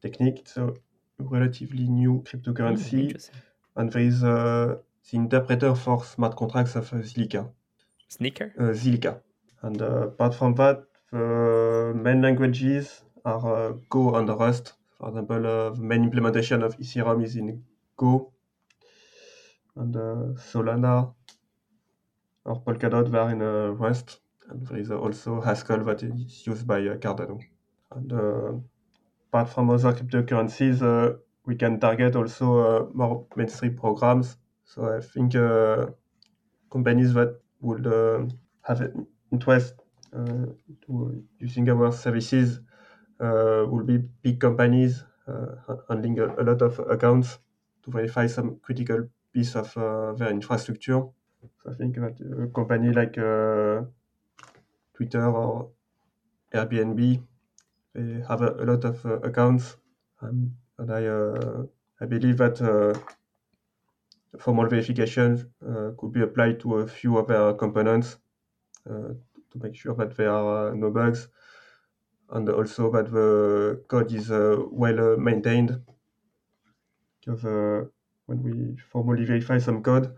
technique. 0.00 0.40
It's 0.40 0.56
a 0.56 0.72
relatively 1.18 1.88
new 1.88 2.22
cryptocurrency. 2.22 3.12
Mm, 3.12 3.30
and 3.76 3.92
there 3.92 4.02
is 4.02 4.22
a 4.22 4.78
the 5.10 5.16
interpreter 5.16 5.74
for 5.74 6.04
smart 6.04 6.36
contracts 6.36 6.74
of 6.76 6.92
uh, 6.92 6.96
Zilliqa. 6.96 7.48
Sneaker? 8.08 8.52
Uh, 8.58 8.72
Zilliqa. 8.72 9.20
And 9.62 9.80
uh, 9.80 10.08
apart 10.08 10.34
from 10.34 10.54
that, 10.54 10.84
the 11.12 11.92
main 11.94 12.22
languages 12.22 13.02
are 13.24 13.74
Go 13.88 14.14
and 14.16 14.28
Rust. 14.28 14.74
For 14.98 15.08
example, 15.08 15.42
the 15.42 15.74
main 15.78 16.04
implementation 16.04 16.62
of 16.62 16.76
Ethereum 16.78 17.24
is 17.24 17.36
in 17.36 17.62
Go. 17.96 18.32
And 19.76 19.94
Solana 20.36 21.14
or 22.44 22.62
Polkadot 22.62 23.12
are 23.14 23.30
in 23.30 23.40
Rust. 23.76 24.20
And 24.48 24.66
there 24.66 24.78
is 24.78 24.90
also 24.90 25.40
Haskell 25.40 25.84
that 25.84 26.02
is 26.02 26.46
used 26.46 26.66
by 26.66 26.80
Cardano. 26.80 27.40
And 27.90 28.12
apart 29.28 29.50
from 29.50 29.70
other 29.70 29.92
cryptocurrencies, 29.92 30.82
uh, 30.82 31.16
we 31.44 31.56
can 31.56 31.78
target 31.78 32.16
also 32.16 32.58
uh, 32.58 32.86
more 32.94 33.26
mainstream 33.36 33.76
programs 33.76 34.36
so 34.66 34.78
I 34.96 35.00
think 35.00 35.34
uh, 35.34 35.86
companies 36.70 37.14
that 37.14 37.40
would 37.60 37.86
uh, 37.86 38.26
have 38.62 38.80
interest 39.32 39.74
uh, 40.12 40.46
to 40.86 41.24
using 41.38 41.68
our 41.70 41.92
services 41.92 42.60
will 43.18 43.84
be 43.84 43.98
big 43.98 44.40
companies 44.40 45.04
handling 45.88 46.18
a, 46.18 46.26
a, 46.40 46.44
lot 46.44 46.62
of 46.62 46.78
accounts 46.90 47.38
to 47.82 47.90
verify 47.90 48.26
some 48.26 48.58
critical 48.60 49.08
piece 49.32 49.54
of 49.56 49.72
their 50.18 50.30
infrastructure. 50.30 51.00
So 51.62 51.70
I 51.70 51.74
think 51.74 51.96
that 51.96 52.16
a 52.44 52.48
company 52.48 52.92
like 52.92 53.16
Twitter 54.94 55.24
or 55.26 55.70
Airbnb, 56.54 57.22
they 57.94 58.22
have 58.28 58.42
a, 58.42 58.50
a 58.62 58.64
lot 58.64 58.84
of 58.84 59.04
uh, 59.04 59.18
accounts, 59.20 59.76
um, 60.22 60.56
and 60.78 60.90
I 60.92 61.06
uh, 61.06 61.64
I 62.00 62.06
believe 62.06 62.38
that 62.38 62.60
uh, 62.62 62.98
formal 64.38 64.68
verification 64.68 65.52
uh, 65.66 65.90
could 65.98 66.12
be 66.12 66.22
applied 66.22 66.60
to 66.60 66.76
a 66.76 66.86
few 66.86 67.18
of 67.18 67.28
their 67.28 67.54
components 67.54 68.16
uh, 68.88 69.14
to 69.50 69.58
make 69.62 69.74
sure 69.74 69.94
that 69.94 70.16
there 70.16 70.30
are 70.30 70.70
uh, 70.70 70.74
no 70.74 70.90
bugs 70.90 71.28
and 72.30 72.48
also 72.48 72.90
that 72.90 73.10
the 73.10 73.82
code 73.88 74.12
is 74.12 74.30
well 74.30 75.16
maintained. 75.16 75.80
Because 77.20 77.88
when 78.26 78.42
we 78.42 78.76
formally 78.90 79.24
verify 79.24 79.58
some 79.58 79.82
code, 79.82 80.14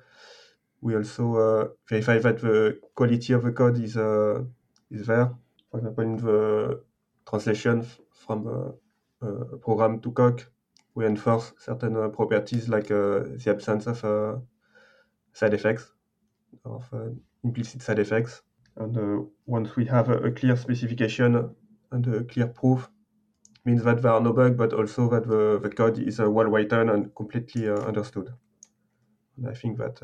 we 0.81 0.97
also 0.97 1.77
verify 1.89 2.19
that 2.19 2.41
the 2.41 2.81
quality 2.95 3.35
of 3.35 3.43
the 3.43 3.53
code 3.53 3.79
is 3.79 3.97
is 4.91 5.07
there. 5.07 5.35
For 5.71 5.79
example, 5.79 6.05
in 6.05 6.17
the 6.17 6.83
translation 7.29 7.87
from 8.11 8.75
a 9.21 9.59
program 9.59 10.01
to 10.01 10.11
Coq, 10.13 10.51
we 10.99 11.07
enforce 11.07 11.53
certain 11.59 11.97
uh, 11.97 12.09
properties 12.09 12.69
like 12.69 12.91
uh, 12.91 13.21
the 13.41 13.51
absence 13.51 13.87
of 13.87 14.05
uh, 14.05 14.37
side 15.33 15.55
effects, 15.55 15.93
of 16.65 16.85
implicit 17.45 17.81
side 17.83 18.01
effects. 18.01 18.43
And 18.77 19.29
once 19.47 19.77
we 19.77 19.85
have 19.87 20.09
a, 20.09 20.17
a, 20.29 20.31
clear 20.33 20.57
specification 20.57 21.55
and 21.93 22.07
a 22.15 22.25
clear 22.25 22.49
proof, 22.49 22.89
means 23.65 23.85
that 23.85 24.03
there 24.03 24.11
are 24.11 24.21
no 24.21 24.33
bugs, 24.33 24.57
but 24.57 24.73
also 24.73 25.09
that 25.11 25.29
the, 25.29 25.61
the 25.63 25.71
code 25.71 25.99
is 26.01 26.19
well 26.19 26.47
written 26.47 26.89
and 26.89 27.15
completely 27.15 27.71
understood. 27.71 28.35
And 29.37 29.49
I 29.49 29.55
think 29.55 29.79
that 29.79 29.97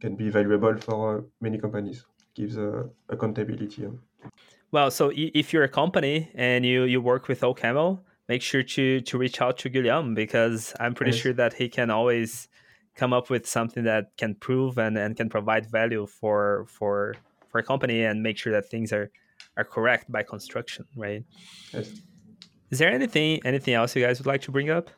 can 0.00 0.16
be 0.16 0.30
valuable 0.30 0.76
for 0.78 1.26
many 1.40 1.58
companies. 1.58 2.06
Gives 2.34 2.56
accountability. 3.10 3.88
Well, 4.70 4.90
so 4.90 5.12
if 5.14 5.52
you're 5.52 5.64
a 5.64 5.74
company 5.82 6.30
and 6.34 6.64
you, 6.64 6.84
you 6.84 7.00
work 7.02 7.28
with 7.28 7.40
OCaml, 7.40 8.00
make 8.28 8.42
sure 8.42 8.62
to 8.62 9.00
to 9.00 9.18
reach 9.18 9.40
out 9.40 9.58
to 9.58 9.68
Guillaume 9.68 10.14
because 10.14 10.74
I'm 10.78 10.94
pretty 10.94 11.12
yes. 11.12 11.20
sure 11.20 11.32
that 11.34 11.54
he 11.54 11.68
can 11.68 11.90
always 11.90 12.48
come 12.94 13.12
up 13.12 13.30
with 13.30 13.46
something 13.46 13.84
that 13.84 14.16
can 14.16 14.34
prove 14.34 14.76
and, 14.76 14.98
and 14.98 15.16
can 15.16 15.28
provide 15.28 15.70
value 15.70 16.06
for 16.06 16.66
for 16.68 17.14
for 17.48 17.58
a 17.58 17.62
company 17.62 18.04
and 18.04 18.22
make 18.22 18.36
sure 18.36 18.52
that 18.52 18.68
things 18.68 18.92
are 18.92 19.10
are 19.56 19.64
correct 19.64 20.10
by 20.10 20.22
construction, 20.22 20.84
right? 20.96 21.24
Yes. 21.72 21.90
Is 22.70 22.78
there 22.78 22.90
anything 22.90 23.40
anything 23.44 23.74
else 23.74 23.96
you 23.96 24.04
guys 24.04 24.18
would 24.18 24.26
like 24.26 24.42
to 24.42 24.50
bring 24.50 24.70
up? 24.70 24.90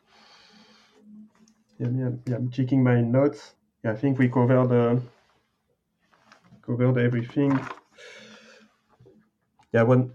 Yeah, 1.79 1.87
yeah, 1.95 2.09
yeah 2.27 2.35
I'm 2.35 2.51
checking 2.51 2.83
my 2.83 3.01
notes. 3.01 3.55
Yeah, 3.83 3.91
I 3.93 3.95
think 3.95 4.19
we 4.19 4.29
covered 4.29 4.71
uh, 4.71 4.99
covered 6.61 6.97
everything. 6.97 7.59
Yeah, 9.73 9.83
one 9.83 10.13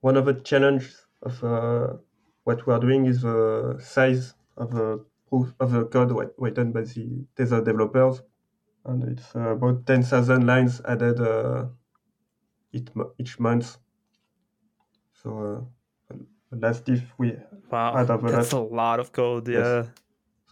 one 0.00 0.16
of 0.16 0.26
the 0.26 0.34
challenges 0.34 1.06
of 1.22 1.44
uh, 1.44 1.96
what 2.44 2.66
we 2.66 2.72
are 2.72 2.80
doing 2.80 3.06
is 3.06 3.22
the 3.22 3.78
size 3.80 4.34
of 4.56 4.70
the 4.70 5.04
proof 5.28 5.52
of 5.60 5.72
the 5.72 5.84
code 5.86 6.12
written 6.38 6.72
by 6.72 6.82
the 6.82 7.24
Tezos 7.36 7.64
developers, 7.64 8.22
and 8.84 9.04
it's 9.04 9.34
uh, 9.36 9.50
about 9.56 9.86
ten 9.86 10.02
thousand 10.02 10.46
lines 10.46 10.80
added 10.86 11.20
uh, 11.20 11.66
each, 12.72 12.88
each 13.18 13.38
month. 13.38 13.76
So 15.22 15.68
uh, 16.12 16.16
last 16.50 16.84
diff 16.84 17.02
we 17.18 17.36
wow, 17.70 18.04
that's 18.04 18.22
last, 18.22 18.52
a 18.52 18.58
lot 18.58 19.00
of 19.00 19.12
code. 19.12 19.48
Yes. 19.48 19.66
Yeah. 19.66 19.84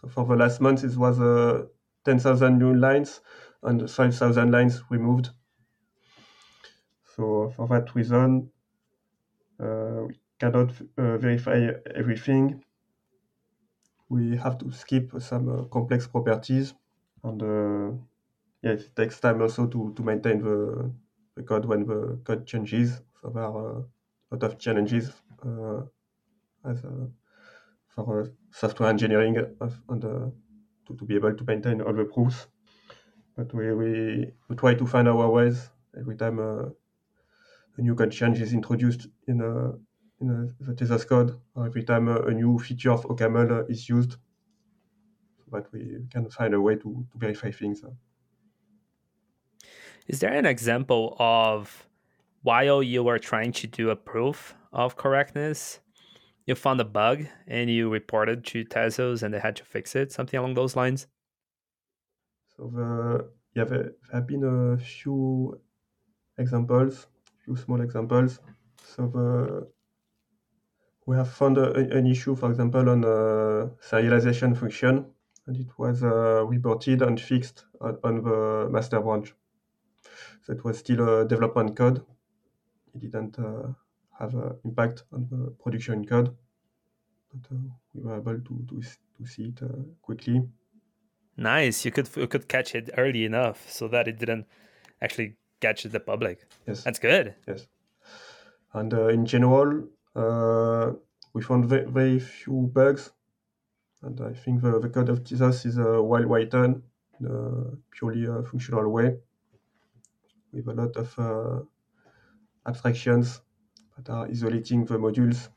So 0.01 0.07
for 0.07 0.25
the 0.25 0.35
last 0.35 0.61
month, 0.61 0.83
it 0.83 0.95
was 0.95 1.19
uh, 1.19 1.65
ten 2.05 2.19
thousand 2.19 2.59
new 2.59 2.73
lines 2.73 3.21
and 3.63 3.89
five 3.89 4.15
thousand 4.15 4.51
lines 4.51 4.81
removed. 4.89 5.31
So 7.15 7.51
for 7.55 7.67
that 7.67 7.93
reason, 7.95 8.49
uh, 9.59 10.03
cannot 10.39 10.71
uh, 10.97 11.17
verify 11.17 11.71
everything. 11.95 12.63
We 14.09 14.35
have 14.37 14.57
to 14.59 14.71
skip 14.71 15.11
some 15.21 15.47
uh, 15.49 15.63
complex 15.65 16.07
properties, 16.07 16.73
and 17.23 17.41
uh, 17.41 17.91
yeah, 18.63 18.71
it 18.73 18.95
takes 18.95 19.19
time 19.19 19.41
also 19.41 19.67
to, 19.67 19.93
to 19.95 20.03
maintain 20.03 20.41
the, 20.41 20.93
the 21.35 21.43
code 21.43 21.65
when 21.65 21.85
the 21.85 22.19
code 22.25 22.45
changes. 22.47 23.01
So 23.21 23.29
there 23.29 23.43
are 23.43 23.79
a 23.79 23.85
lot 24.35 24.43
of 24.43 24.59
challenges 24.59 25.11
uh, 25.45 25.83
as 26.65 26.83
for 27.95 28.31
software 28.51 28.89
engineering 28.89 29.37
and 29.37 30.01
to, 30.01 30.33
to 30.87 31.05
be 31.05 31.15
able 31.15 31.35
to 31.35 31.43
maintain 31.43 31.81
all 31.81 31.93
the 31.93 32.05
proofs. 32.05 32.47
But 33.35 33.53
we, 33.53 33.73
we, 33.73 34.33
we 34.49 34.55
try 34.57 34.75
to 34.75 34.87
find 34.87 35.07
our 35.07 35.29
ways 35.29 35.71
every 35.97 36.17
time 36.17 36.39
uh, 36.39 36.69
a 37.77 37.81
new 37.81 37.95
code 37.95 38.11
change 38.11 38.41
is 38.41 38.53
introduced 38.53 39.07
in, 39.27 39.41
a, 39.41 39.73
in 40.21 40.29
a, 40.29 40.63
the 40.63 40.73
Tezos 40.73 41.07
code, 41.07 41.39
or 41.55 41.65
every 41.65 41.83
time 41.83 42.07
a, 42.07 42.21
a 42.23 42.31
new 42.31 42.59
feature 42.59 42.91
of 42.91 43.03
OCaml 43.03 43.69
is 43.69 43.87
used, 43.87 44.11
so 45.37 45.43
that 45.51 45.71
we 45.71 45.99
can 46.11 46.29
find 46.29 46.53
a 46.53 46.61
way 46.61 46.75
to, 46.75 47.05
to 47.11 47.17
verify 47.17 47.51
things. 47.51 47.83
Is 50.07 50.19
there 50.19 50.33
an 50.33 50.45
example 50.45 51.15
of 51.19 51.87
while 52.41 52.81
you 52.81 53.03
were 53.03 53.19
trying 53.19 53.51
to 53.53 53.67
do 53.67 53.89
a 53.89 53.95
proof 53.95 54.55
of 54.73 54.95
correctness, 54.95 55.79
you 56.45 56.55
found 56.55 56.81
a 56.81 56.85
bug 56.85 57.25
and 57.47 57.69
you 57.69 57.89
reported 57.89 58.43
to 58.45 58.65
Tezos 58.65 59.23
and 59.23 59.33
they 59.33 59.39
had 59.39 59.55
to 59.57 59.65
fix 59.65 59.95
it, 59.95 60.11
something 60.11 60.39
along 60.39 60.55
those 60.55 60.75
lines? 60.75 61.07
So 62.57 62.71
the, 62.73 63.29
yeah, 63.55 63.65
there 63.65 63.91
have 64.11 64.25
been 64.25 64.43
a 64.43 64.77
few 64.77 65.59
examples 66.37 67.07
few 67.49 67.55
small 67.55 67.81
examples. 67.81 68.39
So 68.83 69.07
the, 69.07 69.67
we 71.09 71.15
have 71.15 71.31
found 71.31 71.57
a, 71.57 71.71
an 71.97 72.05
issue, 72.05 72.35
for 72.35 72.51
example, 72.51 72.87
on 72.87 73.03
a 73.03 73.71
serialization 73.91 74.55
function, 74.55 75.07
and 75.47 75.57
it 75.57 75.71
was 75.79 76.03
uh, 76.03 76.45
reported 76.45 77.01
and 77.01 77.19
fixed 77.19 77.65
on, 77.81 77.97
on, 78.03 78.21
the 78.23 78.69
master 78.69 78.99
branch. 78.99 79.33
So 80.43 80.53
it 80.53 80.63
was 80.63 80.77
still 80.77 81.01
a 81.09 81.27
development 81.27 81.75
code. 81.75 82.05
It 82.93 83.01
didn't 83.01 83.39
uh, 83.39 83.69
have 84.19 84.35
an 84.35 84.57
impact 84.63 85.03
on 85.11 85.27
the 85.31 85.49
production 85.63 86.05
code, 86.05 86.29
but 87.33 87.55
uh, 87.55 87.59
we 87.95 88.03
were 88.03 88.17
able 88.17 88.39
to, 88.39 88.65
to, 88.69 88.81
to 89.17 89.25
see 89.25 89.45
it 89.45 89.63
uh, 89.63 89.81
quickly. 90.03 90.47
Nice. 91.37 91.85
You 91.85 91.91
could 91.91 92.09
you 92.17 92.27
could 92.27 92.47
catch 92.47 92.75
it 92.75 92.91
early 92.97 93.25
enough 93.25 93.67
so 93.67 93.87
that 93.87 94.07
it 94.07 94.19
didn't 94.19 94.45
actually 95.01 95.37
catch 95.59 95.81
the 95.83 95.99
public. 95.99 96.45
Yes, 96.67 96.83
that's 96.83 96.99
good. 96.99 97.33
Yes, 97.47 97.67
and 98.73 98.93
uh, 98.93 99.07
in 99.07 99.25
general, 99.25 99.87
uh, 100.15 100.91
we 101.33 101.41
found 101.41 101.65
very, 101.65 101.85
very, 101.85 102.19
few 102.19 102.69
bugs, 102.73 103.11
and 104.03 104.19
I 104.21 104.33
think 104.33 104.61
the, 104.61 104.79
the 104.79 104.89
code 104.89 105.09
of 105.09 105.23
Tezos 105.23 105.65
is 105.65 105.77
uh, 105.77 106.01
well 106.01 106.23
written 106.23 106.83
in 107.19 107.25
a 107.25 107.75
purely 107.91 108.27
uh, 108.27 108.43
functional 108.43 108.89
way, 108.89 109.17
with 110.51 110.67
a 110.67 110.73
lot 110.73 110.95
of 110.95 111.19
uh, 111.19 111.59
abstractions 112.67 113.41
that 113.97 114.09
are 114.11 114.27
isolating 114.27 114.85
the 114.85 114.97
modules 114.97 115.49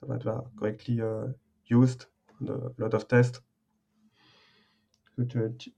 so 0.00 0.06
that 0.06 0.22
they 0.22 0.30
are 0.30 0.44
correctly 0.58 1.00
uh, 1.00 1.26
used, 1.66 2.06
and 2.40 2.50
a 2.50 2.72
lot 2.78 2.94
of 2.94 3.08
tests 3.08 3.40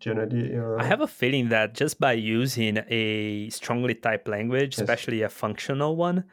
generally. 0.00 0.56
Uh, 0.56 0.76
I 0.78 0.84
have 0.84 1.00
a 1.00 1.06
feeling 1.06 1.48
that 1.50 1.74
just 1.74 2.00
by 2.00 2.12
using 2.12 2.78
a 2.88 3.50
strongly 3.50 3.94
typed 3.94 4.28
language, 4.28 4.74
yes. 4.74 4.80
especially 4.80 5.22
a 5.22 5.28
functional 5.28 5.96
one, 5.96 6.24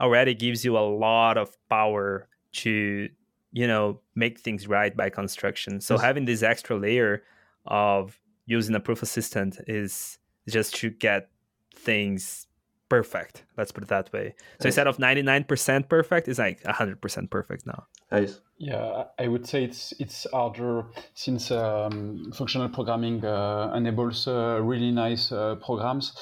already 0.00 0.34
gives 0.34 0.64
you 0.64 0.76
a 0.76 0.80
lot 0.80 1.38
of 1.38 1.56
power 1.68 2.28
to, 2.52 3.08
you 3.52 3.66
know, 3.66 4.00
make 4.14 4.40
things 4.40 4.66
right 4.66 4.96
by 4.96 5.10
construction. 5.10 5.80
So 5.80 5.94
yes. 5.94 6.02
having 6.02 6.24
this 6.24 6.42
extra 6.42 6.76
layer 6.76 7.22
of 7.66 8.18
using 8.46 8.74
a 8.74 8.80
proof 8.80 9.02
assistant 9.02 9.58
is 9.66 10.18
just 10.48 10.74
to 10.76 10.90
get 10.90 11.28
things 11.74 12.47
perfect. 12.88 13.44
Let's 13.56 13.72
put 13.72 13.84
it 13.84 13.88
that 13.88 14.12
way. 14.12 14.34
So 14.60 14.66
instead 14.66 14.86
of 14.86 14.98
99% 14.98 15.88
perfect, 15.88 16.28
it's 16.28 16.38
like 16.38 16.62
100% 16.62 17.30
perfect 17.30 17.66
now. 17.66 17.86
Nice. 18.10 18.40
Yeah, 18.60 19.04
I 19.18 19.28
would 19.28 19.46
say 19.46 19.62
it's 19.62 19.92
it's 20.00 20.26
harder 20.32 20.86
since 21.14 21.52
um, 21.52 22.32
functional 22.34 22.68
programming 22.68 23.24
uh, 23.24 23.72
enables 23.76 24.26
uh, 24.26 24.58
really 24.60 24.90
nice 24.90 25.30
uh, 25.30 25.54
programs. 25.64 26.16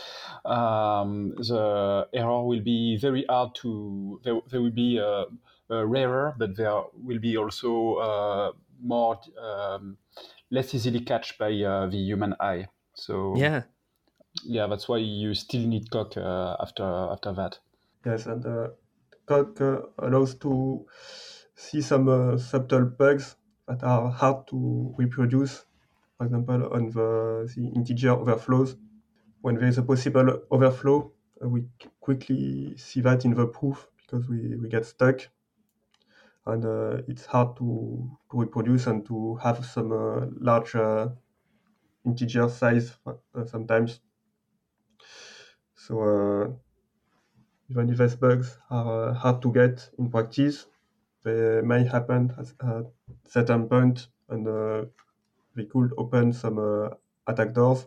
Um, 0.45 1.33
the 1.39 2.07
error 2.13 2.45
will 2.45 2.61
be 2.61 2.99
very 3.01 3.25
hard 3.27 3.55
to. 3.63 4.21
There, 4.23 4.39
there 4.51 4.61
will 4.61 4.71
be 4.71 5.01
uh, 5.01 5.25
uh, 5.71 5.87
rarer, 5.87 6.35
but 6.37 6.57
there 6.57 6.83
will 6.93 7.21
be 7.21 7.39
also 7.39 7.95
uh, 7.95 8.53
more 8.83 9.19
um, 9.41 9.97
less 10.51 10.75
easily 10.75 11.01
catched 11.01 11.39
by 11.39 11.51
the 11.51 11.97
human 11.97 12.35
eye. 12.39 12.69
So 12.93 13.35
yeah, 13.37 13.63
yeah, 14.45 14.67
that's 14.67 14.89
why 14.89 14.99
you 14.99 15.35
still 15.35 15.67
need 15.67 15.91
Coq 15.91 16.17
after 16.17 16.85
after 16.85 17.33
that. 17.33 17.59
Yes, 18.05 18.27
and 18.27 18.45
uh, 18.47 18.69
Coq 19.27 19.61
allows 19.99 20.35
to 20.37 20.87
see 21.55 21.81
some 21.81 22.09
uh, 22.09 22.37
subtle 22.39 22.85
bugs 22.85 23.37
that 23.67 23.83
are 23.83 24.11
hard 24.11 24.47
to 24.49 24.95
reproduce. 24.97 25.65
For 26.19 26.27
example, 26.27 26.73
on 26.73 26.91
the, 26.91 27.53
the 27.55 27.69
integer 27.75 28.11
overflows, 28.11 28.77
when 29.41 29.57
there 29.57 29.69
is 29.69 29.79
a 29.79 29.83
possible 29.83 30.43
overflow, 30.51 31.13
uh, 31.43 31.49
we 31.49 31.65
quickly 32.01 32.77
see 32.77 33.01
that 33.01 33.25
in 33.25 33.35
the 33.35 33.47
proof 33.47 33.89
because 33.99 34.29
we, 34.29 34.57
we 34.57 34.69
get 34.69 34.87
stuck. 34.87 35.29
And 36.47 36.65
uh, 36.65 37.03
it's 37.09 37.27
hard 37.27 37.57
to, 37.57 38.17
to 38.31 38.39
reproduce 38.39 38.87
and 38.87 39.05
to 39.07 39.35
have 39.37 39.67
some 39.67 39.93
uh, 39.93 40.27
large 40.41 40.77
uh, 40.77 41.09
integer 42.05 42.49
size 42.49 42.97
uh, 43.07 43.45
sometimes. 43.45 44.01
So 45.87 46.59
even 47.71 47.91
if 47.91 47.99
these 47.99 48.17
bugs 48.17 48.59
are 48.71 49.13
hard 49.15 49.41
to 49.43 49.53
get 49.53 49.89
in 49.99 50.11
practice, 50.11 50.67
they 51.23 51.61
may 51.63 51.85
happen 51.85 52.33
at 52.39 52.49
a 52.61 52.85
certain 53.25 53.69
point 53.69 54.09
and 54.29 54.47
uh, 54.49 54.85
they 55.55 55.65
could 55.65 55.93
open 55.97 56.33
some 56.33 56.59
uh, 56.59 56.89
attack 57.27 57.53
doors. 57.53 57.87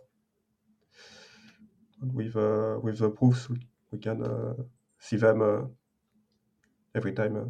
And 2.01 2.13
with 2.13 2.35
uh, 2.37 2.79
with 2.81 2.99
the 2.99 3.09
proofs, 3.09 3.49
we, 3.91 3.99
can 3.99 4.23
uh, 4.23 4.53
see 4.97 5.17
them 5.17 5.41
uh, 5.41 5.67
every 6.95 7.11
time. 7.11 7.35
Uh. 7.35 7.49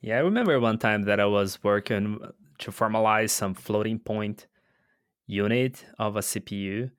Yeah, 0.00 0.16
I 0.16 0.20
remember 0.20 0.58
one 0.58 0.78
time 0.78 1.02
that 1.02 1.20
I 1.20 1.26
was 1.26 1.62
working 1.62 2.18
to 2.60 2.70
formalize 2.70 3.30
some 3.30 3.52
floating 3.54 3.98
point 3.98 4.46
unit 5.26 5.84
of 5.98 6.16
a 6.16 6.20
CPU, 6.20 6.90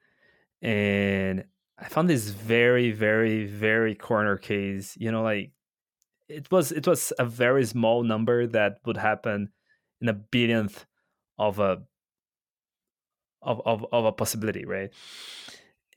and 0.62 1.46
I 1.78 1.88
found 1.90 2.10
this 2.10 2.30
very, 2.30 2.92
very, 2.92 3.46
very 3.46 3.96
corner 3.96 4.38
case. 4.38 4.96
You 4.98 5.12
know, 5.12 5.24
like 5.24 5.52
it 6.28 6.50
was 6.52 6.72
it 6.72 6.88
was 6.88 7.14
a 7.20 7.26
very 7.26 7.66
small 7.66 8.04
number 8.04 8.48
that 8.48 8.80
would 8.86 8.98
happen 8.98 9.50
in 10.02 10.10
a 10.10 10.14
billionth 10.14 10.86
of 11.38 11.60
a 11.60 11.84
of 13.42 13.62
of, 13.66 13.86
of 13.92 14.06
a 14.06 14.12
possibility, 14.12 14.66
right? 14.66 14.92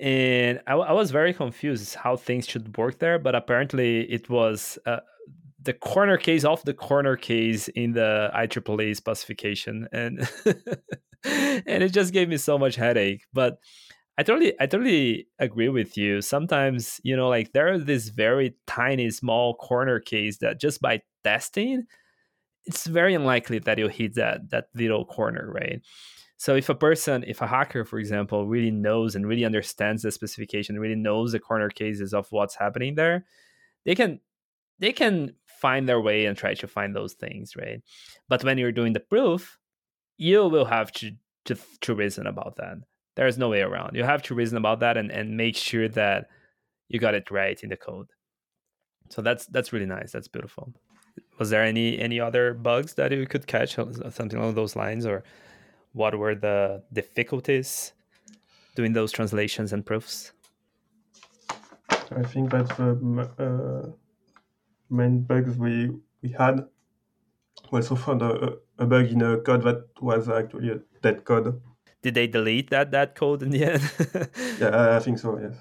And 0.01 0.61
I, 0.67 0.75
I 0.75 0.93
was 0.93 1.11
very 1.11 1.35
confused 1.35 1.95
how 1.95 2.17
things 2.17 2.47
should 2.47 2.77
work 2.77 2.99
there, 3.01 3.19
but 3.19 3.35
apparently 3.35 4.03
it 4.03 4.31
was 4.31 4.79
uh, 4.87 5.01
the 5.61 5.73
corner 5.73 6.17
case 6.17 6.45
of 6.45 6.63
the 6.65 6.75
corner 6.75 7.17
case 7.17 7.69
in 7.69 7.93
the 7.93 8.31
IEEE 8.35 8.95
specification, 8.95 9.89
and 9.93 10.21
and 11.25 11.83
it 11.83 11.93
just 11.93 12.13
gave 12.13 12.29
me 12.29 12.37
so 12.37 12.59
much 12.59 12.77
headache. 12.77 13.23
But 13.33 13.59
I 14.19 14.25
totally 14.25 14.55
I 14.61 14.67
totally 14.67 15.29
agree 15.39 15.69
with 15.69 15.97
you. 15.97 16.21
Sometimes 16.23 17.01
you 17.05 17.17
know, 17.17 17.29
like 17.29 17.53
there 17.53 17.73
are 17.73 17.79
this 17.79 18.09
very 18.11 18.57
tiny, 18.67 19.11
small 19.11 19.55
corner 19.55 20.01
case 20.01 20.39
that 20.39 20.61
just 20.61 20.81
by 20.83 21.03
testing, 21.25 21.87
it's 22.67 22.87
very 22.87 23.15
unlikely 23.15 23.61
that 23.61 23.79
you'll 23.79 23.89
hit 23.91 24.15
that 24.17 24.51
that 24.51 24.67
little 24.75 25.05
corner, 25.07 25.51
right? 25.53 25.83
So 26.39 26.57
if 26.57 26.69
a 26.69 26.75
person, 26.77 27.25
if 27.27 27.43
a 27.43 27.47
hacker, 27.49 27.85
for 27.85 27.99
example, 27.99 28.47
really 28.49 28.71
knows 28.71 29.17
and 29.17 29.27
really 29.27 29.45
understands 29.45 30.03
the 30.03 30.13
specification, 30.13 30.79
really 30.81 30.97
knows 30.97 31.33
the 31.33 31.41
corner 31.41 31.71
cases 31.71 32.15
of 32.15 32.29
what's 32.31 32.57
happening 32.57 32.97
there, 32.97 33.27
they 33.85 33.95
can 33.95 34.21
they 34.81 34.93
can 34.93 35.35
find 35.47 35.89
their 35.89 36.01
way 36.01 36.27
and 36.27 36.37
try 36.39 36.55
to 36.55 36.69
find 36.69 36.97
those 36.97 37.15
things, 37.15 37.57
right? 37.57 37.83
But 38.29 38.45
when 38.45 38.59
you're 38.59 38.73
doing 38.73 38.95
the 38.95 39.01
proof, 39.01 39.59
you 40.19 40.47
will 40.49 40.67
have 40.67 40.93
to 40.95 41.13
to, 41.47 41.57
to 41.83 41.95
reason 41.95 42.27
about 42.27 42.57
that. 42.57 42.79
There's 43.19 43.37
no 43.37 43.49
way 43.49 43.63
around. 43.63 43.97
You 43.97 44.05
have 44.05 44.23
to 44.23 44.35
reason 44.37 44.57
about 44.57 44.79
that 44.79 44.97
and, 44.97 45.11
and 45.11 45.37
make 45.37 45.57
sure 45.57 45.89
that 45.89 46.29
you 46.89 47.01
got 47.01 47.15
it 47.17 47.33
right 47.33 47.61
in 47.65 47.69
the 47.69 47.77
code. 47.77 48.07
So 49.09 49.23
that's 49.23 49.47
that's 49.47 49.73
really 49.73 49.87
nice. 49.87 50.13
That's 50.13 50.29
beautiful. 50.29 50.73
Was 51.37 51.51
there 51.51 51.65
any 51.65 51.99
any 51.99 52.21
other 52.21 52.55
bugs 52.55 52.95
that 52.95 53.11
you 53.11 53.27
could 53.27 53.49
catch, 53.49 53.75
something 53.75 54.39
along 54.39 54.55
those 54.55 54.77
lines, 54.77 55.05
or 55.05 55.25
what 55.95 56.17
were 56.17 56.37
the 56.37 56.85
difficulties 56.93 57.93
doing 58.77 58.93
those 58.93 59.11
translations 59.11 59.73
and 59.73 59.85
proofs? 59.85 60.31
I 61.91 62.23
think 62.23 62.53
that's 62.53 62.73
the 62.77 62.91
uh, 63.47 63.91
main 64.91 65.23
bugs 65.23 65.57
we 65.57 65.91
we 66.23 66.31
had. 66.31 66.67
We 67.73 67.79
also 67.81 67.97
found 67.97 68.23
a, 68.23 68.59
a 68.79 68.87
bug 68.87 69.07
in 69.11 69.23
a 69.23 69.39
code 69.39 69.65
that 69.65 69.89
was 70.01 70.29
actually 70.29 70.69
a 70.71 70.79
dead 71.03 71.25
code. 71.25 71.61
Did 72.03 72.15
they 72.15 72.27
delete 72.27 72.71
that 72.71 72.91
that 72.93 73.15
code 73.15 73.43
in 73.43 73.51
the 73.51 73.65
end? 73.65 73.83
yeah, 74.61 74.97
I 74.97 75.01
think 75.01 75.19
so. 75.19 75.39
Yes. 75.39 75.57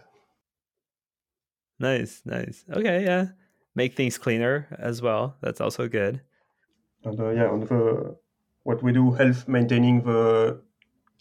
Nice, 1.79 2.21
nice. 2.25 2.65
Okay, 2.71 3.03
yeah. 3.03 3.27
Make 3.75 3.95
things 3.95 4.17
cleaner 4.17 4.67
as 4.79 5.01
well. 5.01 5.35
That's 5.41 5.61
also 5.61 5.87
good. 5.87 6.21
And 7.03 7.19
uh, 7.19 7.29
yeah, 7.29 7.47
on 7.47 7.61
the 7.61 8.17
what 8.63 8.83
we 8.83 8.91
do 8.91 9.11
helps 9.11 9.47
maintaining 9.47 10.01
the 10.01 10.61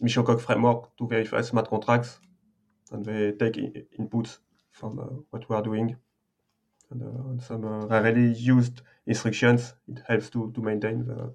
Mi-Cho-Coq 0.01 0.39
framework 0.41 0.95
to 0.97 1.07
verify 1.07 1.41
smart 1.41 1.69
contracts, 1.69 2.19
and 2.91 3.05
they 3.05 3.31
take 3.31 3.55
inputs 3.99 4.39
from 4.71 4.99
uh, 4.99 5.03
what 5.29 5.47
we 5.49 5.55
are 5.55 5.61
doing. 5.61 5.95
And 6.91 7.01
uh, 7.03 7.29
on 7.29 7.39
some 7.39 7.65
uh, 7.65 7.87
rarely 7.87 8.33
used 8.33 8.81
instructions, 9.05 9.73
it 9.87 10.01
helps 10.07 10.29
to, 10.31 10.51
to 10.53 10.61
maintain 10.61 11.05
the, 11.05 11.33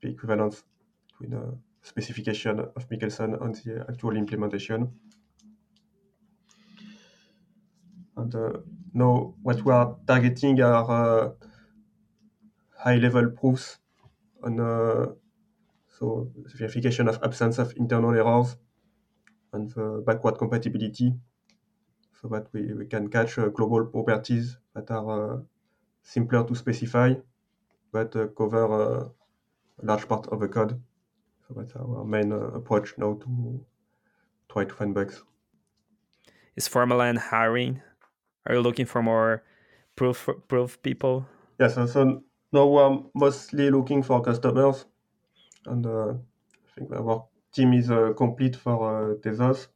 the 0.00 0.08
equivalence 0.10 0.64
between 1.08 1.30
the 1.30 1.58
specification 1.88 2.60
of 2.60 2.90
Michelson 2.90 3.34
and 3.34 3.54
the 3.56 3.86
actual 3.88 4.16
implementation. 4.16 4.80
And 8.16 8.34
uh, 8.34 8.52
now 8.92 9.34
what 9.42 9.62
we 9.64 9.72
are 9.72 9.96
targeting 10.06 10.60
are 10.60 10.90
uh, 10.90 11.32
high-level 12.76 13.30
proofs 13.30 13.78
on 14.42 14.60
uh, 14.60 15.12
so 15.98 16.30
verification 16.56 17.08
of 17.08 17.18
absence 17.22 17.58
of 17.58 17.74
internal 17.76 18.14
errors 18.14 18.56
and 19.52 19.70
the 19.72 20.02
backward 20.06 20.38
compatibility 20.38 21.14
so 22.20 22.28
that 22.28 22.46
we, 22.52 22.72
we 22.74 22.86
can 22.86 23.08
catch 23.08 23.38
uh, 23.38 23.48
global 23.48 23.86
properties 23.86 24.58
that 24.74 24.90
are 24.90 25.38
uh, 25.38 25.40
simpler 26.02 26.44
to 26.46 26.54
specify 26.54 27.14
but 27.92 28.14
uh, 28.16 28.28
cover 28.28 28.64
a 28.64 29.86
large 29.86 30.08
part 30.08 30.26
of 30.28 30.40
the 30.40 30.48
code. 30.48 30.82
So 31.48 31.54
that's 31.56 31.74
our 31.76 32.04
main 32.04 32.30
approach 32.32 32.94
now 32.98 33.14
to 33.14 33.64
try 34.52 34.64
to 34.64 34.74
find 34.74 34.94
bugs. 34.94 35.22
Is 36.56 36.68
Formal 36.68 36.98
Land 36.98 37.18
hiring? 37.18 37.80
Are 38.46 38.54
you 38.54 38.60
looking 38.60 38.86
for 38.86 39.02
more 39.02 39.42
proof 39.96 40.28
proof 40.48 40.80
people? 40.82 41.26
Yes, 41.58 41.74
yeah, 41.76 41.86
so, 41.86 41.86
so 41.86 42.22
now 42.52 42.66
we're 42.66 42.98
mostly 43.14 43.70
looking 43.70 44.02
for 44.02 44.22
customers, 44.22 44.84
and 45.66 45.86
uh, 45.86 46.10
I 46.10 46.70
think 46.74 46.92
our 46.92 47.26
team 47.52 47.72
is 47.72 47.90
uh, 47.90 48.12
complete 48.14 48.56
for 48.56 49.12
uh, 49.12 49.14
Tezos 49.16 49.68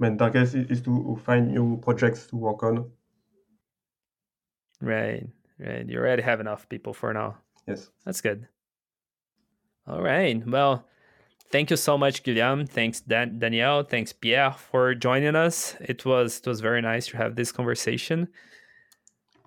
main 0.00 0.16
target 0.16 0.54
is 0.54 0.80
to 0.82 1.20
find 1.24 1.52
new 1.52 1.78
projects 1.82 2.26
to 2.26 2.36
work 2.36 2.62
on. 2.62 2.90
Right, 4.80 5.28
right. 5.58 5.86
You 5.86 5.98
already 5.98 6.22
have 6.22 6.40
enough 6.40 6.68
people 6.68 6.94
for 6.94 7.12
now. 7.12 7.36
Yes. 7.68 7.90
That's 8.04 8.22
good. 8.22 8.48
All 9.86 10.00
right. 10.02 10.42
Well, 10.46 10.86
thank 11.50 11.70
you 11.70 11.76
so 11.76 11.98
much, 11.98 12.22
Guillaume. 12.22 12.66
Thanks, 12.66 13.00
Dan- 13.00 13.38
Danielle. 13.38 13.82
Thanks, 13.82 14.12
Pierre, 14.12 14.52
for 14.52 14.94
joining 14.94 15.36
us. 15.36 15.76
It 15.80 16.04
was 16.04 16.38
it 16.38 16.46
was 16.46 16.60
very 16.60 16.80
nice 16.80 17.06
to 17.08 17.16
have 17.16 17.36
this 17.36 17.52
conversation. 17.52 18.28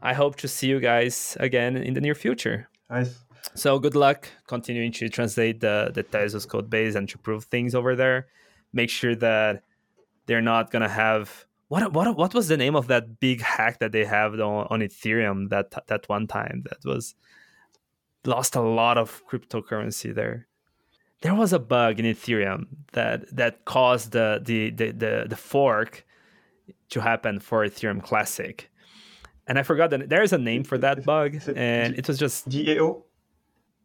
I 0.01 0.13
hope 0.13 0.35
to 0.37 0.47
see 0.47 0.67
you 0.67 0.79
guys 0.79 1.37
again 1.39 1.77
in 1.77 1.93
the 1.93 2.01
near 2.01 2.15
future. 2.15 2.69
Nice. 2.89 3.23
So 3.55 3.79
good 3.79 3.95
luck 3.95 4.27
continuing 4.47 4.91
to 4.93 5.09
translate 5.09 5.59
the 5.59 5.91
the 5.93 6.03
Tezos 6.03 6.47
code 6.47 6.69
base 6.69 6.95
and 6.95 7.07
to 7.09 7.17
prove 7.17 7.45
things 7.45 7.75
over 7.75 7.95
there. 7.95 8.27
Make 8.73 8.89
sure 8.89 9.15
that 9.15 9.63
they're 10.25 10.41
not 10.41 10.71
gonna 10.71 10.89
have 10.89 11.45
what 11.67 11.91
what 11.93 12.15
what 12.15 12.33
was 12.33 12.47
the 12.47 12.57
name 12.57 12.75
of 12.75 12.87
that 12.87 13.19
big 13.19 13.41
hack 13.41 13.79
that 13.79 13.91
they 13.91 14.05
have 14.05 14.33
on, 14.33 14.67
on 14.69 14.79
Ethereum 14.81 15.49
that 15.49 15.73
that 15.87 16.07
one 16.07 16.27
time 16.27 16.63
that 16.69 16.79
was 16.85 17.15
lost 18.25 18.55
a 18.55 18.61
lot 18.61 18.97
of 18.97 19.23
cryptocurrency 19.27 20.13
there. 20.13 20.47
There 21.23 21.33
was 21.33 21.53
a 21.53 21.59
bug 21.59 21.99
in 21.99 22.05
Ethereum 22.05 22.67
that 22.91 23.35
that 23.35 23.65
caused 23.65 24.11
the 24.11 24.41
the 24.43 24.69
the 24.69 24.91
the, 24.91 25.25
the 25.29 25.35
fork 25.35 26.05
to 26.89 26.99
happen 26.99 27.39
for 27.39 27.65
Ethereum 27.65 28.03
Classic. 28.03 28.69
And 29.47 29.57
I 29.59 29.63
forgot 29.63 29.89
that 29.89 30.09
there 30.09 30.21
is 30.21 30.31
a 30.31 30.37
name 30.37 30.63
for 30.63 30.77
that 30.77 31.03
bug, 31.03 31.35
and 31.55 31.95
it 31.97 32.07
was 32.07 32.17
just 32.17 32.47
DAO. 32.49 33.03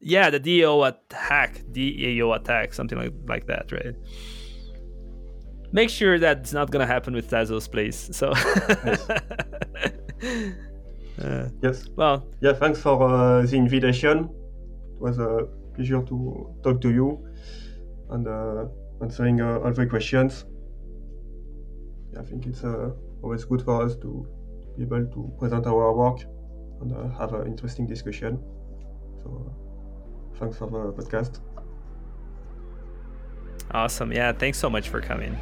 Yeah, 0.01 0.31
the 0.31 0.39
DAO 0.39 0.87
attack, 0.87 1.63
DAO 1.73 2.37
attack, 2.37 2.75
something 2.75 2.99
like 2.99 3.15
like 3.27 3.47
that, 3.47 3.73
right? 3.73 3.97
make 5.73 5.91
sure 5.91 6.19
that's 6.19 6.53
not 6.53 6.71
gonna 6.71 6.87
happen 6.87 7.15
with 7.15 7.31
Tezos, 7.31 7.71
please. 7.71 8.09
So. 8.17 8.33
yes. 8.85 9.11
uh, 11.23 11.49
yes. 11.63 11.89
Well. 11.97 12.27
Yeah. 12.41 12.55
Thanks 12.55 12.81
for 12.81 13.03
uh, 13.03 13.43
the 13.43 13.57
invitation. 13.57 14.31
It 14.95 15.01
was 15.01 15.19
a 15.19 15.49
pleasure 15.75 16.03
to 16.03 16.55
talk 16.63 16.81
to 16.81 16.91
you 16.91 17.28
and 18.11 18.27
answering 19.03 19.41
uh, 19.41 19.59
all 19.59 19.73
the 19.73 19.87
questions. 19.87 20.45
I 22.19 22.23
think 22.23 22.47
it's 22.47 22.65
uh, 22.65 22.91
always 23.23 23.45
good 23.45 23.63
for 23.63 23.83
us 23.83 23.97
to 23.97 24.27
be 24.77 24.85
able 24.85 25.07
to 25.07 25.33
present 25.39 25.67
our 25.67 25.95
work 25.95 26.21
and 26.81 26.93
uh, 26.93 27.19
have 27.19 27.35
an 27.35 27.47
interesting 27.47 27.87
discussion. 27.87 28.39
So, 29.23 29.55
thanks 30.39 30.57
for 30.57 30.71
the 30.71 30.93
podcast. 30.93 31.41
Awesome. 33.71 34.13
Yeah. 34.13 34.33
Thanks 34.33 34.59
so 34.59 34.71
much 34.71 34.89
for 34.89 35.01
coming. 35.01 35.37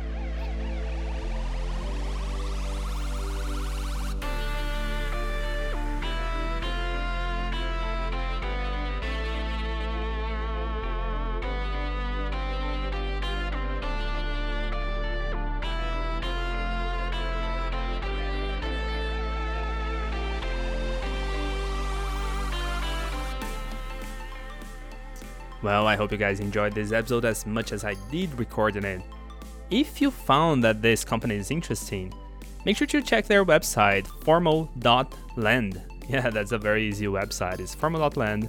Well, 25.62 25.86
I 25.86 25.96
hope 25.96 26.12
you 26.12 26.18
guys 26.18 26.40
enjoyed 26.40 26.74
this 26.74 26.92
episode 26.92 27.24
as 27.24 27.46
much 27.46 27.72
as 27.72 27.84
I 27.84 27.94
did 28.10 28.38
recording 28.38 28.84
it. 28.84 29.02
If 29.70 30.00
you 30.00 30.10
found 30.10 30.62
that 30.64 30.82
this 30.82 31.04
company 31.04 31.36
is 31.36 31.50
interesting, 31.50 32.12
make 32.64 32.76
sure 32.76 32.86
to 32.86 33.02
check 33.02 33.26
their 33.26 33.44
website, 33.44 34.06
formal.land. 34.24 35.82
Yeah, 36.08 36.30
that's 36.30 36.52
a 36.52 36.58
very 36.58 36.86
easy 36.86 37.06
website. 37.06 37.58
It's 37.58 37.74
formal.land. 37.74 38.48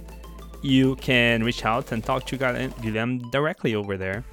You 0.62 0.94
can 0.94 1.42
reach 1.42 1.64
out 1.64 1.90
and 1.90 2.04
talk 2.04 2.24
to 2.26 2.36
Guillaume 2.36 3.18
directly 3.30 3.74
over 3.74 3.96
there. 3.96 4.24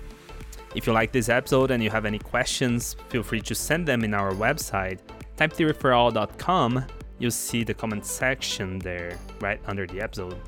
If 0.75 0.85
you 0.85 0.93
like 0.93 1.11
this 1.11 1.27
episode 1.29 1.71
and 1.71 1.81
you 1.81 1.89
have 1.89 2.05
any 2.05 2.19
questions, 2.19 2.95
feel 3.09 3.23
free 3.23 3.41
to 3.41 3.55
send 3.55 3.87
them 3.87 4.03
in 4.03 4.13
our 4.13 4.31
website, 4.33 4.99
typetheoryforall.com. 5.37 6.85
You'll 7.17 7.31
see 7.31 7.63
the 7.63 7.73
comment 7.73 8.05
section 8.05 8.77
there 8.77 9.17
right 9.39 9.59
under 9.65 9.87
the 9.87 10.01
episode. 10.01 10.39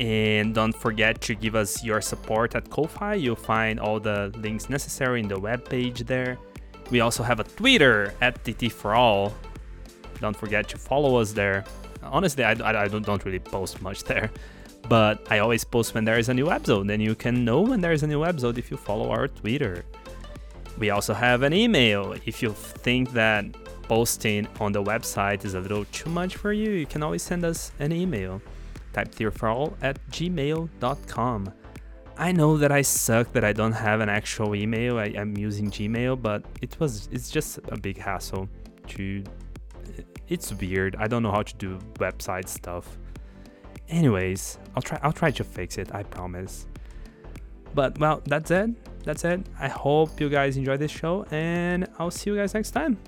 And 0.00 0.54
don't 0.54 0.74
forget 0.74 1.20
to 1.22 1.34
give 1.34 1.54
us 1.54 1.84
your 1.84 2.00
support 2.00 2.54
at 2.54 2.70
Ko-Fi. 2.70 3.14
You'll 3.14 3.36
find 3.36 3.78
all 3.78 4.00
the 4.00 4.32
links 4.38 4.70
necessary 4.70 5.20
in 5.20 5.28
the 5.28 5.38
web 5.38 5.68
page 5.68 6.00
there. 6.06 6.38
We 6.90 7.00
also 7.00 7.22
have 7.22 7.38
a 7.38 7.44
Twitter 7.44 8.14
at 8.22 8.42
TT 8.42 8.72
for 8.72 8.94
All. 8.94 9.34
Don't 10.18 10.34
forget 10.34 10.68
to 10.68 10.78
follow 10.78 11.16
us 11.16 11.32
there. 11.32 11.64
honestly, 12.02 12.44
I, 12.44 12.52
I, 12.52 12.84
I 12.84 12.88
don't, 12.88 13.04
don't 13.04 13.22
really 13.26 13.38
post 13.38 13.82
much 13.82 14.04
there. 14.04 14.30
But 14.88 15.30
I 15.30 15.40
always 15.40 15.64
post 15.64 15.92
when 15.94 16.06
there 16.06 16.18
is 16.18 16.30
a 16.30 16.34
new 16.34 16.50
episode, 16.50 16.90
and 16.90 17.02
you 17.02 17.14
can 17.14 17.44
know 17.44 17.60
when 17.60 17.82
there 17.82 17.92
is 17.92 18.02
a 18.02 18.06
new 18.06 18.24
episode 18.24 18.56
if 18.56 18.70
you 18.70 18.78
follow 18.78 19.10
our 19.10 19.28
Twitter. 19.28 19.84
We 20.78 20.88
also 20.88 21.12
have 21.12 21.42
an 21.42 21.52
email. 21.52 22.12
If 22.24 22.42
you 22.42 22.52
think 22.52 23.12
that 23.12 23.44
posting 23.82 24.48
on 24.60 24.72
the 24.72 24.82
website 24.82 25.44
is 25.44 25.52
a 25.52 25.60
little 25.60 25.84
too 25.92 26.08
much 26.08 26.36
for 26.36 26.54
you, 26.54 26.70
you 26.70 26.86
can 26.86 27.02
always 27.02 27.22
send 27.22 27.44
us 27.44 27.70
an 27.78 27.92
email. 27.92 28.40
Type 28.92 29.42
all 29.42 29.76
at 29.82 29.98
gmail.com. 30.10 31.52
I 32.20 32.32
know 32.32 32.58
that 32.58 32.70
I 32.70 32.82
suck 32.82 33.32
that 33.32 33.44
I 33.44 33.54
don't 33.54 33.72
have 33.72 34.00
an 34.00 34.10
actual 34.10 34.54
email. 34.54 34.98
I, 34.98 35.06
am 35.06 35.36
using 35.38 35.70
Gmail, 35.70 36.20
but 36.20 36.44
it 36.60 36.78
was 36.78 37.08
it's 37.10 37.30
just 37.30 37.58
a 37.68 37.78
big 37.78 37.96
hassle 37.96 38.46
to 38.88 39.24
it's 40.28 40.52
weird. 40.52 40.96
I 40.96 41.06
don't 41.08 41.22
know 41.22 41.32
how 41.32 41.42
to 41.42 41.54
do 41.56 41.78
website 41.98 42.46
stuff. 42.46 42.98
Anyways, 43.88 44.58
I'll 44.76 44.82
try 44.82 44.98
I'll 45.02 45.14
try 45.14 45.30
to 45.30 45.44
fix 45.44 45.78
it, 45.78 45.94
I 45.94 46.02
promise. 46.02 46.66
But 47.74 47.98
well, 47.98 48.20
that's 48.26 48.50
it. 48.50 48.70
That's 49.04 49.24
it. 49.24 49.40
I 49.58 49.68
hope 49.68 50.20
you 50.20 50.28
guys 50.28 50.58
enjoy 50.58 50.76
this 50.76 50.90
show 50.90 51.24
and 51.30 51.88
I'll 51.98 52.10
see 52.10 52.28
you 52.30 52.36
guys 52.36 52.52
next 52.52 52.72
time. 52.72 52.98